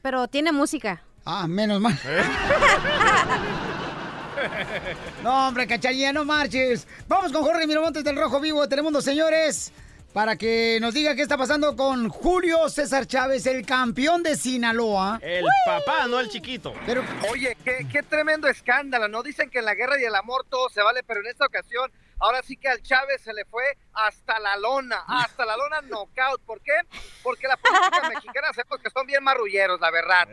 Pero 0.00 0.26
tiene 0.28 0.52
música. 0.52 1.02
Ah, 1.26 1.46
menos 1.46 1.82
mal. 1.82 1.98
No, 5.22 5.48
hombre, 5.48 5.66
cachanilla, 5.66 6.12
no 6.12 6.24
marches. 6.24 6.86
Vamos 7.08 7.32
con 7.32 7.42
Jorge 7.42 7.66
Miramontes 7.66 8.04
del 8.04 8.16
Rojo 8.16 8.40
Vivo 8.40 8.62
de 8.62 8.68
Telemundo, 8.68 9.00
señores, 9.00 9.72
para 10.12 10.36
que 10.36 10.78
nos 10.80 10.94
diga 10.94 11.14
qué 11.14 11.22
está 11.22 11.36
pasando 11.36 11.76
con 11.76 12.08
Julio 12.08 12.68
César 12.68 13.06
Chávez, 13.06 13.46
el 13.46 13.66
campeón 13.66 14.22
de 14.22 14.36
Sinaloa. 14.36 15.18
El 15.22 15.44
papá, 15.66 16.06
no 16.06 16.20
el 16.20 16.28
chiquito. 16.28 16.72
Pero, 16.86 17.02
Oye, 17.30 17.56
qué, 17.64 17.86
qué 17.90 18.02
tremendo 18.02 18.48
escándalo, 18.48 19.08
¿no? 19.08 19.22
Dicen 19.22 19.50
que 19.50 19.58
en 19.58 19.64
la 19.64 19.74
guerra 19.74 20.00
y 20.00 20.04
el 20.04 20.14
amor 20.14 20.46
todo 20.48 20.68
se 20.70 20.82
vale, 20.82 21.02
pero 21.02 21.20
en 21.20 21.26
esta 21.26 21.46
ocasión, 21.46 21.90
ahora 22.20 22.42
sí 22.42 22.56
que 22.56 22.68
al 22.68 22.82
Chávez 22.82 23.22
se 23.22 23.32
le 23.32 23.44
fue 23.44 23.64
hasta 23.92 24.38
la 24.38 24.56
lona, 24.56 25.04
hasta 25.06 25.44
la 25.44 25.56
lona 25.56 25.80
knockout. 25.82 26.40
¿Por 26.42 26.60
qué? 26.60 26.72
Porque 27.22 27.48
la 27.48 27.56
política 27.56 28.08
mexicana 28.14 28.52
sabemos 28.52 28.80
que 28.80 28.90
son 28.90 29.06
bien 29.06 29.22
marrulleros, 29.22 29.80
la 29.80 29.90
verdad. 29.90 30.28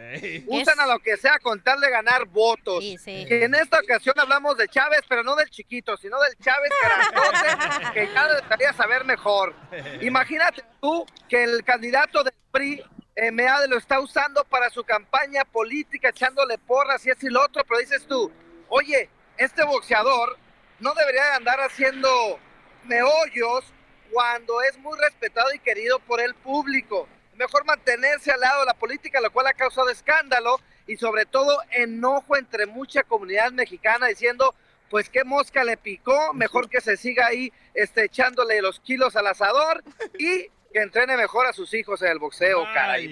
Usan 0.48 0.80
a 0.80 0.86
lo 0.86 1.00
que 1.00 1.18
sea 1.18 1.40
con 1.40 1.62
tal 1.62 1.80
de 1.80 1.90
ganar 1.90 2.26
votos. 2.26 2.84
Que 3.04 3.44
en 3.44 3.56
esta 3.56 3.80
ocasión 3.80 4.20
hablamos 4.20 4.58
de 4.58 4.68
Chávez, 4.68 5.02
pero 5.08 5.24
no 5.24 5.36
del 5.36 5.50
chiquito, 5.50 5.98
sino 5.98 6.20
del 6.20 6.36
Chávez 6.38 6.72
grandote, 6.84 7.94
que 7.94 8.14
ya 8.14 8.28
debería 8.28 8.74
saber 8.74 9.06
mejor. 9.06 9.56
Imagínate 10.02 10.64
tú 10.82 11.06
que 11.28 11.44
el 11.44 11.64
candidato 11.64 12.24
del 12.24 12.34
PRI 12.52 12.84
eh, 13.16 13.32
Meade 13.32 13.68
lo 13.68 13.78
está 13.78 14.00
usando 14.00 14.44
para 14.44 14.70
su 14.70 14.84
campaña 14.84 15.46
política, 15.46 16.10
echándole 16.10 16.58
porras 16.58 17.06
y 17.06 17.10
eso 17.10 17.28
y 17.28 17.30
lo 17.30 17.44
otro, 17.44 17.64
pero 17.68 17.80
dices 17.80 18.06
tú, 18.06 18.32
oye, 18.68 19.10
este 19.38 19.64
boxeador 19.64 20.38
no 20.80 20.94
debería 20.94 21.24
de 21.26 21.32
andar 21.32 21.60
haciendo 21.62 22.40
meollos 22.86 23.64
cuando 24.12 24.62
es 24.62 24.78
muy 24.80 24.98
respetado 25.00 25.54
y 25.54 25.60
querido 25.60 26.00
por 26.00 26.22
el 26.22 26.36
público. 26.36 27.08
Mejor 27.36 27.66
mantenerse 27.66 28.32
al 28.32 28.40
lado 28.40 28.62
de 28.62 28.68
la 28.68 28.74
política, 28.74 29.20
lo 29.20 29.32
cual 29.32 29.48
ha 29.48 29.54
causado 29.54 29.90
escándalo 29.90 30.60
y 30.88 30.98
sobre 30.98 31.26
todo 31.26 31.58
enojo 31.72 32.38
entre 32.38 32.66
mucha 32.66 33.04
comunidad 33.04 33.52
mexicana 33.52 34.08
diciendo, 34.08 34.56
pues 34.90 35.10
qué 35.10 35.24
mosca 35.24 35.64
le 35.64 35.78
picó, 35.78 36.34
mejor 36.34 36.70
que 36.70 36.80
se 36.80 36.96
siga 36.96 37.28
ahí 37.28 37.52
este, 37.74 38.06
echándole 38.06 38.62
los 38.62 38.80
kilos 38.80 39.16
al 39.16 39.28
asador 39.28 39.84
y 40.18 40.48
que 40.72 40.82
entrene 40.82 41.18
mejor 41.18 41.46
a 41.48 41.54
sus 41.54 41.74
hijos 41.74 42.02
en 42.02 42.10
el 42.10 42.20
boxeo, 42.20 42.64
caray. 42.74 43.12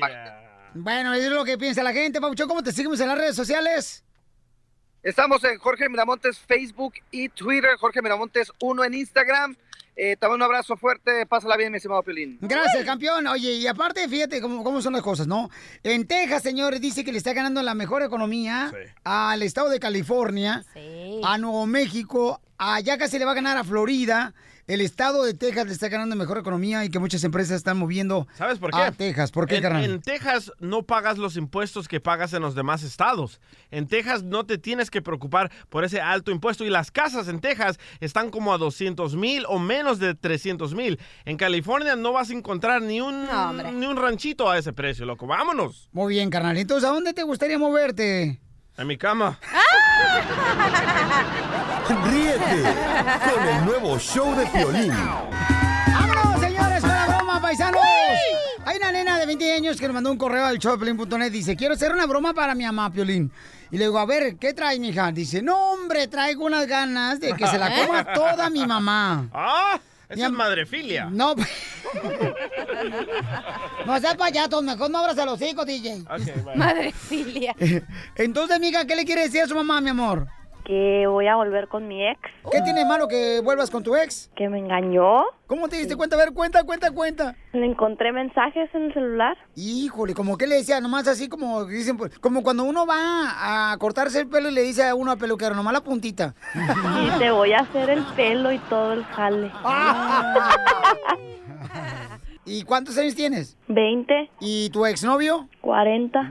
bueno, 0.73 1.13
es 1.13 1.25
lo 1.25 1.43
que 1.43 1.57
piensa 1.57 1.83
la 1.83 1.93
gente. 1.93 2.21
Paucho, 2.21 2.47
¿cómo 2.47 2.63
te 2.63 2.71
seguimos 2.71 2.99
en 2.99 3.07
las 3.07 3.17
redes 3.17 3.35
sociales? 3.35 4.03
Estamos 5.03 5.43
en 5.43 5.59
Jorge 5.59 5.89
Miramontes 5.89 6.39
Facebook 6.39 6.93
y 7.11 7.27
Twitter, 7.27 7.71
Jorge 7.77 8.01
Miramontes 8.01 8.53
1 8.61 8.85
en 8.85 8.93
Instagram. 8.93 9.57
Eh, 9.97 10.15
te 10.15 10.25
mando 10.25 10.37
un 10.37 10.41
abrazo 10.43 10.77
fuerte, 10.77 11.25
pásala 11.25 11.57
bien, 11.57 11.73
mi 11.73 11.75
estimado 11.75 12.01
Piolín. 12.03 12.37
Gracias, 12.39 12.85
campeón. 12.85 13.27
Oye, 13.27 13.51
y 13.51 13.67
aparte, 13.67 14.07
fíjate 14.07 14.39
cómo, 14.39 14.63
cómo 14.63 14.81
son 14.81 14.93
las 14.93 15.01
cosas, 15.01 15.27
¿no? 15.27 15.49
En 15.83 16.07
Texas, 16.07 16.41
señores, 16.41 16.79
dice 16.79 17.03
que 17.03 17.11
le 17.11 17.17
está 17.17 17.33
ganando 17.33 17.61
la 17.61 17.73
mejor 17.73 18.01
economía 18.01 18.71
al 19.03 19.43
estado 19.43 19.67
de 19.67 19.81
California, 19.81 20.63
a 21.25 21.37
Nuevo 21.37 21.65
México, 21.65 22.39
allá 22.57 22.97
casi 22.97 23.19
le 23.19 23.25
va 23.25 23.31
a 23.31 23.35
ganar 23.35 23.57
a 23.57 23.65
Florida. 23.65 24.33
El 24.65 24.79
estado 24.79 25.25
de 25.25 25.33
Texas 25.33 25.67
le 25.67 25.73
está 25.73 25.89
ganando 25.89 26.15
mejor 26.15 26.37
economía 26.37 26.85
y 26.85 26.89
que 26.89 26.97
muchas 26.97 27.23
empresas 27.25 27.57
están 27.57 27.77
moviendo 27.77 28.27
¿Sabes 28.37 28.59
por 28.59 28.71
qué? 28.71 28.77
a 28.77 28.91
Texas. 28.93 29.31
¿Por 29.31 29.45
qué, 29.45 29.57
en, 29.57 29.61
carnal? 29.61 29.83
en 29.83 30.01
Texas 30.01 30.53
no 30.59 30.83
pagas 30.83 31.17
los 31.17 31.35
impuestos 31.35 31.89
que 31.89 31.99
pagas 31.99 32.31
en 32.33 32.41
los 32.41 32.55
demás 32.55 32.83
estados. 32.83 33.41
En 33.71 33.87
Texas 33.87 34.23
no 34.23 34.45
te 34.45 34.57
tienes 34.57 34.89
que 34.89 35.01
preocupar 35.01 35.51
por 35.69 35.83
ese 35.83 35.99
alto 35.99 36.31
impuesto 36.31 36.63
y 36.63 36.69
las 36.69 36.91
casas 36.91 37.27
en 37.27 37.41
Texas 37.41 37.77
están 37.99 38.29
como 38.29 38.53
a 38.53 38.57
200 38.57 39.17
mil 39.17 39.43
o 39.49 39.59
menos 39.59 39.99
de 39.99 40.15
300 40.15 40.73
mil. 40.75 40.97
En 41.25 41.35
California 41.35 41.97
no 41.97 42.13
vas 42.13 42.29
a 42.29 42.33
encontrar 42.33 42.81
ni 42.81 43.01
un, 43.01 43.27
ni 43.77 43.85
un 43.85 43.97
ranchito 43.97 44.49
a 44.49 44.57
ese 44.57 44.71
precio, 44.71 45.05
loco. 45.05 45.27
Vámonos. 45.27 45.89
Muy 45.91 46.13
bien, 46.13 46.29
carnal. 46.29 46.57
Entonces, 46.57 46.89
¿a 46.89 46.93
dónde 46.93 47.13
te 47.13 47.23
gustaría 47.23 47.59
moverte? 47.59 48.39
A 48.75 48.83
mi 48.83 48.97
cama. 48.97 49.37
Ríete 52.05 52.63
con 53.33 53.47
el 53.47 53.65
nuevo 53.65 53.99
show 53.99 54.35
de 54.35 54.47
Piolín. 54.47 54.91
¡Vámonos, 54.91 56.39
señores, 56.39 56.81
con 56.81 56.89
la 56.89 57.05
broma, 57.07 57.39
paisanos! 57.41 57.81
Hay 58.65 58.77
una 58.77 58.91
nena 58.91 59.19
de 59.19 59.27
20 59.27 59.53
años 59.53 59.79
que 59.79 59.85
nos 59.87 59.93
mandó 59.93 60.11
un 60.11 60.17
correo 60.17 60.45
al 60.45 60.57
showpelín.net. 60.57 61.31
Dice, 61.31 61.55
quiero 61.55 61.75
hacer 61.75 61.91
una 61.91 62.07
broma 62.07 62.33
para 62.33 62.55
mi 62.55 62.63
mamá, 62.65 62.91
Piolín. 62.91 63.31
Y 63.69 63.77
le 63.77 63.85
digo, 63.85 63.99
a 63.99 64.05
ver, 64.05 64.37
¿qué 64.37 64.53
trae, 64.53 64.79
mija? 64.79 65.11
Dice, 65.11 65.43
no, 65.43 65.73
hombre, 65.73 66.07
traigo 66.07 66.45
unas 66.45 66.65
ganas 66.65 67.19
de 67.19 67.33
que 67.33 67.45
se 67.45 67.59
la 67.59 67.75
coma 67.75 68.03
toda 68.13 68.49
mi 68.49 68.65
mamá. 68.65 69.27
¡Ah! 69.33 69.79
Esa 70.13 70.25
es 70.25 70.31
madrefilia. 70.31 71.09
No. 71.11 71.35
no 73.85 73.99
seas 73.99 74.15
payato, 74.15 74.61
mejor 74.61 74.89
no 74.89 74.99
abras 74.99 75.17
a 75.17 75.25
los 75.25 75.41
hijos, 75.41 75.65
DJ. 75.65 76.03
Madrefilia. 76.55 77.55
Entonces, 78.15 78.59
mija, 78.59 78.85
¿qué 78.85 78.95
le 78.95 79.05
quiere 79.05 79.23
decir 79.23 79.41
a 79.41 79.47
su 79.47 79.55
mamá, 79.55 79.81
mi 79.81 79.89
amor? 79.89 80.27
Que 80.65 81.05
voy 81.07 81.27
a 81.27 81.35
volver 81.35 81.67
con 81.67 81.87
mi 81.87 82.07
ex. 82.07 82.19
¿Qué 82.51 82.61
tiene 82.61 82.85
malo 82.85 83.07
que 83.07 83.41
vuelvas 83.43 83.69
con 83.69 83.83
tu 83.83 83.95
ex? 83.95 84.31
Que 84.35 84.47
me 84.47 84.59
engañó. 84.59 85.23
¿Cómo 85.47 85.67
te 85.67 85.75
diste 85.75 85.95
cuenta? 85.97 86.15
A 86.15 86.19
ver, 86.19 86.33
cuenta, 86.33 86.63
cuenta, 86.63 86.91
cuenta. 86.91 87.35
Le 87.51 87.65
encontré 87.65 88.11
mensajes 88.11 88.73
en 88.73 88.83
el 88.83 88.93
celular. 88.93 89.37
Híjole, 89.55 90.13
como 90.13 90.37
que 90.37 90.47
le 90.47 90.55
decía, 90.55 90.79
nomás 90.79 91.07
así 91.07 91.27
como 91.27 91.65
dicen, 91.65 91.97
pues, 91.97 92.17
como 92.19 92.43
cuando 92.43 92.63
uno 92.63 92.85
va 92.85 93.71
a 93.71 93.77
cortarse 93.77 94.21
el 94.21 94.27
pelo 94.29 94.49
y 94.49 94.53
le 94.53 94.61
dice 94.61 94.87
a 94.87 94.95
uno 94.95 95.11
al 95.11 95.17
peluquero, 95.17 95.53
nomás 95.53 95.73
la 95.73 95.81
puntita. 95.81 96.33
Y 97.03 97.19
te 97.19 97.29
voy 97.31 97.51
a 97.53 97.59
hacer 97.59 97.89
el 97.89 98.03
pelo 98.15 98.51
y 98.51 98.57
todo 98.59 98.93
el 98.93 99.03
jale. 99.03 99.51
¿Y 102.45 102.63
cuántos 102.63 102.97
años 102.97 103.15
tienes? 103.15 103.57
Veinte. 103.67 104.29
¿Y 104.39 104.69
tu 104.69 104.85
exnovio? 104.85 105.47
Cuarenta. 105.61 106.29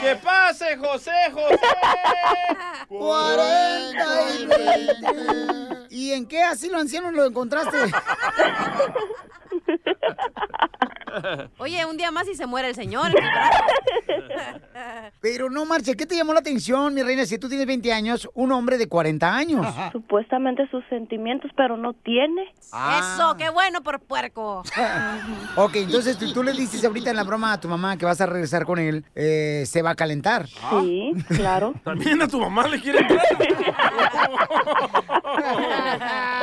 ¡Que 0.00 0.16
pase, 0.16 0.76
José, 0.76 1.10
José! 1.32 1.58
40 2.88 4.30
y 4.38 4.46
20. 4.46 5.86
¿Y 5.90 6.12
en 6.12 6.26
qué 6.26 6.42
asilo 6.42 6.78
anciano 6.78 7.10
lo 7.10 7.26
encontraste? 7.26 7.76
Oye, 11.58 11.84
un 11.84 11.96
día 11.96 12.10
más 12.10 12.28
y 12.28 12.34
se 12.34 12.46
muere 12.46 12.68
el 12.68 12.74
señor. 12.74 13.10
Pero 15.20 15.50
no, 15.50 15.64
Marche, 15.64 15.96
¿qué 15.96 16.06
te 16.06 16.16
llamó 16.16 16.32
la 16.32 16.40
atención, 16.40 16.94
mi 16.94 17.02
reina? 17.02 17.26
Si 17.26 17.38
tú 17.38 17.48
tienes 17.48 17.66
20 17.66 17.92
años, 17.92 18.28
un 18.34 18.52
hombre 18.52 18.78
de 18.78 18.88
40 18.88 19.34
años. 19.34 19.66
Supuestamente 19.92 20.68
sus 20.70 20.84
sentimientos, 20.88 21.50
pero 21.56 21.76
no 21.76 21.92
tiene. 21.92 22.52
Eso, 22.60 23.36
qué 23.36 23.50
bueno 23.50 23.82
por 23.82 24.00
puerco. 24.00 24.62
Ok, 25.56 25.76
entonces 25.76 26.18
tú, 26.18 26.32
tú 26.32 26.42
le 26.42 26.52
dices 26.52 26.84
ahorita 26.84 27.10
en 27.10 27.16
la 27.16 27.24
broma 27.24 27.52
a 27.52 27.60
tu 27.60 27.68
mamá 27.68 27.96
que 27.96 28.04
vas 28.04 28.20
a 28.20 28.26
regresar 28.26 28.64
con 28.64 28.78
él, 28.78 29.04
eh, 29.14 29.64
se 29.66 29.82
va 29.82 29.90
a 29.90 29.94
calentar. 29.94 30.46
Sí, 30.46 31.12
claro. 31.28 31.74
También 31.84 32.20
a 32.22 32.28
tu 32.28 32.38
mamá 32.38 32.68
le 32.68 32.80
quiere 32.80 33.00
entrar. 33.00 33.20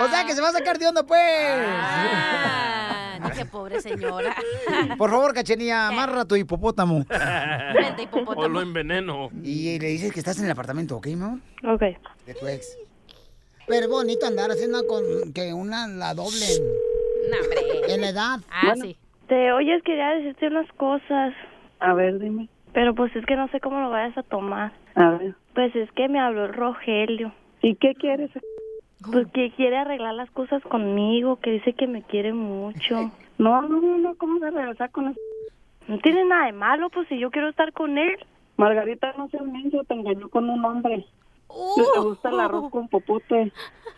O 0.01 0.07
sea, 0.09 0.25
que 0.25 0.33
se 0.33 0.41
va 0.41 0.49
a 0.49 0.51
sacar 0.51 0.77
de 0.77 0.87
onda, 0.87 1.03
pues. 1.03 1.21
Ah, 1.21 3.04
qué 3.37 3.45
pobre 3.45 3.81
señora. 3.81 4.35
Por 4.97 5.09
favor, 5.09 5.33
cachenía, 5.33 5.87
amarra 5.87 6.25
tu 6.25 6.35
hipopótamo. 6.35 7.05
Vente, 7.73 8.03
hipopótamo. 8.03 8.41
O 8.45 8.49
lo 8.49 8.61
enveneno. 8.61 9.29
Y 9.43 9.77
le 9.79 9.87
dices 9.87 10.11
que 10.13 10.19
estás 10.19 10.39
en 10.39 10.45
el 10.45 10.51
apartamento, 10.51 10.97
¿ok, 10.97 11.07
no? 11.07 11.39
Ok. 11.67 11.81
De 12.25 12.33
tu 12.33 12.47
ex. 12.47 12.77
Pero 13.67 13.85
es 13.85 13.89
bonito 13.89 14.25
andar 14.25 14.51
haciendo 14.51 14.85
con 14.87 15.03
que 15.33 15.53
una 15.53 15.87
la 15.87 16.13
doble 16.13 16.45
No, 17.31 17.37
hombre. 17.43 17.93
en 17.93 18.01
la 18.01 18.09
edad. 18.09 18.39
Ah, 18.51 18.73
sí. 18.79 18.95
Te 19.27 19.51
oyes, 19.51 19.81
quería 19.83 20.09
decirte 20.11 20.47
unas 20.47 20.71
cosas. 20.73 21.33
A 21.79 21.93
ver, 21.93 22.19
dime. 22.19 22.47
Pero 22.73 22.93
pues 22.93 23.15
es 23.15 23.25
que 23.25 23.35
no 23.35 23.47
sé 23.49 23.59
cómo 23.59 23.79
lo 23.79 23.89
vayas 23.89 24.15
a 24.17 24.23
tomar. 24.23 24.71
A 24.95 25.09
ver. 25.11 25.33
Pues 25.55 25.75
es 25.75 25.89
que 25.93 26.07
me 26.09 26.19
habló 26.19 26.45
el 26.45 26.53
Rogelio. 26.53 27.33
¿Y 27.61 27.75
qué 27.75 27.93
quieres? 27.95 28.29
Pues 29.11 29.27
que 29.31 29.51
quiere 29.51 29.77
arreglar 29.77 30.13
las 30.13 30.29
cosas 30.31 30.61
conmigo, 30.63 31.37
que 31.37 31.51
dice 31.51 31.73
que 31.73 31.87
me 31.87 32.03
quiere 32.03 32.33
mucho. 32.33 33.11
No, 33.37 33.61
no, 33.61 33.81
no, 33.81 33.97
no, 33.97 34.15
¿cómo 34.15 34.39
se 34.39 34.49
regresar 34.49 34.91
con 34.91 35.09
eso? 35.09 35.19
No 35.87 35.99
tiene 35.99 36.25
nada 36.25 36.45
de 36.45 36.53
malo, 36.53 36.89
pues 36.89 37.07
si 37.07 37.19
yo 37.19 37.29
quiero 37.31 37.49
estar 37.49 37.71
con 37.73 37.97
él. 37.97 38.17
Margarita, 38.57 39.13
no 39.17 39.27
seas 39.29 39.43
menso, 39.43 39.83
te 39.83 39.93
engañó 39.93 40.29
con 40.29 40.49
un 40.49 40.63
hombre. 40.65 41.05
¿Te 41.47 41.99
gusta 41.99 42.29
el 42.29 42.39
arroz 42.39 42.71
con 42.71 42.87
popote? 42.87 43.51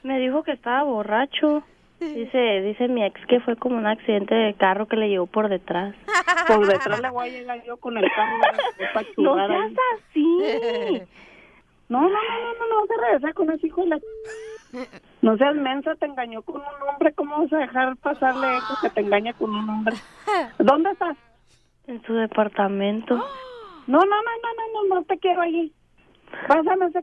Me 0.04 0.20
dijo 0.20 0.44
que 0.44 0.52
estaba 0.52 0.84
borracho. 0.84 1.64
Dice, 2.00 2.62
dice 2.62 2.88
mi 2.88 3.04
ex 3.04 3.20
que 3.26 3.40
fue 3.40 3.56
como 3.56 3.78
un 3.78 3.88
accidente 3.88 4.36
de 4.36 4.54
carro 4.54 4.88
que 4.88 4.98
le 4.98 5.10
llevó 5.10 5.26
por 5.26 5.50
detrás. 5.50 5.96
Por 6.48 6.68
detrás 6.68 7.02
le 7.02 7.10
voy 7.10 7.28
a 7.28 7.32
llegar 7.32 7.64
yo 7.64 7.78
con 7.78 7.98
el 7.98 8.06
carro. 8.16 8.38
No 9.18 9.36
seas 9.36 9.50
ahí. 9.50 9.76
así. 9.96 11.02
No, 11.90 12.02
no, 12.02 12.10
no, 12.10 12.14
no, 12.14 12.54
no, 12.54 12.68
no, 12.68 12.82
vas 12.82 12.98
a 12.98 13.02
regresar 13.06 13.34
con 13.34 13.50
ese 13.50 13.68
hijo 13.68 13.82
de 13.82 13.88
la... 13.88 14.00
No 15.22 15.38
seas 15.38 15.56
mensa, 15.56 15.96
te 15.96 16.06
engañó 16.06 16.42
con 16.42 16.56
un 16.58 16.90
hombre. 16.90 17.14
¿Cómo 17.14 17.40
vas 17.42 17.54
a 17.54 17.58
dejar 17.58 17.96
pasarle 17.98 18.58
eso 18.58 18.78
que 18.82 18.90
te 18.90 19.02
engaña 19.02 19.34
con 19.34 19.54
un 19.54 19.70
hombre? 19.70 19.96
¿Dónde 20.60 20.92
estás? 20.92 21.18
En 21.88 22.02
su 22.04 22.14
departamento. 22.14 23.16
No, 23.16 24.00
no, 24.00 24.06
no, 24.06 24.06
no, 24.06 24.84
no, 24.84 24.84
no, 24.90 24.96
no 24.96 25.04
te 25.06 25.18
quiero 25.20 25.42
allí. 25.42 25.74
Pásame 26.48 26.88
ese... 26.88 27.02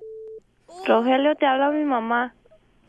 Rogelio, 0.87 1.35
te 1.37 1.47
habla 1.47 1.71
mi 1.71 1.85
mamá. 1.85 2.35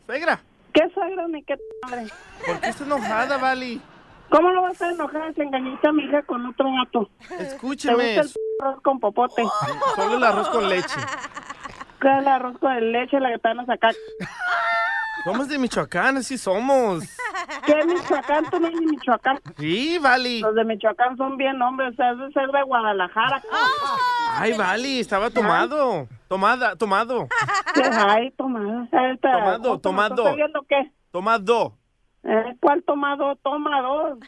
Suegra, 0.06 0.40
¿Qué 0.72 0.82
suegra 0.92 1.26
ni 1.28 1.42
qué 1.42 1.56
madre? 1.82 2.06
¿por 2.44 2.60
qué 2.60 2.68
está 2.68 2.84
enojada, 2.84 3.38
Vali? 3.38 3.80
¿Cómo 4.28 4.50
lo 4.50 4.60
vas 4.62 4.80
a 4.82 4.90
enojar 4.90 5.32
si 5.34 5.40
engañaste 5.40 5.88
a 5.88 5.92
mi 5.92 6.04
hija 6.04 6.22
con 6.22 6.44
otro 6.44 6.66
gato? 6.72 7.08
¿Te 7.28 7.42
Escúcheme. 7.44 7.94
gusta 8.16 8.20
el 8.22 8.30
arroz 8.66 8.82
con 8.82 9.00
popote? 9.00 9.42
Solo 9.94 10.16
el 10.16 10.24
arroz 10.24 10.48
con 10.50 10.68
leche. 10.68 11.00
¿Qué 12.00 12.08
es 12.12 12.18
el 12.18 12.28
arroz 12.28 12.58
con 12.58 12.92
leche 12.92 13.18
la 13.20 13.30
que 13.32 13.38
te 13.38 13.48
van 13.48 13.60
a 13.60 13.66
sacar? 13.66 13.94
Somos 15.24 15.48
de 15.48 15.58
Michoacán, 15.58 16.18
así 16.18 16.38
somos. 16.38 17.04
¿Qué 17.64 17.84
Michoacán? 17.84 18.44
Tú 18.50 18.60
no 18.60 18.68
eres 18.68 18.78
de 18.80 18.86
Michoacán. 18.86 19.40
Sí, 19.58 19.98
Vali. 19.98 20.40
Los 20.40 20.54
de 20.54 20.64
Michoacán 20.64 21.16
son 21.16 21.36
bien 21.36 21.60
hombres, 21.62 21.92
o 21.94 21.96
sea, 21.96 22.12
es 22.12 22.18
de 22.18 22.32
ser 22.32 22.48
de 22.50 22.62
Guadalajara. 22.62 23.42
Ay, 24.38 24.52
Vali, 24.56 25.00
estaba 25.00 25.30
tomado. 25.30 26.06
Tomada, 26.28 26.76
tomado. 26.76 27.26
¿Qué 27.74 27.82
hay, 27.82 28.30
tomada? 28.32 28.84
Esta- 29.12 29.32
Tomado, 29.32 29.62
¿cómo 29.62 29.80
tomado. 29.80 30.14
¿Estás 30.22 30.36
viendo 30.36 30.62
qué? 30.68 30.92
Tomado. 31.10 31.76
Eh, 32.24 32.56
¿Cuál 32.60 32.82
tomado? 32.82 33.36
Toma 33.36 33.80
dos. 33.82 34.18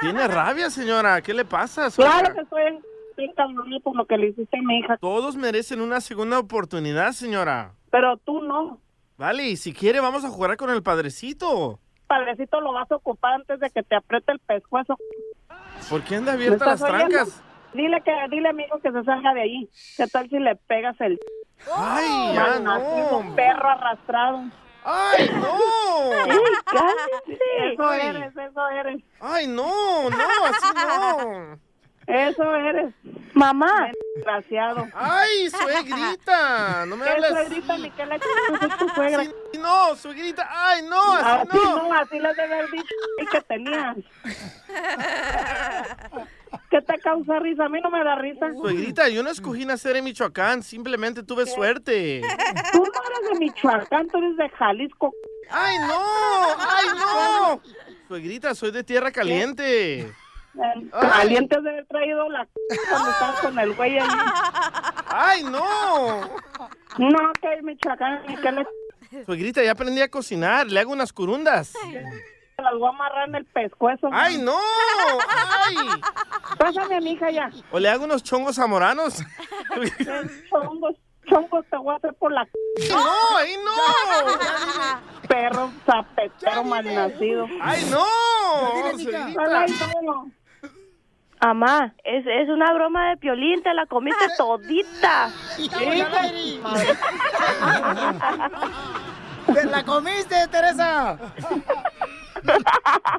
Tiene 0.00 0.26
rabia, 0.26 0.70
señora. 0.70 1.20
¿Qué 1.20 1.34
le 1.34 1.44
pasa? 1.44 1.90
Claro 1.90 2.34
que 2.34 2.40
estoy 2.40 2.62
cabrón 3.36 3.80
por 3.82 3.96
lo 3.96 4.06
que 4.06 4.16
le 4.18 4.28
hiciste 4.28 4.58
a 4.58 4.62
mi 4.62 4.78
hija, 4.78 4.96
Todos 4.98 5.36
merecen 5.36 5.80
una 5.80 6.00
segunda 6.00 6.38
oportunidad, 6.38 7.12
señora. 7.12 7.72
pero 7.90 8.16
tú 8.18 8.42
no. 8.42 8.78
Vale, 9.18 9.56
si 9.56 9.72
quiere 9.72 10.00
vamos 10.00 10.24
a 10.24 10.30
jugar 10.30 10.56
con 10.56 10.70
el 10.70 10.82
padrecito. 10.82 11.78
Padrecito 12.06 12.60
lo 12.60 12.72
vas 12.72 12.90
a 12.90 12.96
ocupar 12.96 13.34
antes 13.34 13.60
de 13.60 13.70
que 13.70 13.82
te 13.82 13.94
apriete 13.96 14.32
el 14.32 14.38
pescuezo. 14.40 14.98
¿Por 15.88 16.02
qué 16.02 16.16
anda 16.16 16.32
¿Me 16.32 16.36
abierta 16.44 16.66
las 16.66 16.82
oyendo? 16.82 17.08
trancas? 17.08 17.42
Dile 17.72 18.02
que, 18.02 18.12
dile 18.30 18.48
amigo 18.50 18.78
que 18.80 18.92
se 18.92 19.02
salga 19.04 19.32
de 19.32 19.42
ahí. 19.42 19.68
¿Qué 19.96 20.06
tal 20.06 20.28
si 20.28 20.38
le 20.38 20.56
pegas 20.56 21.00
el 21.00 21.18
Ay, 21.74 22.34
ya 22.34 22.54
así, 22.54 22.62
no. 22.64 23.18
un 23.18 23.34
perro 23.34 23.68
arrastrado? 23.68 24.42
¡Ay, 24.84 25.30
no! 25.40 26.12
¡Ey, 26.12 26.38
cállense! 26.66 27.72
Eso 27.72 27.92
eres, 27.92 28.36
eso 28.36 28.68
eres. 28.68 29.02
¡Ay, 29.20 29.46
no! 29.46 30.10
¡No, 30.10 30.46
así 30.46 30.74
no! 30.74 31.58
Eso 32.06 32.54
eres. 32.54 32.94
Mamá. 33.34 33.90
Desgraciado. 34.16 34.86
¡Ay, 34.94 35.48
suegrita! 35.50 36.84
No 36.86 36.96
me 36.96 37.04
¿Qué 37.04 37.10
hables 37.10 37.30
suegrita 37.30 37.78
le 37.78 37.88
es 37.88 38.76
tu 38.78 38.88
suegra? 38.90 39.24
No, 39.60 39.96
suegrita. 39.96 40.48
¡Ay, 40.50 40.82
no! 40.82 41.12
Así 41.12 41.48
Así 41.48 41.58
no. 41.58 41.76
no, 41.88 41.94
así 41.94 42.18
le 42.18 42.34
debe 42.34 42.54
haber 42.54 42.70
dicho 42.70 42.94
que 43.30 43.40
tenías. 43.42 43.96
¿Qué 46.70 46.80
te 46.82 46.98
causa 47.00 47.38
risa? 47.38 47.64
A 47.66 47.68
mí 47.68 47.80
no 47.82 47.90
me 47.90 48.02
da 48.04 48.16
risa. 48.16 48.52
Suegrita, 48.52 49.08
yo 49.08 49.22
no 49.22 49.30
escogí 49.30 49.64
nacer 49.64 49.96
en 49.96 50.04
Michoacán, 50.04 50.62
simplemente 50.62 51.22
tuve 51.22 51.46
suerte. 51.46 52.22
Tú 52.72 52.78
no 52.78 52.84
eres 52.84 53.30
de 53.32 53.38
Michoacán, 53.38 54.08
tú 54.08 54.18
eres 54.18 54.36
de 54.36 54.48
Jalisco. 54.50 55.14
¡Ay, 55.50 55.78
no! 55.78 56.00
¡Ay, 56.58 56.86
no! 56.98 57.62
Suegrita, 58.08 58.54
soy 58.54 58.70
de 58.70 58.84
tierra 58.84 59.10
caliente. 59.10 60.12
Caliente 60.90 61.60
de 61.60 61.70
haber 61.70 61.86
traído 61.86 62.28
la 62.28 62.46
cuando 62.90 63.40
con 63.40 63.58
el 63.58 63.74
güey 63.74 63.98
ahí. 63.98 64.08
¡Ay, 65.06 65.44
no! 65.44 66.20
No, 66.98 67.32
que 67.40 67.62
Michoacán, 67.62 68.22
ni 68.26 68.36
que 68.36 68.52
le 68.52 68.66
Suegrita, 69.26 69.62
ya 69.62 69.72
aprendí 69.72 70.00
a 70.00 70.08
cocinar, 70.08 70.66
le 70.66 70.80
hago 70.80 70.92
unas 70.92 71.12
curundas. 71.12 71.74
las 72.58 72.74
voy 72.74 72.86
a 72.86 72.88
amarrar 72.88 73.28
en 73.28 73.34
el 73.36 73.44
pescuezo. 73.44 74.08
¡Ay, 74.10 74.38
no! 74.38 74.56
¡Ay! 75.66 75.76
Pásame 76.58 76.96
a 76.96 77.00
mi 77.00 77.12
hija 77.12 77.30
ya. 77.30 77.50
¿O 77.70 77.78
le 77.78 77.88
hago 77.90 78.04
unos 78.04 78.22
chongos 78.22 78.56
zamoranos? 78.56 79.22
Chongos, 80.50 80.96
chongos 81.28 81.66
te 81.70 81.76
voy 81.76 81.94
a 81.94 81.96
hacer 81.96 82.14
por 82.14 82.32
la 82.32 82.46
¡No, 82.88 83.36
ay, 83.36 83.54
no! 83.64 85.28
Perro 85.28 85.70
zapetero 85.84 86.64
malnacido. 86.64 87.46
¡Ay, 87.60 87.84
no! 87.90 88.04
Ay, 88.84 89.74
no. 90.02 90.30
Amá, 91.44 91.92
es, 92.04 92.24
es 92.24 92.48
una 92.48 92.72
broma 92.72 93.08
de 93.08 93.16
piolín, 93.16 93.64
te 93.64 93.74
la 93.74 93.84
comiste 93.86 94.26
todita. 94.38 95.28
¡Te 99.52 99.64
la 99.66 99.82
comiste, 99.82 100.36
Teresa! 100.52 101.18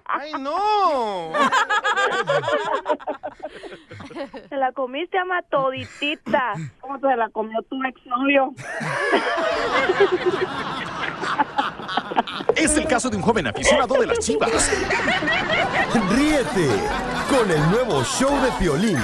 ¡Ay, 0.05 0.33
no! 0.39 1.31
Te 4.49 4.57
la 4.57 4.71
comiste, 4.71 5.17
ama, 5.17 5.41
toditita. 5.49 6.53
¿Cómo 6.79 6.99
se 6.99 7.15
la 7.15 7.29
comió 7.29 7.61
tu 7.63 7.83
exnovio? 7.83 8.53
Es 12.55 12.77
el 12.77 12.87
caso 12.87 13.09
de 13.09 13.17
un 13.17 13.23
joven 13.23 13.47
aficionado 13.47 13.95
de 13.95 14.07
las 14.07 14.19
chivas. 14.19 14.51
Ríete 16.11 16.69
con 17.29 17.49
el 17.49 17.71
nuevo 17.71 18.03
show 18.03 18.39
de 18.41 18.51
Piolín. 18.59 18.99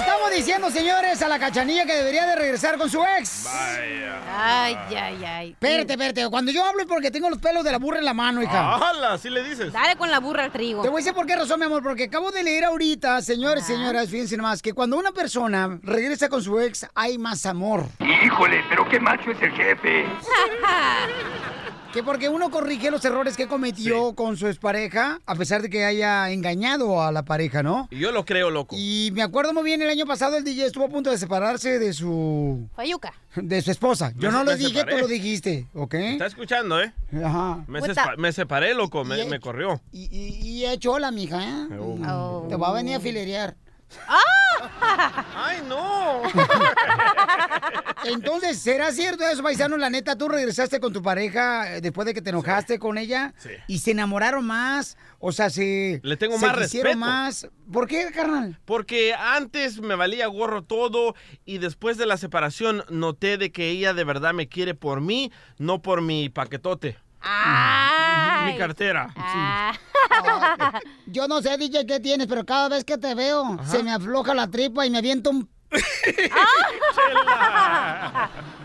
Estamos 0.00 0.30
diciendo, 0.30 0.70
señores, 0.70 1.20
a 1.22 1.28
la 1.28 1.38
cachanilla 1.38 1.84
que 1.84 1.94
debería 1.94 2.26
de 2.26 2.34
regresar 2.34 2.78
con 2.78 2.88
su 2.88 3.02
ex. 3.18 3.46
Ay, 3.46 4.74
ay, 4.96 5.24
ay. 5.24 5.50
Espérate, 5.50 5.92
espérate. 5.92 6.28
Cuando 6.30 6.50
yo 6.52 6.64
hablo 6.64 6.80
es 6.80 6.86
porque 6.86 7.10
tengo 7.10 7.28
los 7.28 7.38
pelos 7.38 7.62
de 7.64 7.72
la 7.72 7.78
burra 7.78 7.98
en 7.98 8.04
la 8.04 8.14
mano, 8.14 8.42
hija. 8.42 8.76
¡Hala! 8.76 9.18
¿Sí 9.18 9.28
le 9.28 9.42
dices? 9.42 9.72
Dale 9.72 9.96
con 9.96 10.10
la 10.10 10.18
burra 10.18 10.44
al 10.44 10.52
trigo. 10.52 10.82
Te 10.82 10.88
voy 10.88 11.00
a 11.00 11.04
decir 11.04 11.14
por 11.14 11.26
qué 11.26 11.36
razón, 11.36 11.60
mi 11.60 11.66
amor, 11.66 11.82
porque 11.82 12.04
acabo 12.04 12.30
de 12.30 12.42
leer 12.42 12.64
ahorita, 12.64 13.20
señores 13.20 13.64
y 13.64 13.74
señoras, 13.74 14.08
fíjense 14.08 14.36
nomás, 14.36 14.62
que 14.62 14.72
cuando 14.72 14.96
una 14.96 15.12
persona 15.12 15.78
regresa 15.82 16.28
con 16.28 16.42
su 16.42 16.58
ex, 16.58 16.86
hay 16.94 17.18
más 17.18 17.44
amor. 17.44 17.84
Híjole, 17.98 18.64
pero 18.68 18.88
qué 18.88 18.98
macho 18.98 19.30
es 19.30 19.42
el 19.42 19.52
jefe. 19.52 20.06
Que 21.92 22.04
porque 22.04 22.28
uno 22.28 22.50
corrige 22.52 22.88
los 22.92 23.04
errores 23.04 23.36
que 23.36 23.48
cometió 23.48 24.14
con 24.14 24.36
su 24.36 24.46
expareja, 24.46 25.20
a 25.26 25.34
pesar 25.34 25.60
de 25.60 25.68
que 25.68 25.84
haya 25.84 26.30
engañado 26.30 27.02
a 27.02 27.10
la 27.10 27.24
pareja, 27.24 27.64
¿no? 27.64 27.88
Y 27.90 27.98
yo 27.98 28.12
lo 28.12 28.24
creo, 28.24 28.48
loco. 28.48 28.76
Y 28.78 29.10
me 29.12 29.22
acuerdo 29.22 29.52
muy 29.52 29.64
bien, 29.64 29.82
el 29.82 29.88
año 29.90 30.06
pasado 30.06 30.36
el 30.36 30.44
DJ 30.44 30.66
estuvo 30.66 30.84
a 30.84 30.88
punto 30.88 31.10
de 31.10 31.18
separarse 31.18 31.80
de 31.80 31.92
su... 31.92 32.68
Fayuca. 32.76 33.12
De 33.34 33.60
su 33.60 33.72
esposa. 33.72 34.12
Yo 34.16 34.30
Me- 34.30 34.38
no 34.38 34.44
lo 34.44 34.56
dije, 34.56 34.70
separé. 34.78 34.92
tú 34.94 34.98
lo 35.00 35.08
dijiste, 35.08 35.66
¿ok? 35.74 35.94
¿Está 35.94 36.26
escuchando, 36.26 36.80
eh? 36.80 36.92
Ajá. 37.24 37.64
Me, 37.66 37.80
sespa- 37.80 38.16
me 38.16 38.30
separé, 38.30 38.72
loco, 38.72 39.04
me, 39.04 39.40
corrió. 39.40 39.80
Y, 39.90 40.04
y, 40.16 40.48
y 40.48 40.66
echó 40.66 40.96
la 41.00 41.10
mija, 41.10 41.42
¿eh? 41.42 41.68
Oh. 41.76 42.46
Te 42.48 42.54
va 42.54 42.68
a 42.68 42.72
venir 42.72 42.94
a 42.96 43.00
filerear. 43.00 43.56
¡Ay, 45.34 45.58
no! 45.68 46.22
Entonces, 48.04 48.58
¿será 48.58 48.92
cierto 48.92 49.24
eso, 49.24 49.42
paisano? 49.42 49.76
La 49.76 49.90
neta, 49.90 50.16
tú 50.16 50.28
regresaste 50.28 50.80
con 50.80 50.92
tu 50.92 51.02
pareja 51.02 51.76
eh, 51.76 51.80
después 51.80 52.06
de 52.06 52.14
que 52.14 52.22
te 52.22 52.30
enojaste 52.30 52.78
con 52.78 52.98
ella 52.98 53.34
Sí. 53.38 53.50
y 53.66 53.78
se 53.78 53.90
enamoraron 53.92 54.46
más, 54.46 54.96
o 55.18 55.32
sea, 55.32 55.50
se 55.50 56.00
Le 56.02 56.16
tengo 56.16 56.38
se 56.38 56.46
más 56.46 56.56
respeto. 56.56 56.96
más. 56.96 57.48
¿Por 57.72 57.86
qué, 57.86 58.10
carnal? 58.12 58.58
Porque 58.64 59.14
antes 59.14 59.80
me 59.80 59.94
valía 59.94 60.26
gorro 60.26 60.62
todo 60.62 61.14
y 61.44 61.58
después 61.58 61.96
de 61.98 62.06
la 62.06 62.16
separación 62.16 62.84
noté 62.88 63.36
de 63.38 63.52
que 63.52 63.68
ella 63.70 63.92
de 63.94 64.04
verdad 64.04 64.32
me 64.34 64.48
quiere 64.48 64.74
por 64.74 65.00
mí, 65.00 65.30
no 65.58 65.82
por 65.82 66.00
mi 66.00 66.28
paquetote. 66.28 66.98
Mi 67.22 68.56
cartera. 68.56 69.12
Yo 71.06 71.28
no 71.28 71.42
sé, 71.42 71.58
DJ, 71.58 71.86
qué 71.86 72.00
tienes, 72.00 72.26
pero 72.26 72.44
cada 72.44 72.68
vez 72.68 72.84
que 72.84 72.98
te 72.98 73.14
veo, 73.14 73.58
se 73.64 73.82
me 73.82 73.92
afloja 73.92 74.34
la 74.34 74.48
tripa 74.48 74.86
y 74.86 74.90
me 74.90 74.98
aviento 74.98 75.30
un... 75.30 75.48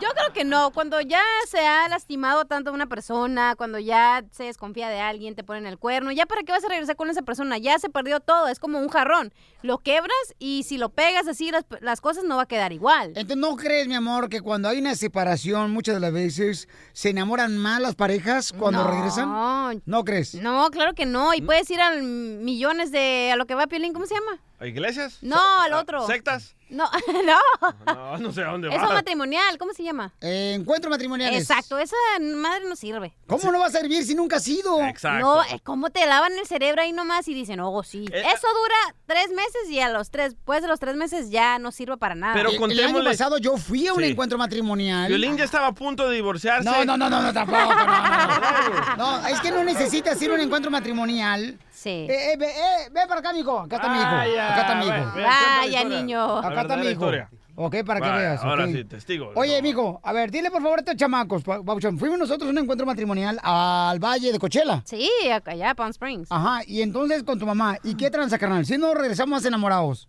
Yo 0.00 0.08
creo 0.10 0.32
que 0.34 0.44
no. 0.44 0.70
Cuando 0.72 1.00
ya 1.00 1.22
se 1.48 1.58
ha 1.66 1.88
lastimado 1.88 2.44
tanto 2.44 2.70
a 2.70 2.72
una 2.74 2.86
persona, 2.86 3.54
cuando 3.56 3.78
ya 3.78 4.24
se 4.30 4.44
desconfía 4.44 4.88
de 4.88 5.00
alguien, 5.00 5.34
te 5.34 5.42
ponen 5.44 5.66
el 5.66 5.78
cuerno, 5.78 6.12
ya 6.12 6.26
para 6.26 6.42
qué 6.42 6.52
vas 6.52 6.64
a 6.64 6.68
regresar 6.68 6.96
con 6.96 7.08
esa 7.08 7.22
persona, 7.22 7.56
ya 7.58 7.78
se 7.78 7.88
perdió 7.88 8.20
todo, 8.20 8.48
es 8.48 8.58
como 8.58 8.78
un 8.78 8.88
jarrón. 8.88 9.32
Lo 9.62 9.78
quebras 9.78 10.14
y 10.38 10.64
si 10.64 10.76
lo 10.76 10.90
pegas 10.90 11.26
así, 11.28 11.50
las, 11.50 11.64
las 11.80 12.00
cosas 12.00 12.24
no 12.24 12.36
va 12.36 12.42
a 12.42 12.46
quedar 12.46 12.72
igual. 12.72 13.08
Entonces, 13.16 13.36
¿no 13.36 13.56
crees, 13.56 13.88
mi 13.88 13.94
amor, 13.94 14.28
que 14.28 14.40
cuando 14.40 14.68
hay 14.68 14.78
una 14.78 14.94
separación, 14.94 15.70
muchas 15.70 15.94
de 15.94 16.00
las 16.00 16.12
veces 16.12 16.68
se 16.92 17.10
enamoran 17.10 17.56
más 17.56 17.80
las 17.80 17.94
parejas 17.94 18.52
cuando 18.52 18.84
No. 18.84 18.90
regresan? 18.90 19.82
¿No 19.86 20.04
crees? 20.04 20.34
No, 20.34 20.70
claro 20.70 20.94
que 20.94 21.06
no. 21.06 21.32
Y 21.34 21.40
puedes 21.42 21.70
ir 21.70 21.80
a 21.80 21.92
millones 21.92 22.90
de 22.92 23.30
a 23.32 23.36
lo 23.36 23.46
que 23.46 23.54
va 23.54 23.66
Piolín, 23.66 23.92
¿cómo 23.92 24.06
se 24.06 24.14
llama? 24.14 24.38
¿A 24.58 24.66
iglesias? 24.66 25.18
No, 25.22 25.60
al 25.60 25.72
otro. 25.74 26.06
¿Sectas? 26.06 26.55
No, 26.68 26.88
no. 27.24 27.94
No, 27.94 28.18
no 28.18 28.32
sé 28.32 28.42
a 28.42 28.50
dónde 28.50 28.68
Eso 28.68 28.78
va. 28.86 28.94
matrimonial, 28.94 29.56
¿cómo 29.58 29.72
se 29.72 29.82
llama? 29.84 30.12
Eh, 30.20 30.54
encuentro 30.58 30.90
matrimoniales. 30.90 31.40
Exacto, 31.40 31.78
esa 31.78 31.94
madre 32.20 32.64
no 32.68 32.74
sirve. 32.76 33.14
¿Cómo 33.26 33.52
no 33.52 33.58
va 33.60 33.66
a 33.66 33.70
servir 33.70 34.04
si 34.04 34.14
nunca 34.14 34.36
has 34.36 34.44
sido? 34.44 34.78
No, 35.20 35.42
es 35.42 35.60
como 35.62 35.90
te 35.90 36.04
lavan 36.06 36.32
el 36.36 36.46
cerebro 36.46 36.82
ahí 36.82 36.92
nomás 36.92 37.28
y 37.28 37.34
dicen, 37.34 37.60
oh, 37.60 37.82
sí. 37.82 38.06
Eh, 38.12 38.22
Eso 38.34 38.48
dura 38.48 38.96
tres 39.06 39.28
meses 39.30 39.70
y 39.70 39.80
a 39.80 39.88
los 39.90 40.10
tres, 40.10 40.34
después 40.34 40.62
de 40.62 40.68
los 40.68 40.80
tres 40.80 40.96
meses 40.96 41.30
ya 41.30 41.58
no 41.58 41.70
sirve 41.72 41.96
para 41.96 42.14
nada. 42.14 42.34
Pero 42.34 42.50
El- 42.50 42.56
El 42.72 42.84
año 42.84 42.98
contémosle- 42.98 43.04
pasado 43.04 43.38
yo 43.38 43.56
fui 43.56 43.86
a 43.86 43.92
un 43.94 44.00
Sí. 44.02 44.06
encuentro 44.10 44.36
matrimonial. 44.38 45.08
Violín 45.08 45.36
ya 45.36 45.44
estaba 45.44 45.68
a 45.68 45.72
punto 45.72 46.08
de 46.08 46.16
divorciarse. 46.16 46.64
No, 46.68 46.84
no, 46.84 46.96
no, 46.96 47.08
no, 47.08 47.22
no, 47.22 47.32
tampoco. 47.32 47.58
No, 47.58 47.74
no, 47.74 47.86
no. 47.86 48.96
No, 48.96 49.26
es 49.28 49.40
que 49.40 49.50
no 49.50 49.62
necesitas 49.64 50.20
ir 50.22 50.30
a 50.30 50.34
un 50.34 50.40
encuentro 50.40 50.70
matrimonial. 50.70 51.58
Sí. 51.86 52.06
Eh, 52.10 52.32
eh, 52.32 52.36
ve, 52.36 52.46
eh, 52.46 52.88
ven 52.92 53.06
para 53.06 53.20
acá, 53.20 53.32
mijo. 53.32 53.60
Acá 53.60 53.76
está 53.76 53.88
mi 53.88 53.98
hijo. 54.00 54.10
Vaya, 54.10 54.52
Acá 54.52 54.60
está 54.62 54.74
mi 54.74 54.84
hijo. 54.86 54.92
ve, 54.92 55.00
ve, 55.00 55.06
cuenta 55.12 55.30
la 55.30 55.56
Vaya, 55.58 55.78
historia. 55.78 55.98
niño. 56.00 56.18
La 56.26 56.38
Acá 56.38 56.48
está 56.48 56.50
verdadera 56.62 56.76
mi 56.76 56.86
hijo. 56.86 56.92
historia. 56.92 57.30
Ok, 57.58 57.76
para 57.86 58.00
que 58.00 58.08
Vaya, 58.08 58.16
veas. 58.20 58.42
Ahora 58.44 58.64
ok. 58.64 58.70
sí, 58.72 58.84
testigo. 58.84 59.30
Oye, 59.36 59.62
mijo, 59.62 60.00
a 60.02 60.12
ver, 60.12 60.30
dile 60.32 60.50
por 60.50 60.60
favor 60.62 60.78
a 60.78 60.82
estos 60.82 60.96
chamacos, 60.96 61.42
pa-. 61.44 61.60
Fuimos 61.96 62.18
nosotros 62.18 62.48
a 62.48 62.50
un 62.50 62.58
encuentro 62.58 62.84
matrimonial 62.86 63.38
al 63.42 63.98
Valle 63.98 64.30
de 64.32 64.38
Cochela. 64.38 64.82
Sí, 64.84 65.08
acá 65.32 65.52
allá, 65.52 65.74
Palm 65.74 65.90
Springs. 65.90 66.26
Ajá, 66.30 66.60
y 66.66 66.82
entonces 66.82 67.22
con 67.22 67.38
tu 67.38 67.46
mamá. 67.46 67.78
¿Y 67.84 67.94
qué 67.94 68.10
tranza, 68.10 68.36
carnal? 68.38 68.66
Si 68.66 68.76
no 68.76 68.92
regresamos 68.92 69.30
más 69.30 69.44
enamorados. 69.46 70.08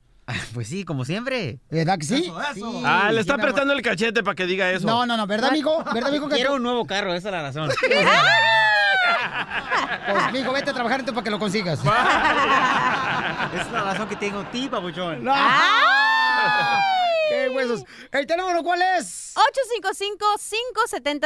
Pues 0.53 0.67
sí, 0.67 0.83
como 0.83 1.05
siempre. 1.05 1.59
¿Verdad 1.69 1.97
que 1.97 2.05
sí? 2.05 2.23
Sí, 2.23 2.33
Ah, 2.83 3.11
le 3.13 3.21
está 3.21 3.35
sí, 3.35 3.37
mi 3.37 3.43
amor. 3.43 3.49
apretando 3.51 3.73
el 3.73 3.81
cachete 3.81 4.23
para 4.23 4.35
que 4.35 4.45
diga 4.45 4.69
eso. 4.71 4.85
No, 4.85 5.05
no, 5.05 5.15
no, 5.15 5.25
¿verdad, 5.25 5.51
mijo? 5.53 5.81
¿Verdad, 5.93 6.11
mijo? 6.11 6.27
Que 6.27 6.35
Quiero 6.35 6.49
tú- 6.49 6.55
un 6.57 6.63
nuevo 6.63 6.85
carro, 6.85 7.13
esa 7.13 7.29
es 7.29 7.31
la 7.31 7.41
razón. 7.43 7.69
Pues, 10.11 10.31
mijo, 10.33 10.51
vete 10.53 10.71
a 10.71 10.73
trabajar 10.73 10.99
entonces 10.99 11.15
para 11.15 11.23
que 11.23 11.31
lo 11.31 11.39
consigas. 11.39 11.79
Esa 11.79 13.51
es 13.61 13.71
la 13.71 13.83
razón 13.83 14.07
que 14.07 14.15
tengo 14.15 14.43
ti, 14.45 14.67
papuchón. 14.69 15.23
No. 15.23 15.33
¡Qué 17.29 17.49
huesos! 17.49 17.83
¿El 18.11 18.25
teléfono 18.25 18.63
cuál 18.63 18.81
es? 18.97 19.33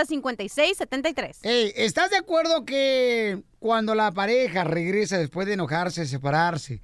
855-570-5673. 0.09 1.37
Ey, 1.43 1.71
¿estás 1.75 2.09
de 2.09 2.17
acuerdo 2.17 2.65
que 2.65 3.43
cuando 3.59 3.93
la 3.93 4.11
pareja 4.11 4.63
regresa 4.63 5.19
después 5.19 5.45
de 5.45 5.53
enojarse, 5.53 6.07
separarse, 6.07 6.81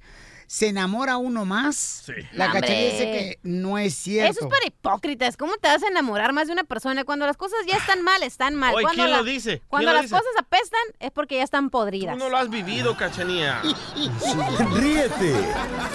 se 0.50 0.68
enamora 0.68 1.18
uno 1.18 1.44
más? 1.44 1.76
Sí. 2.06 2.14
La 2.32 2.50
cachanilla 2.50 2.84
dice 2.90 3.04
que 3.04 3.38
no 3.42 3.76
es 3.78 3.94
cierto. 3.94 4.30
Eso 4.32 4.40
es 4.46 4.50
para 4.50 4.66
hipócritas. 4.66 5.36
¿Cómo 5.36 5.52
te 5.58 5.68
vas 5.68 5.82
a 5.82 5.88
enamorar 5.88 6.32
más 6.32 6.46
de 6.46 6.54
una 6.54 6.64
persona? 6.64 7.04
Cuando 7.04 7.26
las 7.26 7.36
cosas 7.36 7.58
ya 7.68 7.76
están 7.76 8.00
mal, 8.02 8.22
están 8.22 8.54
mal. 8.54 8.74
Oye, 8.74 8.82
cuando 8.84 9.02
¿quién 9.04 9.10
la- 9.12 9.18
lo 9.18 9.24
dice? 9.24 9.58
¿Quién 9.58 9.68
Cuando 9.68 9.90
lo 9.90 9.96
las 9.96 10.02
dice? 10.04 10.14
cosas 10.16 10.30
apestan 10.40 10.80
es 11.00 11.10
porque 11.10 11.36
ya 11.36 11.42
están 11.44 11.68
podridas. 11.70 12.14
Tú 12.16 12.18
no 12.24 12.30
lo 12.30 12.38
has 12.38 12.48
vivido, 12.48 12.96
cachanía. 12.96 13.60
Ríete 14.74 15.34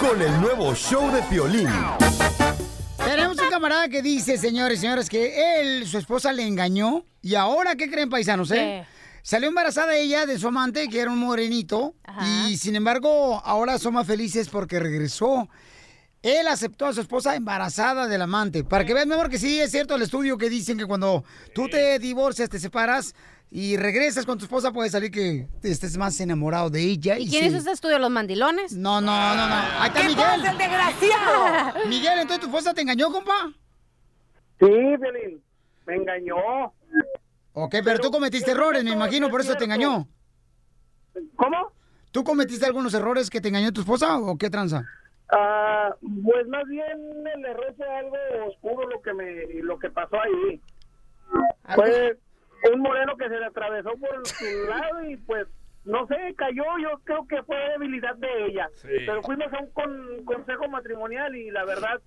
con 0.00 0.22
el 0.22 0.40
nuevo 0.40 0.74
show 0.74 1.10
de 1.12 1.20
Piolín. 1.22 1.68
Tenemos 3.04 3.38
un 3.38 3.50
camarada 3.50 3.88
que 3.88 4.02
dice, 4.02 4.38
señores 4.38 4.78
y 4.78 4.80
señores, 4.82 5.08
que 5.10 5.60
él, 5.60 5.86
su 5.86 5.98
esposa 5.98 6.32
le 6.32 6.46
engañó. 6.46 7.04
¿Y 7.20 7.34
ahora 7.34 7.74
qué 7.76 7.90
creen, 7.90 8.08
paisanos, 8.08 8.50
eh? 8.50 8.86
Salió 9.26 9.48
embarazada 9.48 9.96
ella 9.96 10.26
de 10.26 10.38
su 10.38 10.48
amante, 10.48 10.86
que 10.90 11.00
era 11.00 11.10
un 11.10 11.18
morenito. 11.18 11.94
Y 12.46 12.58
sin 12.58 12.76
embargo, 12.76 13.40
ahora 13.42 13.78
son 13.78 13.94
más 13.94 14.06
felices 14.06 14.50
porque 14.50 14.78
regresó. 14.78 15.48
él 16.20 16.46
aceptó 16.46 16.84
a 16.84 16.92
su 16.92 17.00
esposa 17.00 17.34
embarazada 17.34 18.06
del 18.06 18.20
amante. 18.20 18.64
Para 18.64 18.84
que 18.84 18.92
vean, 18.92 19.08
mi 19.08 19.14
amor, 19.14 19.30
que 19.30 19.38
sí 19.38 19.58
es 19.58 19.70
cierto 19.70 19.94
el 19.94 20.02
estudio 20.02 20.36
que 20.36 20.50
dicen 20.50 20.76
que 20.76 20.84
cuando 20.84 21.24
tú 21.54 21.70
te 21.70 21.98
divorcias, 21.98 22.50
te 22.50 22.58
separas 22.60 23.14
y 23.50 23.78
regresas 23.78 24.26
con 24.26 24.36
tu 24.36 24.44
esposa, 24.44 24.72
puede 24.72 24.90
salir 24.90 25.10
que 25.10 25.48
estés 25.62 25.96
más 25.96 26.20
enamorado 26.20 26.68
de 26.68 26.82
ella. 26.82 27.18
¿Y 27.18 27.26
quién 27.26 27.46
hizo 27.46 27.56
este 27.56 27.70
estudio? 27.72 27.98
¿Los 27.98 28.10
mandilones? 28.10 28.74
No, 28.74 29.00
no, 29.00 29.34
no, 29.34 29.48
no. 29.48 29.54
Ahí 29.54 29.88
está 29.88 30.00
¿Qué 30.02 30.08
Miguel. 30.08 30.24
pasa, 30.24 30.50
el 30.50 30.58
desgraciado? 30.58 31.88
Miguel, 31.88 32.18
entonces 32.18 32.40
tu 32.40 32.46
esposa 32.48 32.74
te 32.74 32.82
engañó, 32.82 33.10
compa. 33.10 33.52
Sí, 34.60 34.66
Violín, 34.66 35.42
me 35.86 35.94
engañó. 35.96 36.34
Ok, 37.56 37.76
pero, 37.84 38.00
tú 38.00 38.10
cometiste 38.10 38.50
errores, 38.50 38.82
me 38.82 38.90
imagino, 38.90 39.30
por 39.30 39.40
eso 39.40 39.54
te 39.54 39.64
engañó. 39.64 40.08
¿Cómo? 41.36 41.72
¿Tú 42.10 42.24
cometiste 42.24 42.66
algunos 42.66 42.92
errores 42.94 43.30
que 43.30 43.40
te 43.40 43.48
engañó 43.48 43.72
tu 43.72 43.80
esposa 43.80 44.18
o 44.18 44.36
qué 44.36 44.50
tranza? 44.50 44.84
Ah, 45.30 45.94
pues 46.24 46.46
más 46.48 46.66
bien 46.66 46.98
el 47.34 47.44
error 47.44 47.74
fue 47.76 47.88
algo 47.88 48.16
oscuro 48.48 48.88
lo 48.88 49.00
que 49.00 49.14
me 49.14 49.62
lo 49.62 49.78
que 49.78 49.88
pasó 49.90 50.20
ahí. 50.20 50.60
Fue 51.74 52.18
un 52.72 52.80
moreno 52.80 53.16
que 53.16 53.28
se 53.28 53.38
le 53.38 53.46
atravesó 53.46 53.90
por 53.96 54.26
su 54.26 54.44
lado 54.68 55.04
y 55.04 55.16
pues 55.18 55.46
no 55.84 56.06
sé, 56.06 56.16
cayó, 56.36 56.64
yo 56.82 56.98
creo 57.04 57.26
que 57.28 57.42
fue 57.42 57.56
debilidad 57.70 58.14
de 58.16 58.46
ella. 58.46 58.68
Pero 58.82 59.22
fuimos 59.22 59.52
a 59.52 59.58
un 59.60 59.70
con- 59.72 60.24
consejo 60.24 60.68
matrimonial 60.68 61.34
y 61.36 61.50
la 61.50 61.64
verdad 61.64 62.00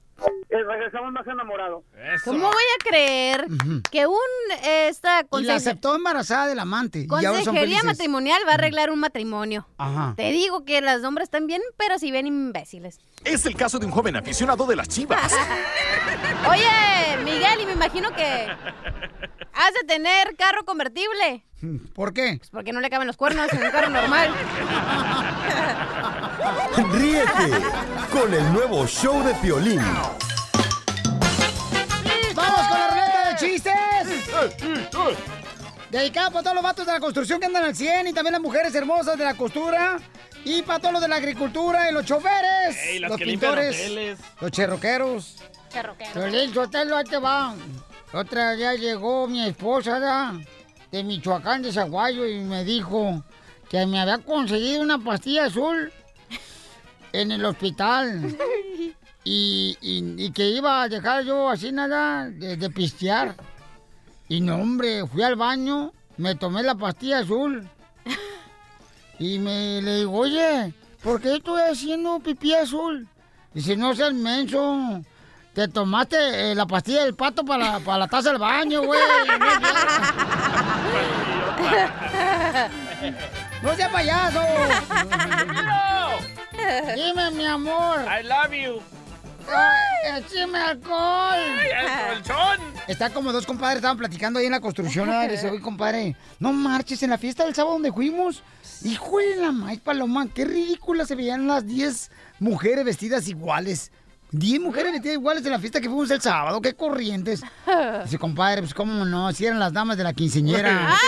eh, 0.49 0.63
regresamos 0.67 1.11
más 1.11 1.27
enamorados. 1.27 1.83
¿Cómo 2.25 2.39
voy 2.47 2.63
a 2.79 2.83
creer 2.89 3.45
que 3.91 4.07
un 4.07 4.15
eh, 4.63 4.87
esta 4.87 5.21
Y 5.31 5.43
la 5.43 5.55
aceptó 5.55 5.95
embarazada 5.95 6.47
del 6.47 6.59
amante. 6.59 7.05
consejería 7.07 7.83
matrimonial 7.83 8.41
va 8.47 8.51
a 8.51 8.55
arreglar 8.55 8.89
un 8.89 8.99
matrimonio? 8.99 9.67
Ajá. 9.77 10.13
Te 10.17 10.31
digo 10.31 10.65
que 10.65 10.81
los 10.81 11.03
hombres 11.03 11.25
están 11.25 11.45
bien, 11.47 11.61
pero 11.77 11.99
si 11.99 12.11
bien 12.11 12.25
imbéciles. 12.25 12.99
Es 13.25 13.45
el 13.45 13.55
caso 13.55 13.77
de 13.79 13.85
un 13.85 13.91
joven 13.91 14.15
aficionado 14.15 14.65
de 14.65 14.75
las 14.75 14.87
chivas. 14.87 15.33
Oye, 16.49 17.23
Miguel, 17.23 17.61
y 17.61 17.65
me 17.65 17.73
imagino 17.73 18.09
que 18.15 18.47
has 19.53 19.73
de 19.73 19.87
tener 19.87 20.35
carro 20.35 20.65
convertible. 20.65 21.43
¿Por 21.93 22.13
qué? 22.13 22.35
Pues 22.37 22.49
porque 22.49 22.71
no 22.73 22.79
le 22.81 22.89
caben 22.89 23.07
los 23.07 23.17
cuernos 23.17 23.51
en 23.51 23.63
un 23.63 23.71
carro 23.71 23.89
normal. 23.89 24.29
Ríete 26.93 27.51
con 28.11 28.33
el 28.33 28.53
nuevo 28.53 28.85
show 28.87 29.23
de 29.23 29.33
Piolín. 29.35 29.81
¡Vamos 32.35 32.67
con 32.67 32.79
la 32.79 32.89
ruleta 32.89 33.29
de 33.29 33.35
chistes! 33.37 33.73
Dedicado 35.91 36.31
para 36.31 36.43
todos 36.43 36.55
los 36.55 36.63
vatos 36.63 36.85
de 36.85 36.91
la 36.91 36.99
construcción 36.99 37.39
que 37.39 37.45
andan 37.45 37.63
al 37.63 37.75
100 37.75 38.07
y 38.07 38.13
también 38.13 38.33
las 38.33 38.41
mujeres 38.41 38.75
hermosas 38.75 39.17
de 39.17 39.23
la 39.23 39.33
costura. 39.35 39.97
Y 40.43 40.61
para 40.61 40.79
todos 40.79 40.93
los 40.93 41.01
de 41.01 41.07
la 41.07 41.15
agricultura 41.15 41.89
y 41.89 41.93
los 41.93 42.05
choferes, 42.05 42.77
Ey, 42.85 42.99
los 42.99 43.17
pintores, 43.17 44.17
los 44.39 44.51
cherroqueros. 44.51 45.37
Piolín, 46.13 46.53
Sotelo, 46.53 46.97
ahí 46.97 47.03
te 47.05 47.17
va. 47.17 47.55
Otra 48.13 48.53
día 48.53 48.73
llegó 48.75 49.27
mi 49.27 49.45
esposa 49.45 49.99
¿da? 49.99 50.33
De 50.91 51.03
Michoacán, 51.03 51.61
de 51.61 51.71
Zaguayo, 51.71 52.25
y 52.27 52.39
me 52.39 52.63
dijo 52.63 53.23
que 53.69 53.85
me 53.85 53.99
había 53.99 54.17
conseguido 54.19 54.81
una 54.81 54.97
pastilla 54.99 55.45
azul 55.45 55.91
en 57.13 57.31
el 57.31 57.45
hospital. 57.45 58.35
Y, 59.29 59.77
y- 59.81 60.23
y 60.25 60.31
que 60.31 60.47
iba 60.51 60.83
a 60.83 60.87
dejar 60.87 61.25
yo 61.25 61.49
así 61.49 61.73
nada 61.73 62.29
de, 62.29 62.55
de 62.55 62.69
pistear. 62.69 63.35
Y 64.29 64.39
no, 64.39 64.55
hombre, 64.55 65.05
fui 65.05 65.21
al 65.21 65.35
baño, 65.35 65.91
me 66.15 66.33
tomé 66.35 66.63
la 66.63 66.75
pastilla 66.75 67.19
azul. 67.19 67.67
Y 69.19 69.37
me 69.39 69.81
le 69.81 69.97
digo, 69.97 70.13
oye, 70.17 70.73
¿por 71.03 71.19
qué 71.19 71.35
estoy 71.35 71.59
haciendo 71.69 72.21
pipí 72.21 72.53
azul? 72.53 73.05
Dice, 73.53 73.75
no 73.75 73.93
seas 73.93 74.13
menso. 74.13 75.01
Te 75.53 75.67
tomaste 75.67 76.51
eh, 76.51 76.55
la 76.55 76.65
pastilla 76.65 77.03
del 77.03 77.15
pato 77.15 77.43
para, 77.43 77.73
la- 77.73 77.79
para 77.81 77.97
la 77.97 78.07
taza 78.07 78.29
del 78.29 78.37
baño, 78.39 78.83
güey. 78.83 79.01
No. 81.71 83.17
¡No 83.69 83.75
sea 83.75 83.91
payaso! 83.91 84.41
Dime, 86.95 87.31
mi 87.31 87.45
amor. 87.45 87.99
I 88.07 88.23
love 88.23 88.53
you. 88.53 88.81
Ay, 89.49 90.21
¡Écheme 90.21 90.59
alcohol! 90.59 91.33
Ay, 91.33 91.69
al 91.71 92.23
colchón. 92.23 92.59
Está 92.87 93.09
como 93.09 93.31
dos 93.31 93.45
compadres, 93.45 93.77
estaban 93.77 93.97
platicando 93.97 94.39
ahí 94.39 94.45
en 94.45 94.51
la 94.51 94.59
construcción. 94.59 95.09
le 95.09 95.29
dice, 95.29 95.49
oye, 95.49 95.61
compadre, 95.61 96.15
no 96.39 96.51
marches 96.51 97.01
en 97.03 97.11
la 97.11 97.17
fiesta 97.17 97.45
del 97.45 97.55
sábado 97.55 97.73
donde 97.73 97.91
fuimos. 97.91 98.43
Hijo 98.83 99.19
de 99.19 99.37
la 99.37 99.51
maíz 99.51 99.79
paloma, 99.79 100.27
qué 100.33 100.45
ridícula 100.45 101.05
se 101.05 101.15
veían 101.15 101.47
las 101.47 101.65
10 101.65 102.11
mujeres 102.39 102.85
vestidas 102.85 103.27
iguales. 103.27 103.91
10 104.31 104.59
mujeres 104.59 104.91
vestidas 104.91 105.15
iguales 105.15 105.45
en 105.45 105.51
la 105.51 105.59
fiesta 105.59 105.79
que 105.79 105.87
fuimos 105.87 106.11
el 106.11 106.21
sábado, 106.21 106.61
qué 106.61 106.73
corrientes. 106.73 107.41
Dice, 108.03 108.17
compadre, 108.17 108.61
pues 108.61 108.73
cómo 108.73 109.05
no, 109.05 109.31
si 109.31 109.45
eran 109.45 109.59
las 109.59 109.71
damas 109.73 109.97
de 109.97 110.03
la 110.03 110.13
quinceñera. 110.13 110.97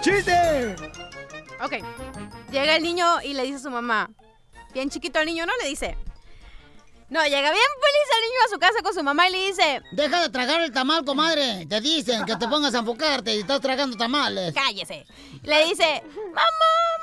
¡Chiste! 0.00 0.76
Ok. 1.62 1.72
Llega 2.50 2.76
el 2.76 2.82
niño 2.82 3.20
y 3.22 3.34
le 3.34 3.42
dice 3.42 3.56
a 3.56 3.60
su 3.60 3.70
mamá. 3.70 4.10
Bien 4.72 4.88
chiquito 4.88 5.18
el 5.18 5.26
niño, 5.26 5.46
¿no? 5.46 5.52
Le 5.62 5.68
dice. 5.68 5.96
No, 7.08 7.22
llega 7.22 7.50
bien 7.50 7.52
feliz 7.52 8.08
el 8.16 8.22
niño 8.28 8.40
a 8.44 8.48
su 8.48 8.58
casa 8.58 8.82
con 8.82 8.92
su 8.92 9.02
mamá 9.02 9.28
y 9.28 9.32
le 9.32 9.46
dice. 9.46 9.82
Deja 9.92 10.22
de 10.22 10.28
tragar 10.28 10.60
el 10.60 10.72
tamal, 10.72 11.04
comadre. 11.04 11.64
Te 11.66 11.80
dicen 11.80 12.24
que 12.24 12.36
te 12.36 12.48
pongas 12.48 12.74
a 12.74 12.78
enfocarte 12.78 13.34
y 13.34 13.40
estás 13.40 13.60
tragando 13.60 13.96
tamales. 13.96 14.52
Cállese. 14.54 15.06
Le 15.42 15.66
dice, 15.66 16.02
mamá, 16.14 16.95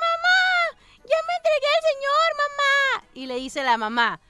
ya 1.08 1.16
me 1.26 1.34
entregué 1.36 1.66
al 1.76 1.82
señor, 1.92 2.28
mamá. 2.36 3.04
Y 3.14 3.26
le 3.26 3.34
dice 3.36 3.62
la 3.62 3.76
mamá, 3.76 4.20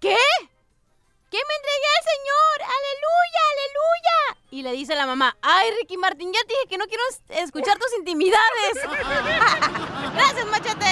¿qué? 0.00 0.16
¿Qué 1.30 1.36
me 1.36 1.54
entregué 1.56 1.88
al 1.98 2.04
señor? 2.04 2.62
Aleluya, 2.62 3.42
aleluya. 3.52 4.38
Y 4.50 4.62
le 4.62 4.72
dice 4.72 4.94
la 4.94 5.04
mamá, 5.06 5.36
ay, 5.42 5.70
Ricky 5.78 5.96
Martín, 5.98 6.32
ya 6.32 6.40
te 6.40 6.54
dije 6.54 6.66
que 6.70 6.78
no 6.78 6.86
quiero 6.86 7.02
es- 7.10 7.20
escuchar 7.42 7.76
tus 7.78 7.92
intimidades. 7.98 8.74
Gracias, 10.14 10.46
machete. 10.46 10.86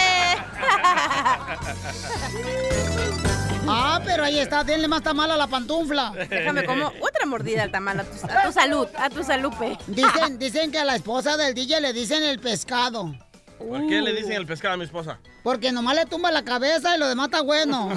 Ah, 3.68 4.00
pero 4.04 4.22
ahí 4.24 4.38
está, 4.38 4.62
denle 4.62 4.86
más 4.88 5.02
tamal 5.02 5.30
a 5.30 5.36
la 5.36 5.46
pantufla. 5.48 6.12
Déjame 6.28 6.64
como 6.64 6.92
otra 7.00 7.26
mordida 7.26 7.62
al 7.64 7.72
tamal 7.72 7.98
a 8.00 8.04
tu, 8.04 8.26
a 8.26 8.42
tu 8.44 8.52
salud, 8.52 8.86
a 8.96 9.10
tu 9.10 9.24
salupe. 9.24 9.76
Dicen, 9.88 10.38
dicen 10.38 10.70
que 10.70 10.78
a 10.78 10.84
la 10.84 10.94
esposa 10.96 11.36
del 11.36 11.52
DJ 11.54 11.80
le 11.80 11.92
dicen 11.92 12.22
el 12.22 12.38
pescado. 12.38 13.12
¿Por 13.58 13.86
qué 13.88 14.00
le 14.02 14.12
dicen 14.12 14.32
el 14.32 14.46
pescado 14.46 14.74
a 14.74 14.76
mi 14.76 14.84
esposa? 14.84 15.18
Porque 15.42 15.72
nomás 15.72 15.94
le 15.96 16.06
tumba 16.06 16.30
la 16.30 16.44
cabeza 16.44 16.94
y 16.96 16.98
lo 16.98 17.08
demás 17.08 17.26
está 17.26 17.42
bueno. 17.42 17.90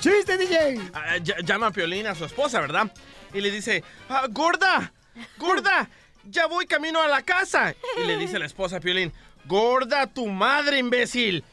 ¡Chiste, 0.00 0.36
DJ! 0.36 0.80
Ah, 0.94 1.16
ll- 1.18 1.42
llama 1.44 1.68
a 1.68 1.70
Piolín 1.70 2.06
a 2.06 2.14
su 2.14 2.24
esposa, 2.24 2.60
¿verdad? 2.60 2.92
Y 3.32 3.40
le 3.40 3.50
dice, 3.50 3.82
"Ah, 4.08 4.26
gorda, 4.30 4.92
gorda, 5.38 5.88
ya 6.24 6.46
voy 6.46 6.66
camino 6.66 7.00
a 7.00 7.08
la 7.08 7.22
casa. 7.22 7.74
Y 8.02 8.04
le 8.06 8.16
dice 8.16 8.38
la 8.38 8.46
esposa 8.46 8.76
a 8.76 8.80
Piolín, 8.80 9.12
gorda, 9.46 10.06
tu 10.06 10.26
madre, 10.26 10.78
imbécil. 10.78 11.44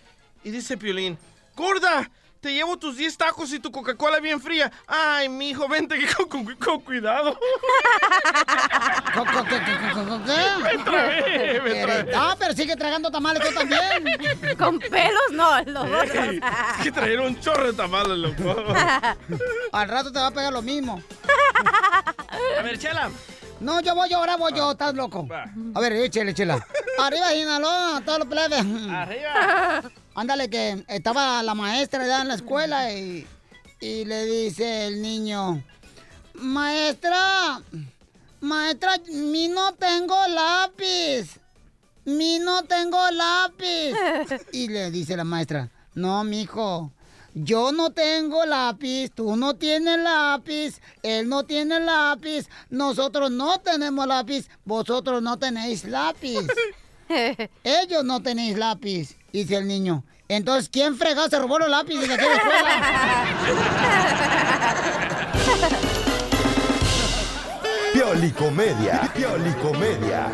Y 0.43 0.51
dice 0.51 0.77
Piolín, 0.77 1.17
gorda, 1.55 2.09
te 2.43 2.53
llevo 2.53 2.75
tus 2.77 2.97
10 2.97 3.17
tacos 3.17 3.53
y 3.53 3.59
tu 3.59 3.71
Coca-Cola 3.71 4.19
bien 4.19 4.41
fría. 4.41 4.69
Ay, 4.85 5.29
mijo, 5.29 5.65
vente 5.69 5.97
que 5.97 6.05
con, 6.13 6.27
con- 6.27 6.55
con 6.57 6.81
cuidado. 6.81 7.39
¿Qué? 10.25 10.61
Me 10.61 10.83
trabé, 10.83 11.61
me 11.61 11.81
trabé. 11.85 12.11
Ah, 12.13 12.35
pero 12.37 12.53
sigue 12.53 12.75
tragando 12.75 13.09
tamales 13.09 13.41
tú 13.47 13.53
también. 13.55 14.03
Con 14.57 14.77
pelos, 14.79 15.31
no, 15.31 15.61
los 15.63 15.89
dos. 15.89 16.09
Ey, 16.13 16.39
Es 16.77 16.83
que 16.83 16.91
traer 16.91 17.21
un 17.21 17.39
chorro 17.39 17.67
de 17.67 17.73
tamales, 17.73 18.17
loco. 18.17 18.55
Al 19.71 19.87
rato 19.89 20.11
te 20.11 20.19
va 20.19 20.27
a 20.27 20.31
pegar 20.31 20.51
lo 20.51 20.61
mismo. 20.61 21.01
A 22.59 22.61
ver, 22.61 22.77
Chela. 22.77 23.09
No, 23.61 23.79
yo 23.79 23.95
voy, 23.95 24.11
ahora 24.11 24.35
voy 24.35 24.51
yo, 24.53 24.71
estás 24.71 24.93
loco. 24.93 25.25
A 25.75 25.79
ver, 25.79 25.93
échale, 25.93 26.33
chela. 26.33 26.65
Arriba, 26.99 27.29
Sinaloa, 27.29 28.01
todos 28.05 28.19
los 28.19 28.27
plebes. 28.27 28.59
Arriba. 28.91 29.81
Ándale, 30.15 30.49
que 30.49 30.83
estaba 30.87 31.41
la 31.43 31.55
maestra 31.55 32.05
ya 32.05 32.21
en 32.21 32.27
la 32.27 32.35
escuela 32.35 32.91
y, 32.93 33.27
y 33.79 34.05
le 34.05 34.25
dice 34.25 34.87
el 34.87 35.01
niño, 35.01 35.63
maestra, 36.35 37.61
maestra, 38.41 38.99
mi 39.11 39.47
no 39.47 39.73
tengo 39.73 40.15
lápiz. 40.27 41.39
Mi 42.05 42.37
no 42.39 42.63
tengo 42.63 42.99
lápiz. 43.11 43.95
Y 44.51 44.67
le 44.67 44.91
dice 44.91 45.15
la 45.15 45.23
maestra, 45.23 45.69
no, 45.95 46.23
mijo, 46.23 46.91
yo 47.33 47.71
no 47.71 47.91
tengo 47.91 48.45
lápiz, 48.45 49.09
tú 49.09 49.35
no 49.35 49.55
tienes 49.55 49.97
lápiz, 49.99 50.81
él 51.01 51.27
no 51.27 51.45
tiene 51.45 51.79
lápiz, 51.79 52.47
nosotros 52.69 53.31
no 53.31 53.59
tenemos 53.59 54.05
lápiz, 54.05 54.47
vosotros 54.65 55.21
no 55.23 55.39
tenéis 55.39 55.85
lápiz. 55.85 56.45
Ellos 57.63 58.03
no 58.03 58.21
tenéis 58.21 58.57
lápiz, 58.57 59.17
dice 59.33 59.57
el 59.57 59.67
niño. 59.67 60.05
Entonces, 60.29 60.69
¿quién 60.69 60.95
fregado 60.95 61.29
se 61.29 61.37
robó 61.37 61.59
los 61.59 61.69
lápices 61.69 62.07
de 62.07 62.13
aquí 62.13 62.23
de 62.23 62.33
escuela? 62.33 62.81
Piolicomedia. 67.93 69.11
Piolicomedia. 69.13 70.31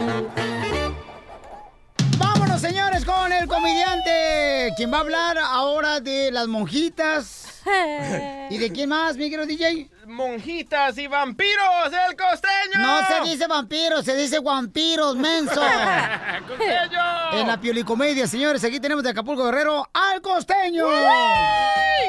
Vámonos, 2.17 2.61
señores, 2.61 3.03
con 3.03 3.33
el 3.33 3.47
comediante. 3.47 4.73
Quien 4.77 4.93
va 4.93 4.97
a 4.97 5.01
hablar 5.01 5.37
ahora 5.37 5.99
de 5.99 6.31
las 6.31 6.47
monjitas. 6.47 7.48
¿Y 8.49 8.57
de 8.57 8.71
quién 8.71 8.89
más, 8.89 9.15
mi 9.15 9.29
querido 9.29 9.45
DJ? 9.45 9.89
Monjitas 10.07 10.97
y 10.97 11.07
vampiros, 11.07 11.91
el 12.09 12.15
costeño. 12.15 12.79
No 12.79 12.99
se 13.05 13.29
dice 13.29 13.47
vampiros, 13.47 14.03
se 14.05 14.15
dice 14.15 14.39
vampiros, 14.39 15.15
menso. 15.15 15.61
¡Costeño! 16.47 17.31
En 17.33 17.47
la 17.47 17.59
piolicomedia, 17.61 18.27
señores, 18.27 18.63
aquí 18.63 18.79
tenemos 18.79 19.03
de 19.03 19.11
Acapulco 19.11 19.45
Guerrero 19.45 19.87
al 19.93 20.21
costeño. 20.21 20.85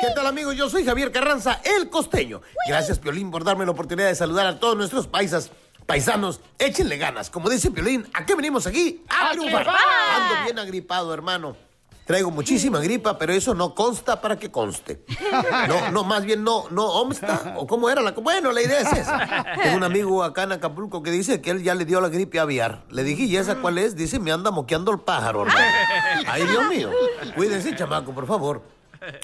¿Qué 0.00 0.08
tal 0.14 0.26
amigos? 0.26 0.56
Yo 0.56 0.70
soy 0.70 0.84
Javier 0.84 1.12
Carranza, 1.12 1.60
el 1.62 1.90
costeño. 1.90 2.40
Gracias 2.66 2.98
Piolín 2.98 3.30
por 3.30 3.44
darme 3.44 3.64
la 3.66 3.72
oportunidad 3.72 4.08
de 4.08 4.14
saludar 4.14 4.46
a 4.46 4.58
todos 4.58 4.76
nuestros 4.76 5.06
paisas. 5.06 5.50
Paisanos, 5.86 6.40
échenle 6.58 6.96
ganas. 6.96 7.30
Como 7.30 7.50
dice 7.50 7.70
Piolín, 7.70 8.06
¿a 8.14 8.24
qué 8.24 8.34
venimos 8.34 8.66
aquí? 8.66 9.02
¡A, 9.08 9.28
¡A 9.28 9.32
triunfar! 9.32 9.64
triunfar! 9.64 9.84
Ando 10.14 10.44
bien 10.44 10.58
agripado, 10.58 11.12
hermano. 11.12 11.56
Traigo 12.10 12.32
muchísima 12.32 12.80
gripa, 12.80 13.16
pero 13.16 13.32
eso 13.32 13.54
no 13.54 13.72
consta 13.72 14.20
para 14.20 14.36
que 14.36 14.50
conste. 14.50 15.04
No, 15.68 15.92
no, 15.92 16.02
más 16.02 16.24
bien 16.24 16.42
no, 16.42 16.64
no 16.70 16.84
obsta. 16.84 17.54
¿O 17.56 17.68
cómo 17.68 17.88
era 17.88 18.02
la 18.02 18.10
Bueno, 18.10 18.50
la 18.50 18.60
idea 18.60 18.80
es 18.80 18.92
esa. 18.92 19.46
Tengo 19.62 19.76
un 19.76 19.84
amigo 19.84 20.24
acá 20.24 20.42
en 20.42 20.50
Acapulco 20.50 21.04
que 21.04 21.12
dice 21.12 21.40
que 21.40 21.50
él 21.50 21.62
ya 21.62 21.76
le 21.76 21.84
dio 21.84 22.00
la 22.00 22.08
gripe 22.08 22.40
aviar. 22.40 22.82
Le 22.90 23.04
dije, 23.04 23.22
¿y 23.22 23.36
esa 23.36 23.58
cuál 23.58 23.78
es? 23.78 23.94
Dice, 23.94 24.18
me 24.18 24.32
anda 24.32 24.50
moqueando 24.50 24.90
el 24.90 24.98
pájaro, 24.98 25.42
hermano. 25.42 25.64
Ay, 26.26 26.48
Dios 26.48 26.68
mío. 26.68 26.90
Cuídense, 27.36 27.76
chamaco, 27.76 28.12
por 28.12 28.26
favor. 28.26 28.60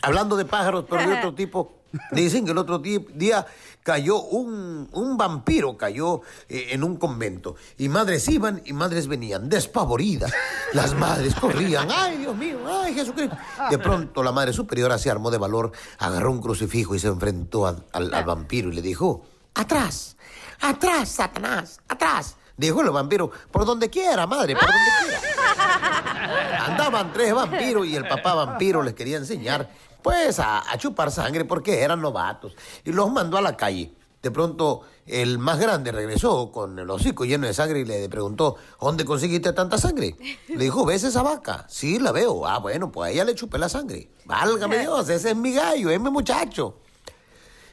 Hablando 0.01 0.37
de 0.37 0.45
pájaros, 0.45 0.85
pero 0.89 1.09
de 1.09 1.17
otro 1.17 1.35
tipo. 1.35 1.73
Dicen 2.13 2.45
que 2.45 2.53
el 2.53 2.59
otro 2.59 2.79
día 2.79 3.47
cayó 3.87 4.21
un, 4.21 4.89
un 4.91 5.17
vampiro, 5.17 5.79
cayó 5.79 6.21
eh, 6.49 6.71
en 6.71 6.83
un 6.83 6.97
convento. 6.97 7.55
Y 7.79 7.89
madres 7.89 8.29
iban 8.29 8.61
y 8.65 8.73
madres 8.73 9.07
venían, 9.07 9.49
despavoridas. 9.49 10.33
Las 10.73 10.93
madres 10.97 11.37
corrían. 11.37 11.89
¡Ay, 11.89 12.17
Dios 12.17 12.37
mío! 12.37 12.59
¡Ay, 12.69 12.95
Jesucristo! 12.95 13.37
De 13.71 13.79
pronto 13.79 14.25
la 14.25 14.33
madre 14.33 14.53
superiora 14.53 14.99
se 14.99 15.09
armó 15.09 15.31
de 15.31 15.39
valor, 15.39 15.71
agarró 16.01 16.33
un 16.33 16.41
crucifijo 16.41 16.97
y 16.97 16.99
se 16.99 17.07
enfrentó 17.07 17.69
al, 17.69 17.85
al 17.93 18.25
vampiro 18.25 18.71
y 18.71 18.75
le 18.75 18.83
dijo, 18.83 19.25
¡Atrás! 19.55 20.17
¡Atrás, 20.61 21.09
Satanás! 21.09 21.79
¡Atrás! 21.87 22.37
Dijo 22.57 22.81
el 22.81 22.91
vampiro, 22.91 23.31
por 23.53 23.65
donde 23.65 23.89
quiera, 23.89 24.27
madre, 24.27 24.57
por 24.57 24.67
donde 24.67 24.91
quiera. 25.01 26.67
Andaban 26.67 27.13
tres 27.13 27.33
vampiros 27.33 27.87
y 27.87 27.95
el 27.95 28.09
papá 28.09 28.35
vampiro 28.35 28.83
les 28.83 28.95
quería 28.95 29.19
enseñar, 29.19 29.71
pues, 30.07 30.39
a, 30.39 30.71
a 30.71 30.79
chupar 30.79 31.11
sangre 31.11 31.45
porque 31.45 31.81
eran 31.83 32.01
novatos. 32.01 32.55
Y 32.85 32.93
los 32.93 33.11
mandó 33.11 33.39
a 33.39 33.41
la 33.41 33.57
calle. 33.57 33.93
De 34.23 34.31
pronto, 34.31 34.83
el 35.05 35.39
más 35.41 35.59
grande 35.59 35.91
regresó 35.91 36.53
con 36.53 36.79
el 36.79 36.89
hocico 36.89 37.25
lleno 37.25 37.49
de 37.49 37.53
sangre 37.53 37.81
y 37.81 37.85
le 37.85 38.09
preguntó, 38.09 38.55
¿dónde 38.81 39.05
conseguiste 39.05 39.53
tanta 39.53 39.79
sangre? 39.79 40.15
Le 40.47 40.63
dijo, 40.63 40.87
¿ves 40.87 41.03
esa 41.03 41.25
vaca? 41.25 41.67
Sí, 41.69 41.99
la 41.99 42.13
veo. 42.13 42.47
Ah, 42.47 42.59
bueno, 42.61 42.93
pues 42.93 43.09
a 43.09 43.13
ella 43.13 43.25
le 43.25 43.35
chupé 43.35 43.59
la 43.59 43.69
sangre. 43.69 44.09
Válgame 44.27 44.79
Dios, 44.79 45.09
ese 45.09 45.31
es 45.31 45.37
mi 45.37 45.53
gallo, 45.53 45.91
es 45.91 46.01
mi 46.01 46.11
muchacho. 46.11 46.77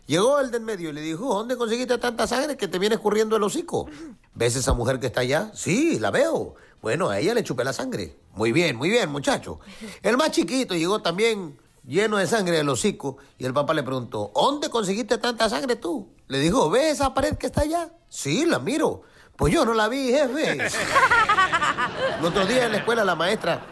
Llegó 0.07 0.39
el 0.39 0.49
del 0.49 0.61
medio 0.63 0.89
y 0.89 0.93
le 0.93 1.01
dijo, 1.01 1.35
¿dónde 1.35 1.55
conseguiste 1.55 1.99
tanta 1.99 2.25
sangre 2.25 2.57
que 2.57 2.67
te 2.67 2.79
viene 2.79 2.95
escurriendo 2.95 3.35
el 3.35 3.43
hocico? 3.43 3.87
¿Ves 4.33 4.55
esa 4.55 4.73
mujer 4.73 4.99
que 4.99 5.05
está 5.05 5.21
allá? 5.21 5.51
Sí, 5.53 5.99
la 5.99 6.09
veo. 6.09 6.55
Bueno, 6.81 7.09
a 7.09 7.19
ella 7.19 7.35
le 7.35 7.43
chupé 7.43 7.63
la 7.63 7.73
sangre. 7.73 8.17
Muy 8.33 8.51
bien, 8.51 8.75
muy 8.75 8.89
bien, 8.89 9.11
muchacho. 9.11 9.59
El 10.01 10.17
más 10.17 10.31
chiquito 10.31 10.73
llegó 10.73 10.99
también 10.99 11.57
lleno 11.85 12.17
de 12.17 12.27
sangre 12.27 12.57
del 12.57 12.69
hocico 12.69 13.17
y 13.37 13.45
el 13.45 13.53
papá 13.53 13.73
le 13.73 13.83
preguntó, 13.83 14.31
¿dónde 14.33 14.69
conseguiste 14.69 15.17
tanta 15.17 15.49
sangre 15.49 15.75
tú? 15.75 16.13
Le 16.27 16.39
dijo, 16.39 16.69
¿ves 16.69 16.93
esa 16.93 17.13
pared 17.13 17.37
que 17.37 17.47
está 17.47 17.61
allá? 17.61 17.91
Sí, 18.09 18.45
la 18.45 18.59
miro. 18.59 19.03
Pues 19.35 19.51
yo 19.53 19.65
no 19.65 19.73
la 19.73 19.87
vi, 19.87 20.11
jefe. 20.11 20.51
El 22.19 22.25
otro 22.25 22.45
día 22.45 22.65
en 22.65 22.71
la 22.71 22.77
escuela 22.77 23.03
la 23.03 23.15
maestra, 23.15 23.65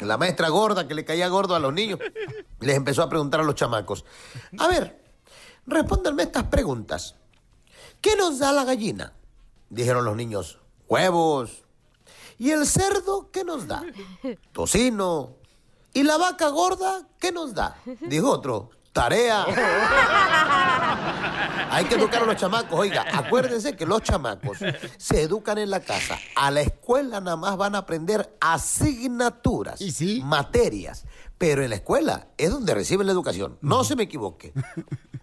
la 0.00 0.16
maestra 0.16 0.48
gorda 0.48 0.86
que 0.86 0.94
le 0.94 1.04
caía 1.04 1.28
gordo 1.28 1.54
a 1.56 1.58
los 1.58 1.72
niños, 1.72 1.98
les 2.60 2.76
empezó 2.76 3.02
a 3.02 3.08
preguntar 3.08 3.40
a 3.40 3.42
los 3.42 3.56
chamacos, 3.56 4.04
a 4.58 4.68
ver, 4.68 5.02
respóndanme 5.66 6.22
estas 6.22 6.44
preguntas. 6.44 7.16
¿Qué 8.00 8.14
nos 8.16 8.38
da 8.38 8.52
la 8.52 8.64
gallina? 8.64 9.12
Dijeron 9.70 10.04
los 10.04 10.16
niños, 10.16 10.60
huevos. 10.86 11.64
¿Y 12.38 12.50
el 12.50 12.64
cerdo 12.66 13.30
qué 13.32 13.42
nos 13.42 13.66
da? 13.66 13.82
Tocino. 14.52 15.37
¿Y 15.98 16.04
la 16.04 16.16
vaca 16.16 16.48
gorda 16.50 17.02
qué 17.18 17.32
nos 17.32 17.52
da? 17.52 17.76
Dijo 18.02 18.30
otro, 18.30 18.70
tarea. 18.92 19.44
Hay 21.72 21.86
que 21.86 21.96
educar 21.96 22.22
a 22.22 22.26
los 22.26 22.36
chamacos. 22.36 22.78
Oiga, 22.78 23.04
acuérdense 23.12 23.74
que 23.74 23.84
los 23.84 24.00
chamacos 24.02 24.58
se 24.96 25.22
educan 25.22 25.58
en 25.58 25.70
la 25.70 25.80
casa. 25.80 26.16
A 26.36 26.52
la 26.52 26.60
escuela 26.60 27.20
nada 27.20 27.36
más 27.36 27.56
van 27.56 27.74
a 27.74 27.78
aprender 27.78 28.32
asignaturas, 28.40 29.80
materias. 30.22 31.04
Pero 31.36 31.64
en 31.64 31.70
la 31.70 31.76
escuela 31.76 32.28
es 32.36 32.52
donde 32.52 32.74
reciben 32.74 33.08
la 33.08 33.12
educación. 33.12 33.58
No 33.60 33.82
se 33.82 33.96
me 33.96 34.04
equivoque. 34.04 34.52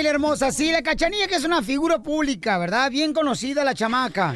Familia 0.00 0.12
hermosa, 0.12 0.50
sí, 0.50 0.72
la 0.72 0.80
cachanilla 0.80 1.26
que 1.28 1.34
es 1.34 1.44
una 1.44 1.62
figura 1.62 1.98
pública, 1.98 2.56
¿verdad? 2.56 2.90
Bien 2.90 3.12
conocida 3.12 3.64
la 3.64 3.74
chamaca. 3.74 4.32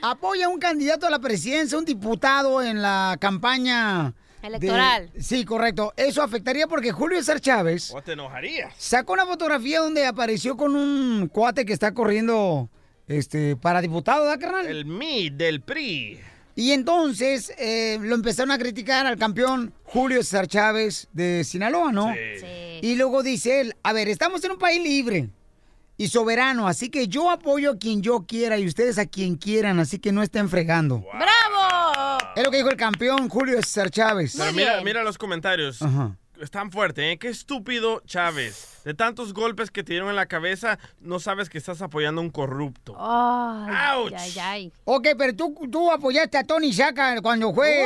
Apoya 0.00 0.46
a 0.46 0.48
un 0.48 0.60
candidato 0.60 1.08
a 1.08 1.10
la 1.10 1.18
presidencia, 1.18 1.76
un 1.76 1.84
diputado 1.84 2.62
en 2.62 2.80
la 2.80 3.16
campaña 3.20 4.14
de- 4.42 4.46
Electoral. 4.46 5.10
Sí, 5.18 5.44
correcto. 5.44 5.92
Eso 5.96 6.22
afectaría 6.22 6.68
porque 6.68 6.92
Julio 6.92 7.18
César 7.18 7.40
Chávez 7.40 7.92
¿O 7.92 8.00
te 8.00 8.12
enojarías? 8.12 8.72
sacó 8.78 9.14
una 9.14 9.26
fotografía 9.26 9.80
donde 9.80 10.06
apareció 10.06 10.56
con 10.56 10.76
un 10.76 11.26
cuate 11.26 11.64
que 11.64 11.72
está 11.72 11.92
corriendo 11.92 12.68
este, 13.08 13.56
para 13.56 13.80
diputado, 13.80 14.22
¿verdad, 14.26 14.38
carnal? 14.40 14.66
El 14.66 14.84
MI 14.84 15.30
del 15.30 15.62
PRI. 15.62 16.20
Y 16.54 16.72
entonces 16.72 17.52
eh, 17.58 17.98
lo 18.00 18.14
empezaron 18.14 18.50
a 18.50 18.58
criticar 18.58 19.06
al 19.06 19.16
campeón 19.16 19.72
Julio 19.84 20.18
César 20.22 20.46
Chávez 20.46 21.08
de 21.12 21.44
Sinaloa, 21.44 21.92
¿no? 21.92 22.14
Y 22.82 22.94
luego 22.96 23.22
dice 23.22 23.60
él, 23.60 23.74
a 23.82 23.92
ver, 23.92 24.08
estamos 24.08 24.44
en 24.44 24.52
un 24.52 24.58
país 24.58 24.82
libre 24.82 25.30
y 25.96 26.08
soberano, 26.08 26.66
así 26.66 26.90
que 26.90 27.06
yo 27.06 27.30
apoyo 27.30 27.72
a 27.72 27.78
quien 27.78 28.02
yo 28.02 28.24
quiera 28.26 28.58
y 28.58 28.66
ustedes 28.66 28.98
a 28.98 29.06
quien 29.06 29.36
quieran, 29.36 29.78
así 29.78 29.98
que 29.98 30.10
no 30.12 30.22
estén 30.22 30.48
fregando. 30.48 31.04
¡Bravo! 31.14 32.18
Es 32.34 32.42
lo 32.42 32.50
que 32.50 32.56
dijo 32.56 32.70
el 32.70 32.76
campeón 32.76 33.28
Julio 33.28 33.56
César 33.62 33.90
Chávez. 33.90 34.34
Pero 34.36 34.52
mira, 34.52 34.82
mira 34.82 35.02
los 35.02 35.16
comentarios. 35.16 35.80
Ajá. 35.80 36.16
están 36.40 36.70
fuertes, 36.72 37.04
¿eh? 37.04 37.18
Qué 37.18 37.28
estúpido 37.28 38.02
Chávez. 38.04 38.80
De 38.84 38.94
tantos 38.94 39.32
golpes 39.32 39.70
que 39.70 39.84
te 39.84 39.92
dieron 39.92 40.08
en 40.10 40.16
la 40.16 40.26
cabeza, 40.26 40.78
no 41.00 41.20
sabes 41.20 41.48
que 41.48 41.56
estás 41.58 41.80
apoyando 41.82 42.20
a 42.20 42.24
un 42.24 42.30
corrupto. 42.30 42.96
Ay, 42.98 43.96
Ouch. 43.96 44.12
ay, 44.16 44.34
ay. 44.40 44.72
Ok, 44.84 45.08
pero 45.16 45.34
tú, 45.36 45.54
tú 45.70 45.90
apoyaste 45.92 46.36
a 46.36 46.42
Tony 46.44 46.72
Saca 46.72 47.20
cuando 47.22 47.54
fue 47.54 47.84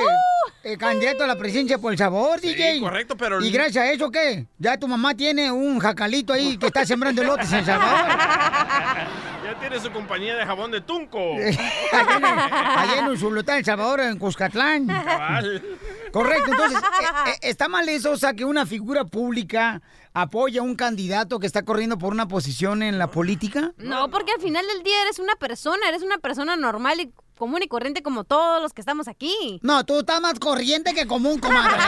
el 0.65 0.79
candidato 0.79 1.25
a 1.25 1.27
la 1.27 1.37
presidencia 1.37 1.77
por 1.79 1.93
El 1.93 1.99
Sabor, 1.99 2.41
DJ. 2.41 2.81
correcto, 2.81 3.17
pero- 3.17 3.45
¿Y 3.45 3.51
gracias 3.51 3.85
a 3.85 3.91
eso 3.93 4.11
qué? 4.11 4.47
Ya 4.59 4.79
tu 4.79 4.89
mamá 4.89 5.15
tiene 5.15 5.51
un 5.53 5.79
jacalito 5.79 6.33
ahí 6.33 6.57
que 6.57 6.67
está 6.67 6.87
sembrando 6.87 7.21
elotes 7.21 7.53
en 7.53 7.59
El 7.59 7.65
Salvador. 7.67 8.19
Ya 9.47 9.55
tiene 9.61 9.79
su 9.79 9.93
compañía 9.93 10.35
de 10.35 10.45
jabón 10.45 10.73
de 10.73 10.81
Tunco. 10.81 11.19
allá 11.37 12.17
en, 12.17 12.25
allá 12.25 12.99
en 12.99 13.07
Usulután, 13.09 13.59
El 13.59 13.65
Salvador, 13.65 14.01
en 14.01 14.19
Cuscatlán. 14.19 14.89
Cabal. 14.89 15.63
Correcto, 16.11 16.51
entonces, 16.51 16.79
eh, 16.81 17.31
eh, 17.31 17.39
¿está 17.43 17.69
mal 17.69 17.89
eso? 17.89 18.11
O 18.11 18.17
sea, 18.17 18.35
que 18.35 18.45
una 18.45 18.67
figura 18.67 19.05
pública 19.05 19.81
apoya 20.17 20.63
a 20.63 20.65
un 20.65 20.77
candidato 20.77 21.39
que 21.39 21.47
está 21.47 21.63
corriendo 21.63 21.99
por 21.99 22.11
una 22.11 22.27
posición 22.27 22.83
en 22.83 22.99
la 22.99 23.11
política. 23.11 23.75
No, 23.77 24.11
porque 24.11 24.33
al 24.33 24.41
final 24.41 24.65
del 24.67 24.83
día 24.83 25.03
eres 25.03 25.19
una 25.19 25.35
persona, 25.37 25.87
eres 25.89 26.03
una 26.03 26.17
persona 26.17 26.57
normal 26.57 27.01
y 27.01 27.13
común 27.37 27.63
y 27.63 27.69
corriente 27.69 28.03
como 28.03 28.25
todos 28.25 28.61
los 28.63 28.73
que 28.73 28.81
estamos 28.81 29.09
aquí. 29.09 29.61
No, 29.63 29.85
tú 29.85 30.01
estás 30.01 30.21
más 30.21 30.39
corriente 30.39 30.95
que 30.95 31.07
común, 31.07 31.39
comadre. 31.39 31.77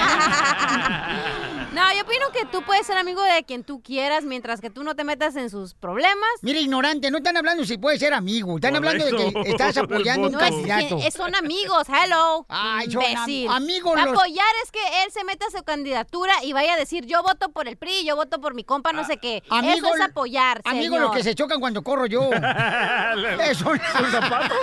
No, 1.73 1.83
yo 1.95 2.01
opino 2.03 2.31
que 2.33 2.45
tú 2.47 2.63
puedes 2.63 2.87
ser 2.87 2.97
amigo 2.97 3.23
de 3.23 3.45
quien 3.45 3.63
tú 3.63 3.83
quieras 3.83 4.25
mientras 4.25 4.61
que 4.61 4.71
tú 4.71 4.83
no 4.85 4.97
te 4.97 5.05
metas 5.05 5.37
en 5.37 5.51
sus 5.51 5.75
problemas. 5.75 6.29
Mira, 6.41 6.59
ignorante, 6.59 7.11
no 7.11 7.19
están 7.19 7.37
hablando 7.37 7.65
si 7.65 7.77
puede 7.77 7.99
ser 7.99 8.15
amigo. 8.15 8.57
Están 8.57 8.75
hablando 8.75 9.05
de 9.05 9.13
que 9.15 9.51
estás 9.51 9.77
apoyando 9.77 10.25
a 10.27 10.31
un 10.31 10.33
No, 10.33 10.41
es 10.41 10.51
candidato. 10.51 10.99
que 10.99 11.11
son 11.11 11.35
amigos, 11.37 11.87
hello. 11.89 12.47
Ay, 12.49 12.91
son 12.91 13.03
am- 13.05 13.51
amigos 13.57 13.95
los- 14.03 14.09
Apoyar 14.09 14.47
es 14.65 14.73
que 14.73 14.81
él 15.05 15.13
se 15.13 15.23
meta 15.25 15.45
a 15.47 15.57
su 15.57 15.63
candidatura 15.63 16.33
y 16.43 16.53
vaya 16.55 16.73
a 16.73 16.77
decir, 16.79 17.05
yo 17.05 17.23
voto 17.23 17.51
por 17.51 17.69
el 17.69 17.77
PRI, 17.77 18.05
yo 18.05 18.17
voto 18.17 18.41
por 18.41 18.55
mi 18.55 18.65
compa, 18.65 18.93
no 18.93 19.05
sé 19.05 19.19
qué. 19.19 19.43
Amigo- 19.51 19.87
Eso 19.89 19.95
es 19.97 20.01
apoyar, 20.01 20.63
Amigos 20.65 20.99
los 21.01 21.13
que 21.13 21.23
se 21.23 21.35
chocan 21.35 21.61
cuando 21.61 21.83
corro 21.83 22.07
yo. 22.07 22.31
Eso. 23.43 23.71
Zapatos. 24.11 24.57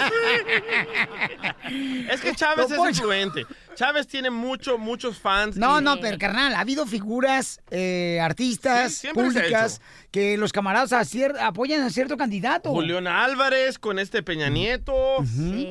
Es 2.10 2.22
que 2.22 2.36
Chávez 2.36 2.72
es 2.72 2.78
influente. 2.78 3.46
Chávez 3.76 4.08
tiene 4.08 4.30
mucho, 4.30 4.78
muchos 4.78 5.18
fans. 5.20 5.58
No, 5.58 5.80
y- 5.80 5.84
no, 5.84 6.00
pero 6.00 6.18
carnal, 6.18 6.54
ha 6.56 6.60
habido 6.60 6.86
figuras, 6.86 7.60
eh, 7.72 8.20
artistas, 8.22 8.94
Sí, 8.94 9.08
públicas, 9.14 9.82
que 10.12 10.38
los 10.38 10.54
camaradas 10.54 10.94
a 10.94 11.02
cier- 11.02 11.38
apoyan 11.40 11.82
a 11.82 11.90
cierto 11.90 12.18
candidato. 12.18 12.70
Julián 12.72 13.08
Álvarez 13.08 13.78
con 13.80 14.00
este 14.00 14.24
Peña 14.24 14.50
Nieto. 14.50 14.94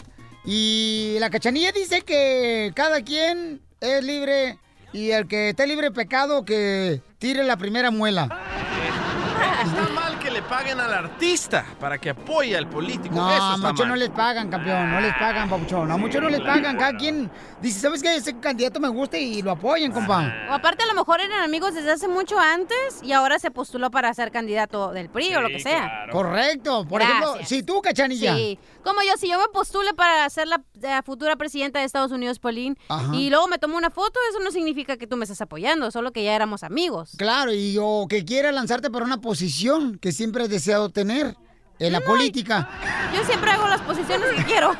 Y 0.47 1.17
la 1.21 1.29
cachanilla 1.29 1.71
dice 1.71 2.01
que 2.01 2.73
cada 2.75 3.03
quien 3.03 3.61
es 3.81 4.03
libre 4.03 4.59
y 4.95 5.11
el 5.11 5.29
que 5.29 5.51
esté 5.51 5.67
libre 5.67 5.89
de 5.89 5.93
pecado 5.93 6.47
que 6.47 7.03
tire 7.19 7.45
la 7.45 7.59
primera 7.59 7.91
muela. 7.91 8.23
Está 9.63 9.89
mal 9.91 10.19
le 10.33 10.43
paguen 10.43 10.81
al 10.81 10.93
artista 10.93 11.65
para 11.79 11.99
que 11.99 12.11
apoye 12.11 12.57
al 12.57 12.69
político. 12.69 13.15
No, 13.15 13.31
Eso 13.31 13.43
a 13.43 13.57
muchos 13.59 13.87
no 13.87 13.97
les 13.97 14.11
pagan, 14.11 14.49
campeón, 14.51 14.91
no 14.91 15.01
les 15.01 15.15
pagan, 15.15 15.49
papuchón. 15.49 15.91
A 15.91 15.97
muchos 15.97 16.23
no 16.23 16.29
les 16.29 16.41
pagan. 16.41 16.77
Cada 16.77 16.97
quien 16.97 17.31
dice, 17.61 17.81
¿sabes 17.81 18.03
qué? 18.03 18.17
Ese 18.17 18.39
candidato 18.39 18.81
me 18.81 18.89
gusta 18.89 19.19
y 19.19 19.43
lo 19.43 19.51
apoyan, 19.53 19.93
compa. 19.93 20.33
O 20.51 20.53
aparte 20.55 20.83
a 20.83 20.87
lo 20.87 20.95
mejor 20.95 21.21
eran 21.21 21.43
amigos 21.43 21.75
desde 21.75 21.93
hace 21.93 22.09
mucho 22.09 22.39
antes 22.39 23.03
y 23.03 23.13
ahora 23.13 23.39
se 23.39 23.51
postuló 23.51 23.91
para 23.91 24.13
ser 24.15 24.31
candidato 24.33 24.93
del 24.93 25.11
PRI 25.11 25.37
o 25.37 25.41
lo 25.43 25.49
que 25.49 25.61
sea. 25.61 26.07
Correcto. 26.11 26.87
Por 26.89 27.03
ejemplo, 27.03 27.37
si 27.45 27.63
tú, 27.63 27.81
cachanilla. 27.83 28.35
Sí, 28.35 28.59
como 28.83 29.01
yo, 29.03 29.17
si 29.19 29.29
yo 29.29 29.39
me 29.39 29.49
postule 29.53 29.93
para 29.95 30.29
ser 30.31 30.49
la, 30.49 30.63
la 30.81 31.03
futura 31.03 31.37
presidenta 31.37 31.79
de 31.79 31.85
Estados 31.85 32.11
Unidos, 32.11 32.39
Pauline, 32.39 32.77
Ajá. 32.89 33.15
y 33.15 33.31
luego 33.31 33.47
me 33.49 33.59
tomo 33.59 33.77
una 33.77 33.91
foto, 33.91 34.19
eso 34.31 34.41
no 34.43 34.51
significa 34.51 34.97
que 34.97 35.07
tú 35.07 35.17
me 35.17 35.25
estás 35.25 35.41
apoyando, 35.41 35.91
solo 35.91 36.13
que 36.13 36.25
ya 36.25 36.35
éramos 36.35 36.63
amigos. 36.63 37.13
Claro, 37.17 37.53
y 37.53 37.77
o 37.81 38.07
que 38.09 38.25
quiera 38.25 38.51
lanzarte 38.51 38.91
para 38.91 39.05
una 39.05 39.21
posición 39.21 39.99
que 39.99 40.13
siempre 40.23 40.45
has 40.45 40.51
deseado 40.51 40.89
tener 40.89 41.35
en 41.81 41.93
la 41.93 42.01
política. 42.01 42.69
Yo 43.13 43.25
siempre 43.25 43.51
hago 43.51 43.67
las 43.67 43.81
posiciones 43.81 44.31
que 44.37 44.45
quiero. 44.45 44.71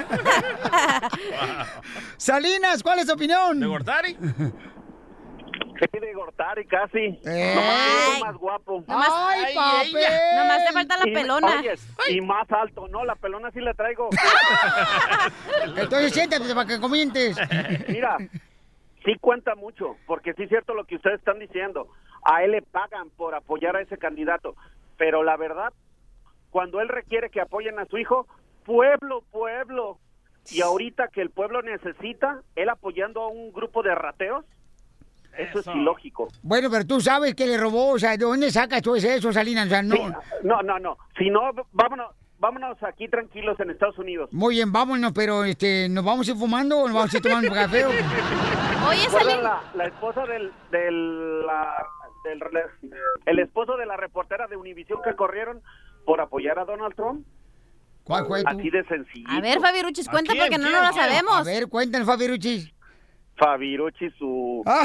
Salinas, 2.17 2.81
¿cuál 2.81 3.01
es 3.01 3.07
tu 3.07 3.15
opinión? 3.15 3.59
¿De 3.59 3.67
Gortari? 3.67 4.13
Sí, 4.15 5.99
de 6.01 6.13
Gortari 6.15 6.65
casi. 6.67 7.19
Ey. 7.25 7.55
Nomás 7.57 8.21
más 8.21 8.37
guapo. 8.37 8.85
¡Ay, 8.87 9.53
papi! 9.53 9.95
Nomás 10.37 10.65
te 10.65 10.73
falta 10.73 10.97
la 10.99 11.09
Y- 11.09 11.13
pelona. 11.13 11.59
oye, 11.59 11.75
y 12.11 12.21
más 12.21 12.49
alto, 12.53 12.87
no, 12.87 13.05
la 13.05 13.17
pelona 13.17 13.51
sí 13.51 13.59
la 13.61 13.75
traigo. 13.75 14.09
Entonces 15.77 16.13
siéntate 16.13 16.55
para 16.55 16.69
que 16.69 16.79
comientes. 16.81 17.37
Mira, 17.89 18.17
sí 19.05 19.17
cuenta 19.21 19.57
mucho, 19.57 19.97
porque 20.07 20.35
sí 20.35 20.45
es 20.45 20.51
cierto 20.51 20.73
lo 20.75 20.85
que 20.85 20.95
ustedes 20.95 21.19
están 21.19 21.41
diciendo. 21.41 21.89
A 22.25 22.45
él 22.45 22.53
le 22.53 22.63
pagan 22.63 23.11
por 23.17 23.35
apoyar 23.35 23.75
a 23.75 23.81
ese 23.81 23.99
candidato, 23.99 24.55
pero 24.97 25.23
la 25.23 25.37
verdad, 25.37 25.73
cuando 26.51 26.81
él 26.81 26.89
requiere 26.89 27.31
que 27.31 27.41
apoyen 27.41 27.79
a 27.79 27.87
su 27.87 27.99
hijo, 27.99 28.27
pueblo, 28.65 29.23
pueblo. 29.31 29.99
Y 30.51 30.61
ahorita 30.61 31.09
que 31.09 31.21
el 31.23 31.31
pueblo 31.31 31.63
necesita, 31.63 32.43
él 32.57 32.69
apoyando 32.69 33.23
a 33.23 33.29
un 33.29 33.53
grupo 33.53 33.83
de 33.83 33.95
rateos, 33.95 34.45
eso, 35.39 35.61
es 35.61 35.67
ilógico. 35.69 36.29
Bueno, 36.43 36.69
pero 36.71 36.85
tú 36.87 37.01
sabes 37.01 37.35
que 37.35 37.47
le 37.47 37.57
robó, 37.57 37.93
o 37.93 37.99
sea, 37.99 38.11
¿de 38.17 38.25
dónde 38.25 38.51
sacas 38.51 38.83
tú 38.83 38.95
eso, 38.97 39.33
Salinas? 39.33 39.67
O 39.67 39.71
sea, 39.71 39.83
no. 39.83 39.95
No, 40.43 40.63
no, 40.63 40.79
no. 40.79 40.99
Si 41.17 41.31
no, 41.31 41.41
vámonos, 41.73 42.15
vámonos 42.39 42.77
aquí 42.83 43.09
tranquilos 43.09 43.59
en 43.61 43.71
Estados 43.71 43.97
Unidos. 43.99 44.29
Muy 44.33 44.57
bien, 44.57 44.73
vámonos, 44.73 45.13
pero 45.15 45.45
este, 45.45 45.89
¿nos 45.89 46.05
vamos 46.05 46.29
a 46.29 46.33
ir 46.33 46.37
fumando 46.37 46.81
o 46.81 46.87
nos 46.87 46.95
vamos 46.95 47.15
a 47.15 47.17
ir 47.17 47.23
tomando 47.23 47.51
café? 47.53 47.85
Oye, 48.89 49.05
¿Recuerdan 49.05 49.43
la, 49.45 49.63
la 49.75 49.85
esposa 49.87 50.27
del, 50.27 50.53
del, 50.71 51.47
la- 51.47 51.87
del- 52.25 52.41
el 53.27 53.39
esposo 53.39 53.77
de 53.77 53.87
la 53.87 53.97
reportera 53.97 54.47
de 54.47 54.57
Univisión 54.57 55.01
que 55.03 55.15
corrieron 55.15 55.63
por 56.05 56.21
apoyar 56.21 56.59
a 56.59 56.65
Donald 56.65 56.95
Trump? 56.95 57.27
¿Cuál 58.05 58.27
fue 58.27 58.43
tú? 58.43 58.49
Así 58.49 58.69
de 58.71 58.85
sencillo. 58.85 59.29
A 59.31 59.41
ver, 59.41 59.61
Fabi 59.61 59.83
Ruchis, 59.83 60.09
cuenta 60.09 60.33
porque 60.37 60.59
no 60.59 60.69
la 60.71 60.91
¿Quién? 60.91 60.95
sabemos. 60.95 61.37
A 61.39 61.43
ver, 61.45 61.69
cuéntanos, 61.69 62.07
Fabi 62.07 62.27
Ruchis. 62.29 62.73
Fabiruchi 63.37 64.11
su... 64.19 64.63
Ah. 64.67 64.83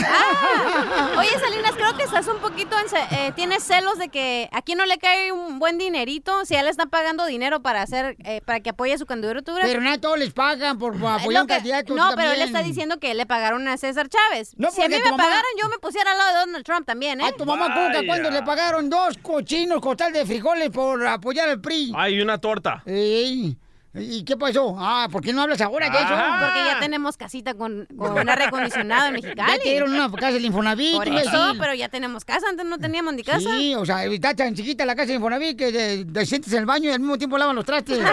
Oye, 1.19 1.29
Salinas, 1.39 1.73
creo 1.75 1.95
que 1.97 2.03
estás 2.03 2.27
un 2.27 2.37
poquito 2.39 2.75
en 2.79 2.87
eh, 3.17 3.31
tienes 3.35 3.63
celos 3.63 3.97
de 3.97 4.09
que 4.09 4.49
aquí 4.51 4.73
no 4.73 4.85
le 4.85 4.97
cae 4.97 5.31
un 5.31 5.59
buen 5.59 5.77
dinerito 5.77 6.45
si 6.45 6.55
a 6.55 6.59
él 6.59 6.65
le 6.65 6.71
están 6.71 6.89
pagando 6.89 7.25
dinero 7.25 7.61
para 7.61 7.81
hacer 7.81 8.15
eh, 8.23 8.41
para 8.45 8.61
que 8.61 8.69
apoye 8.69 8.97
su 8.97 9.05
candidatura. 9.05 9.63
Pero 9.63 9.81
no 9.81 9.91
a 9.91 9.97
todos 9.97 10.17
les 10.17 10.33
pagan 10.33 10.79
por 10.79 10.95
apoyar 10.95 11.41
un 11.41 11.47
candidato. 11.47 11.93
No, 11.93 12.11
pero 12.15 12.31
él 12.31 12.41
está 12.41 12.63
diciendo 12.63 12.99
que 12.99 13.13
le 13.13 13.25
pagaron 13.25 13.67
a 13.67 13.77
César 13.77 14.07
Chávez. 14.09 14.53
No, 14.57 14.71
si 14.71 14.81
a 14.81 14.87
mí 14.87 14.95
porque 14.95 15.03
me 15.03 15.11
mamá- 15.11 15.23
pagaran, 15.23 15.51
yo 15.61 15.69
me 15.69 15.77
pusiera 15.79 16.11
al 16.11 16.17
lado 16.17 16.33
de 16.33 16.39
Donald 16.45 16.65
Trump 16.65 16.85
también, 16.85 17.21
¿eh? 17.21 17.25
A 17.25 17.31
tu 17.33 17.45
mamá 17.45 17.67
Cuca, 17.67 18.05
¿cuándo 18.05 18.31
le 18.31 18.41
pagaron 18.43 18.89
dos 18.89 19.17
cochinos 19.21 19.81
costal 19.81 20.13
de 20.13 20.25
frijoles 20.25 20.69
por 20.69 21.05
apoyar 21.05 21.49
al 21.49 21.59
PRI? 21.61 21.91
Hay 21.95 22.21
una 22.21 22.37
torta. 22.37 22.81
Ey, 22.85 23.57
¿Y 23.93 24.23
qué 24.23 24.37
pasó? 24.37 24.75
Ah, 24.77 25.07
¿por 25.11 25.23
qué 25.23 25.33
no 25.33 25.41
hablas 25.41 25.59
ahora 25.61 25.89
de 25.89 25.97
eso? 25.97 26.07
Porque 26.07 26.65
ya 26.65 26.79
tenemos 26.79 27.17
casita 27.17 27.53
con, 27.55 27.87
con 27.97 28.17
aire 28.29 28.43
acondicionado 28.45 29.07
en 29.07 29.13
Mexicali. 29.13 29.51
Ya 29.51 29.57
te 29.63 29.69
dieron 29.69 29.93
una 29.93 30.11
casa 30.11 30.33
del 30.33 30.45
Infonavit. 30.45 30.95
Por 30.95 31.07
eso, 31.07 31.53
pero 31.57 31.73
ya 31.73 31.89
tenemos 31.89 32.23
casa, 32.23 32.47
antes 32.49 32.65
no 32.65 32.77
teníamos 32.77 33.13
ni 33.13 33.23
casa. 33.23 33.49
Sí, 33.57 33.73
o 33.75 33.85
sea, 33.85 34.05
está 34.05 34.35
tan 34.35 34.53
chiquita 34.53 34.85
la 34.85 34.95
casa 34.95 35.07
de 35.07 35.15
Infonavit 35.15 35.57
que 35.57 35.71
te, 35.71 36.05
te 36.05 36.25
sientes 36.25 36.53
en 36.53 36.59
el 36.59 36.65
baño 36.65 36.89
y 36.89 36.93
al 36.93 36.99
mismo 36.99 37.17
tiempo 37.17 37.37
lavan 37.37 37.55
los 37.55 37.65
trastes. 37.65 37.99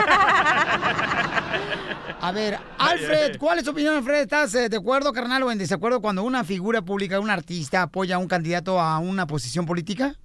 A 2.21 2.33
ver, 2.33 2.59
Alfred, 2.79 3.37
¿cuál 3.39 3.59
es 3.59 3.65
tu 3.65 3.73
opinión, 3.73 3.97
Alfred? 3.97 4.23
¿Estás 4.23 4.55
eh, 4.55 4.71
de 4.71 4.77
acuerdo, 4.79 5.13
carnal, 5.13 5.43
o 5.43 5.53
en 5.53 5.59
desacuerdo 5.59 6.01
cuando 6.01 6.23
una 6.23 6.43
figura 6.43 6.81
pública, 6.81 7.21
un 7.21 7.29
artista, 7.29 7.83
apoya 7.83 8.17
a 8.17 8.19
un 8.19 8.29
candidato 8.29 8.81
a 8.81 8.99
una 8.99 9.27
posición 9.27 9.67
política? 9.67 10.17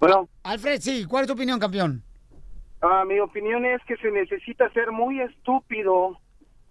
Bueno, 0.00 0.30
Alfred, 0.42 0.80
sí, 0.80 1.04
¿cuál 1.04 1.24
es 1.24 1.26
tu 1.26 1.34
opinión, 1.34 1.60
campeón? 1.60 2.02
Ah, 2.84 3.04
mi 3.04 3.18
opinión 3.20 3.64
es 3.64 3.82
que 3.86 3.96
se 3.96 4.10
necesita 4.10 4.70
ser 4.72 4.92
muy 4.92 5.20
estúpido 5.20 6.18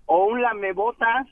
o 0.06 0.26
un 0.26 0.42
lamebotas 0.42 1.28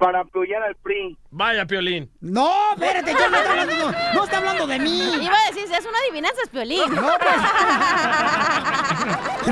para 0.00 0.20
apoyar 0.20 0.62
al 0.62 0.74
PRI. 0.76 1.16
Vaya, 1.30 1.66
Piolín. 1.66 2.10
No, 2.20 2.50
espérate, 2.72 3.12
yo 3.12 3.18
no 3.18 3.36
estoy 3.36 3.58
hablando, 3.58 3.74
no, 3.76 3.92
no 4.14 4.24
está 4.24 4.38
hablando 4.38 4.66
de 4.66 4.78
mí. 4.78 4.98
Iba 5.22 5.36
a 5.36 5.50
decir, 5.50 5.68
si 5.68 5.74
es 5.74 5.84
una 5.86 5.98
adivinanza, 5.98 6.40
es 6.42 6.48
Piolín. 6.48 6.94
No, 6.94 7.10
pues. 7.20 7.36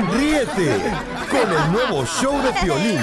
Ríete 0.17 0.91
con 1.29 1.51
el 1.51 1.71
nuevo 1.71 2.03
show 2.05 2.41
de 2.41 2.51
Piolín. 2.53 2.99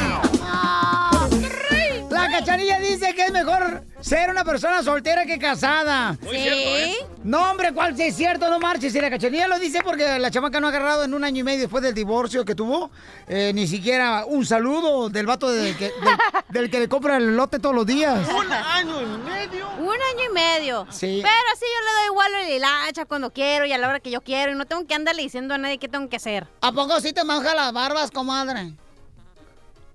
La 2.11 2.31
cachanilla 2.31 2.81
dice 2.81 3.15
que 3.15 3.27
es 3.27 3.33
mejor 3.33 3.85
ser 4.01 4.31
una 4.31 4.45
persona 4.45 4.83
soltera 4.83 5.25
que 5.25 5.39
casada. 5.39 6.17
Muy 6.23 6.37
cierto, 6.37 6.59
¿eh? 6.59 7.06
No, 7.27 7.51
hombre, 7.51 7.73
¿cuál 7.73 7.97
sí 7.97 8.05
es 8.05 8.15
cierto? 8.17 8.49
No 8.49 8.61
marches. 8.61 8.95
Y 8.95 9.01
la 9.01 9.11
cachanilla 9.11 9.49
lo 9.49 9.59
dice 9.59 9.81
porque 9.83 10.19
la 10.21 10.31
chamaca 10.31 10.61
no 10.61 10.69
ha 10.69 10.71
agarrado 10.71 11.03
en 11.03 11.13
un 11.13 11.25
año 11.25 11.41
y 11.41 11.43
medio 11.43 11.61
después 11.63 11.83
del 11.83 11.93
divorcio 11.93 12.45
que 12.45 12.55
tuvo. 12.55 12.91
eh, 13.27 13.51
ni 13.53 13.67
siquiera 13.67 14.25
un 14.27 14.47
saludo 14.47 15.09
del 15.09 15.27
vato 15.27 15.51
del 15.51 15.77
que, 15.77 15.87
del- 15.87 15.95
del 16.51 16.71
que 16.71 16.79
le 16.79 16.89
compra 16.89 17.17
el 17.17 17.37
lote 17.37 17.59
todos 17.59 17.75
los 17.75 17.85
días. 17.85 18.29
¿Un 18.29 18.53
año 18.53 19.03
y 19.03 19.07
medio? 19.19 19.69
Un 19.71 19.89
año 19.89 20.25
y 20.31 20.33
medio. 20.33 20.87
Sí. 20.91 21.19
Pero 21.21 21.35
así 21.53 21.65
yo 21.65 21.85
le 21.85 21.93
doy 21.99 22.07
igual 22.13 22.33
el 22.47 22.57
hilacha 22.57 23.07
cuando 23.07 23.33
quiero 23.33 23.65
y 23.67 23.73
a 23.73 23.79
la 23.79 23.89
hora 23.89 23.99
que 23.99 24.13
yo 24.13 24.21
quiero. 24.21 24.53
Y 24.53 24.55
no 24.55 24.65
tengo 24.65 24.87
que 24.87 24.95
andarle 24.95 25.23
diciendo 25.23 25.53
a 25.55 25.59
nadie 25.59 25.79
qué 25.79 25.89
tengo 25.89 26.09
que 26.09 26.17
hacer. 26.17 26.47
¿A 26.61 26.71
poco 26.71 27.01
sí 27.01 27.13
te 27.13 27.25
manja 27.25 27.57
las 27.57 27.73
barbas, 27.73 28.13
comadre? 28.13 28.73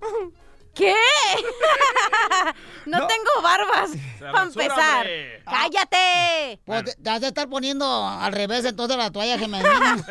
¿Qué? 0.74 0.94
no, 2.86 3.06
tengo 3.06 3.42
barbas. 3.42 3.90
Para 4.18 4.42
empezar. 4.44 4.98
hombre. 4.98 5.42
¡Cállate! 5.44 6.60
Pues 6.64 6.84
te, 6.84 6.94
te 6.94 7.10
has 7.10 7.20
de 7.20 7.26
estar 7.28 7.48
poniendo 7.48 8.06
al 8.06 8.32
revés 8.32 8.64
entonces 8.64 8.96
la 8.96 9.10
toalla 9.10 9.38
femenina. 9.38 9.96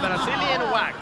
Brazilian 0.00 0.72
wax. 0.72 0.96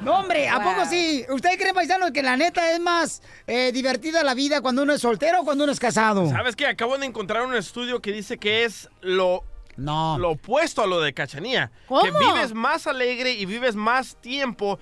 No, 0.00 0.20
hombre, 0.20 0.48
¿a 0.48 0.62
poco 0.62 0.84
sí? 0.86 1.24
¿Ustedes 1.28 1.56
creen, 1.56 1.74
paisanos, 1.74 2.12
que 2.12 2.22
la 2.22 2.36
neta 2.36 2.72
es 2.72 2.80
más 2.80 3.20
eh, 3.46 3.72
divertida 3.72 4.22
la 4.22 4.34
vida 4.34 4.60
cuando 4.60 4.82
uno 4.82 4.92
es 4.92 5.00
soltero 5.00 5.40
o 5.40 5.44
cuando 5.44 5.64
uno 5.64 5.72
es 5.72 5.80
casado? 5.80 6.28
¿Sabes 6.30 6.54
qué? 6.54 6.66
Acabo 6.66 6.96
de 6.98 7.06
encontrar 7.06 7.44
un 7.44 7.54
estudio 7.54 8.00
que 8.00 8.12
dice 8.12 8.38
que 8.38 8.64
es 8.64 8.88
lo, 9.00 9.42
lo 9.76 10.30
opuesto 10.30 10.82
a 10.82 10.86
lo 10.86 11.00
de 11.00 11.12
Cachanía. 11.12 11.72
Que 11.88 12.12
¿Cómo? 12.12 12.18
vives 12.18 12.54
más 12.54 12.86
alegre 12.86 13.32
y 13.32 13.44
vives 13.44 13.74
más 13.74 14.16
tiempo 14.20 14.78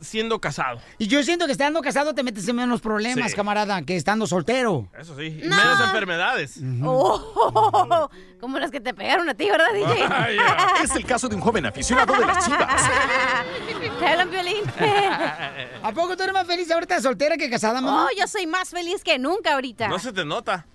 siendo 0.00 0.40
casado. 0.40 0.80
Y 0.98 1.06
yo 1.06 1.22
siento 1.22 1.46
que 1.46 1.52
estando 1.52 1.80
casado 1.82 2.14
te 2.14 2.22
metes 2.22 2.46
en 2.48 2.56
menos 2.56 2.80
problemas, 2.80 3.30
Sí. 3.30 3.36
camarada, 3.36 3.82
que 3.82 3.96
estando 3.96 4.26
soltero. 4.26 4.88
Eso 4.98 5.16
sí. 5.16 5.26
Y 5.42 5.48
menos 5.48 5.80
enfermedades. 5.80 6.58
Oh, 6.82 8.08
como 8.40 8.58
las 8.58 8.70
que 8.70 8.80
te 8.80 8.94
pegaron 8.94 9.28
a 9.28 9.34
ti, 9.34 9.48
¿verdad, 9.50 9.66
DJ? 9.74 10.08
Es 10.84 10.96
el 10.96 11.04
caso 11.04 11.28
de 11.28 11.36
un 11.36 11.42
joven 11.42 11.66
aficionado 11.66 12.14
de 12.14 12.26
las 12.26 12.44
chivas. 12.44 12.82
¿Te 13.98 14.06
hablan, 14.06 14.30
Piolín? 14.30 14.62
¿A 15.82 15.92
poco 15.92 16.16
tú 16.16 16.22
eres 16.22 16.34
más 16.34 16.46
feliz 16.46 16.70
ahorita 16.70 17.00
soltera 17.00 17.36
que 17.36 17.50
casada, 17.50 17.80
mamá? 17.80 18.06
Oh, 18.06 18.08
yo 18.18 18.26
soy 18.26 18.46
más 18.46 18.70
feliz 18.70 19.04
que 19.04 19.18
nunca 19.18 19.54
ahorita. 19.54 19.88
No 19.88 19.98
se 19.98 20.12
te 20.12 20.24
nota. 20.24 20.66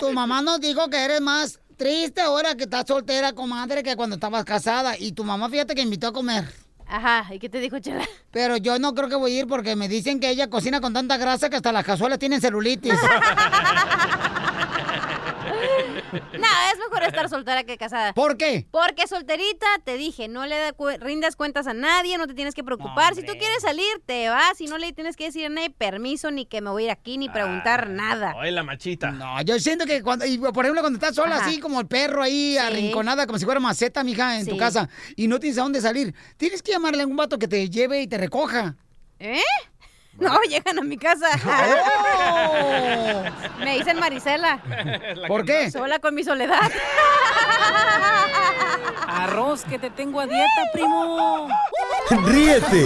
Tu 0.00 0.12
mamá 0.12 0.42
nos 0.42 0.60
dijo 0.60 0.88
que 0.90 1.04
eres 1.04 1.20
más 1.20 1.60
triste 1.76 2.20
ahora 2.20 2.54
que 2.54 2.64
estás 2.64 2.84
soltera, 2.86 3.32
comadre, 3.32 3.82
que 3.82 3.96
cuando 3.96 4.16
estabas 4.16 4.44
casada. 4.44 4.96
Y 4.98 5.12
tu 5.12 5.24
mamá, 5.24 5.48
fíjate 5.48 5.74
que 5.74 5.82
invitó 5.82 6.08
a 6.08 6.12
comer. 6.12 6.44
Ajá, 6.88 7.34
¿y 7.34 7.38
qué 7.38 7.48
te 7.48 7.58
dijo, 7.58 7.78
Chela? 7.80 8.04
Pero 8.30 8.56
yo 8.56 8.78
no 8.78 8.94
creo 8.94 9.08
que 9.08 9.16
voy 9.16 9.36
a 9.36 9.40
ir 9.40 9.46
porque 9.46 9.74
me 9.74 9.88
dicen 9.88 10.20
que 10.20 10.30
ella 10.30 10.48
cocina 10.48 10.80
con 10.80 10.92
tanta 10.92 11.16
grasa 11.16 11.50
que 11.50 11.56
hasta 11.56 11.72
las 11.72 11.84
cazuelas 11.84 12.18
tienen 12.18 12.40
celulitis. 12.40 12.94
No, 16.32 16.46
es 16.72 16.78
mejor 16.78 17.02
estar 17.04 17.28
soltera 17.28 17.64
que 17.64 17.76
casada. 17.78 18.12
¿Por 18.14 18.36
qué? 18.36 18.66
Porque 18.70 19.06
solterita, 19.06 19.66
te 19.84 19.96
dije, 19.96 20.28
no 20.28 20.46
le 20.46 20.56
da 20.56 20.72
cu- 20.72 20.90
rindas 21.00 21.36
cuentas 21.36 21.66
a 21.66 21.74
nadie, 21.74 22.18
no 22.18 22.26
te 22.26 22.34
tienes 22.34 22.54
que 22.54 22.62
preocupar. 22.64 23.14
si 23.14 23.22
tú 23.22 23.32
quieres 23.32 23.62
salir, 23.62 23.86
te 24.04 24.28
vas 24.28 24.60
y 24.60 24.66
no 24.66 24.78
le 24.78 24.92
tienes 24.92 25.16
que 25.16 25.24
decir 25.24 25.46
a 25.46 25.48
nadie 25.48 25.70
permiso, 25.70 26.30
ni 26.30 26.46
que 26.46 26.60
me 26.60 26.70
voy 26.70 26.84
a 26.84 26.86
ir 26.86 26.90
aquí, 26.92 27.18
ni 27.18 27.28
preguntar 27.28 27.88
nada. 27.90 28.34
Ay, 28.38 28.50
la 28.52 28.62
machita. 28.62 29.10
No, 29.10 29.40
yo 29.42 29.58
siento 29.58 29.86
que 29.86 30.02
cuando, 30.02 30.24
y 30.26 30.38
por 30.38 30.64
ejemplo, 30.64 30.82
cuando 30.82 30.96
estás 30.98 31.14
sola 31.14 31.36
Ajá. 31.36 31.46
así 31.46 31.58
como 31.60 31.80
el 31.80 31.86
perro 31.86 32.22
ahí 32.22 32.56
arrinconada, 32.58 33.26
como 33.26 33.38
si 33.38 33.44
fuera 33.44 33.60
maceta, 33.60 34.04
mija, 34.04 34.38
en 34.38 34.46
tu 34.46 34.56
casa, 34.56 34.88
y 35.16 35.28
no 35.28 35.40
tienes 35.40 35.58
a 35.58 35.62
dónde 35.62 35.80
salir, 35.80 36.14
tienes 36.36 36.62
que 36.62 36.72
llamarle 36.72 37.02
a 37.02 37.06
un 37.06 37.16
vato 37.16 37.38
que 37.38 37.48
te 37.48 37.68
lleve 37.70 38.02
y 38.02 38.06
te 38.06 38.18
recoja. 38.18 38.76
¿Eh? 39.18 39.40
No, 40.18 40.40
llegan 40.48 40.78
a 40.78 40.82
mi 40.82 40.96
casa. 40.96 41.26
¡Oh! 42.48 43.24
Me 43.64 43.78
dicen 43.78 43.98
Marisela. 43.98 44.58
¿Por 45.26 45.44
qué? 45.44 45.70
Sola 45.70 45.98
con 45.98 46.14
mi 46.14 46.24
soledad. 46.24 46.70
Arroz 49.08 49.64
que 49.64 49.78
te 49.78 49.90
tengo 49.90 50.20
a 50.20 50.26
dieta, 50.26 50.70
primo. 50.72 51.48
Ríete 52.26 52.84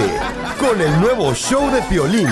con 0.59 0.81
el 0.81 1.01
nuevo 1.01 1.35
show 1.35 1.71
de 1.71 1.83
Piolín. 1.83 2.29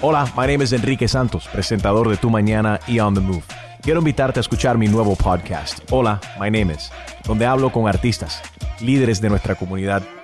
Hola, 0.00 0.24
my 0.36 0.46
name 0.46 0.64
is 0.64 0.72
Enrique 0.72 1.08
Santos, 1.08 1.48
presentador 1.48 2.08
de 2.08 2.16
Tu 2.16 2.30
Mañana 2.30 2.80
y 2.86 3.00
On 3.00 3.14
the 3.14 3.20
Move. 3.20 3.42
Quiero 3.82 4.00
invitarte 4.00 4.40
a 4.40 4.42
escuchar 4.42 4.76
mi 4.76 4.88
nuevo 4.88 5.14
podcast, 5.16 5.80
Hola, 5.90 6.20
my 6.40 6.50
name 6.50 6.74
is, 6.74 6.90
donde 7.24 7.46
hablo 7.46 7.70
con 7.70 7.88
artistas, 7.88 8.42
líderes 8.80 9.20
de 9.20 9.28
nuestra 9.28 9.54
comunidad 9.54 10.02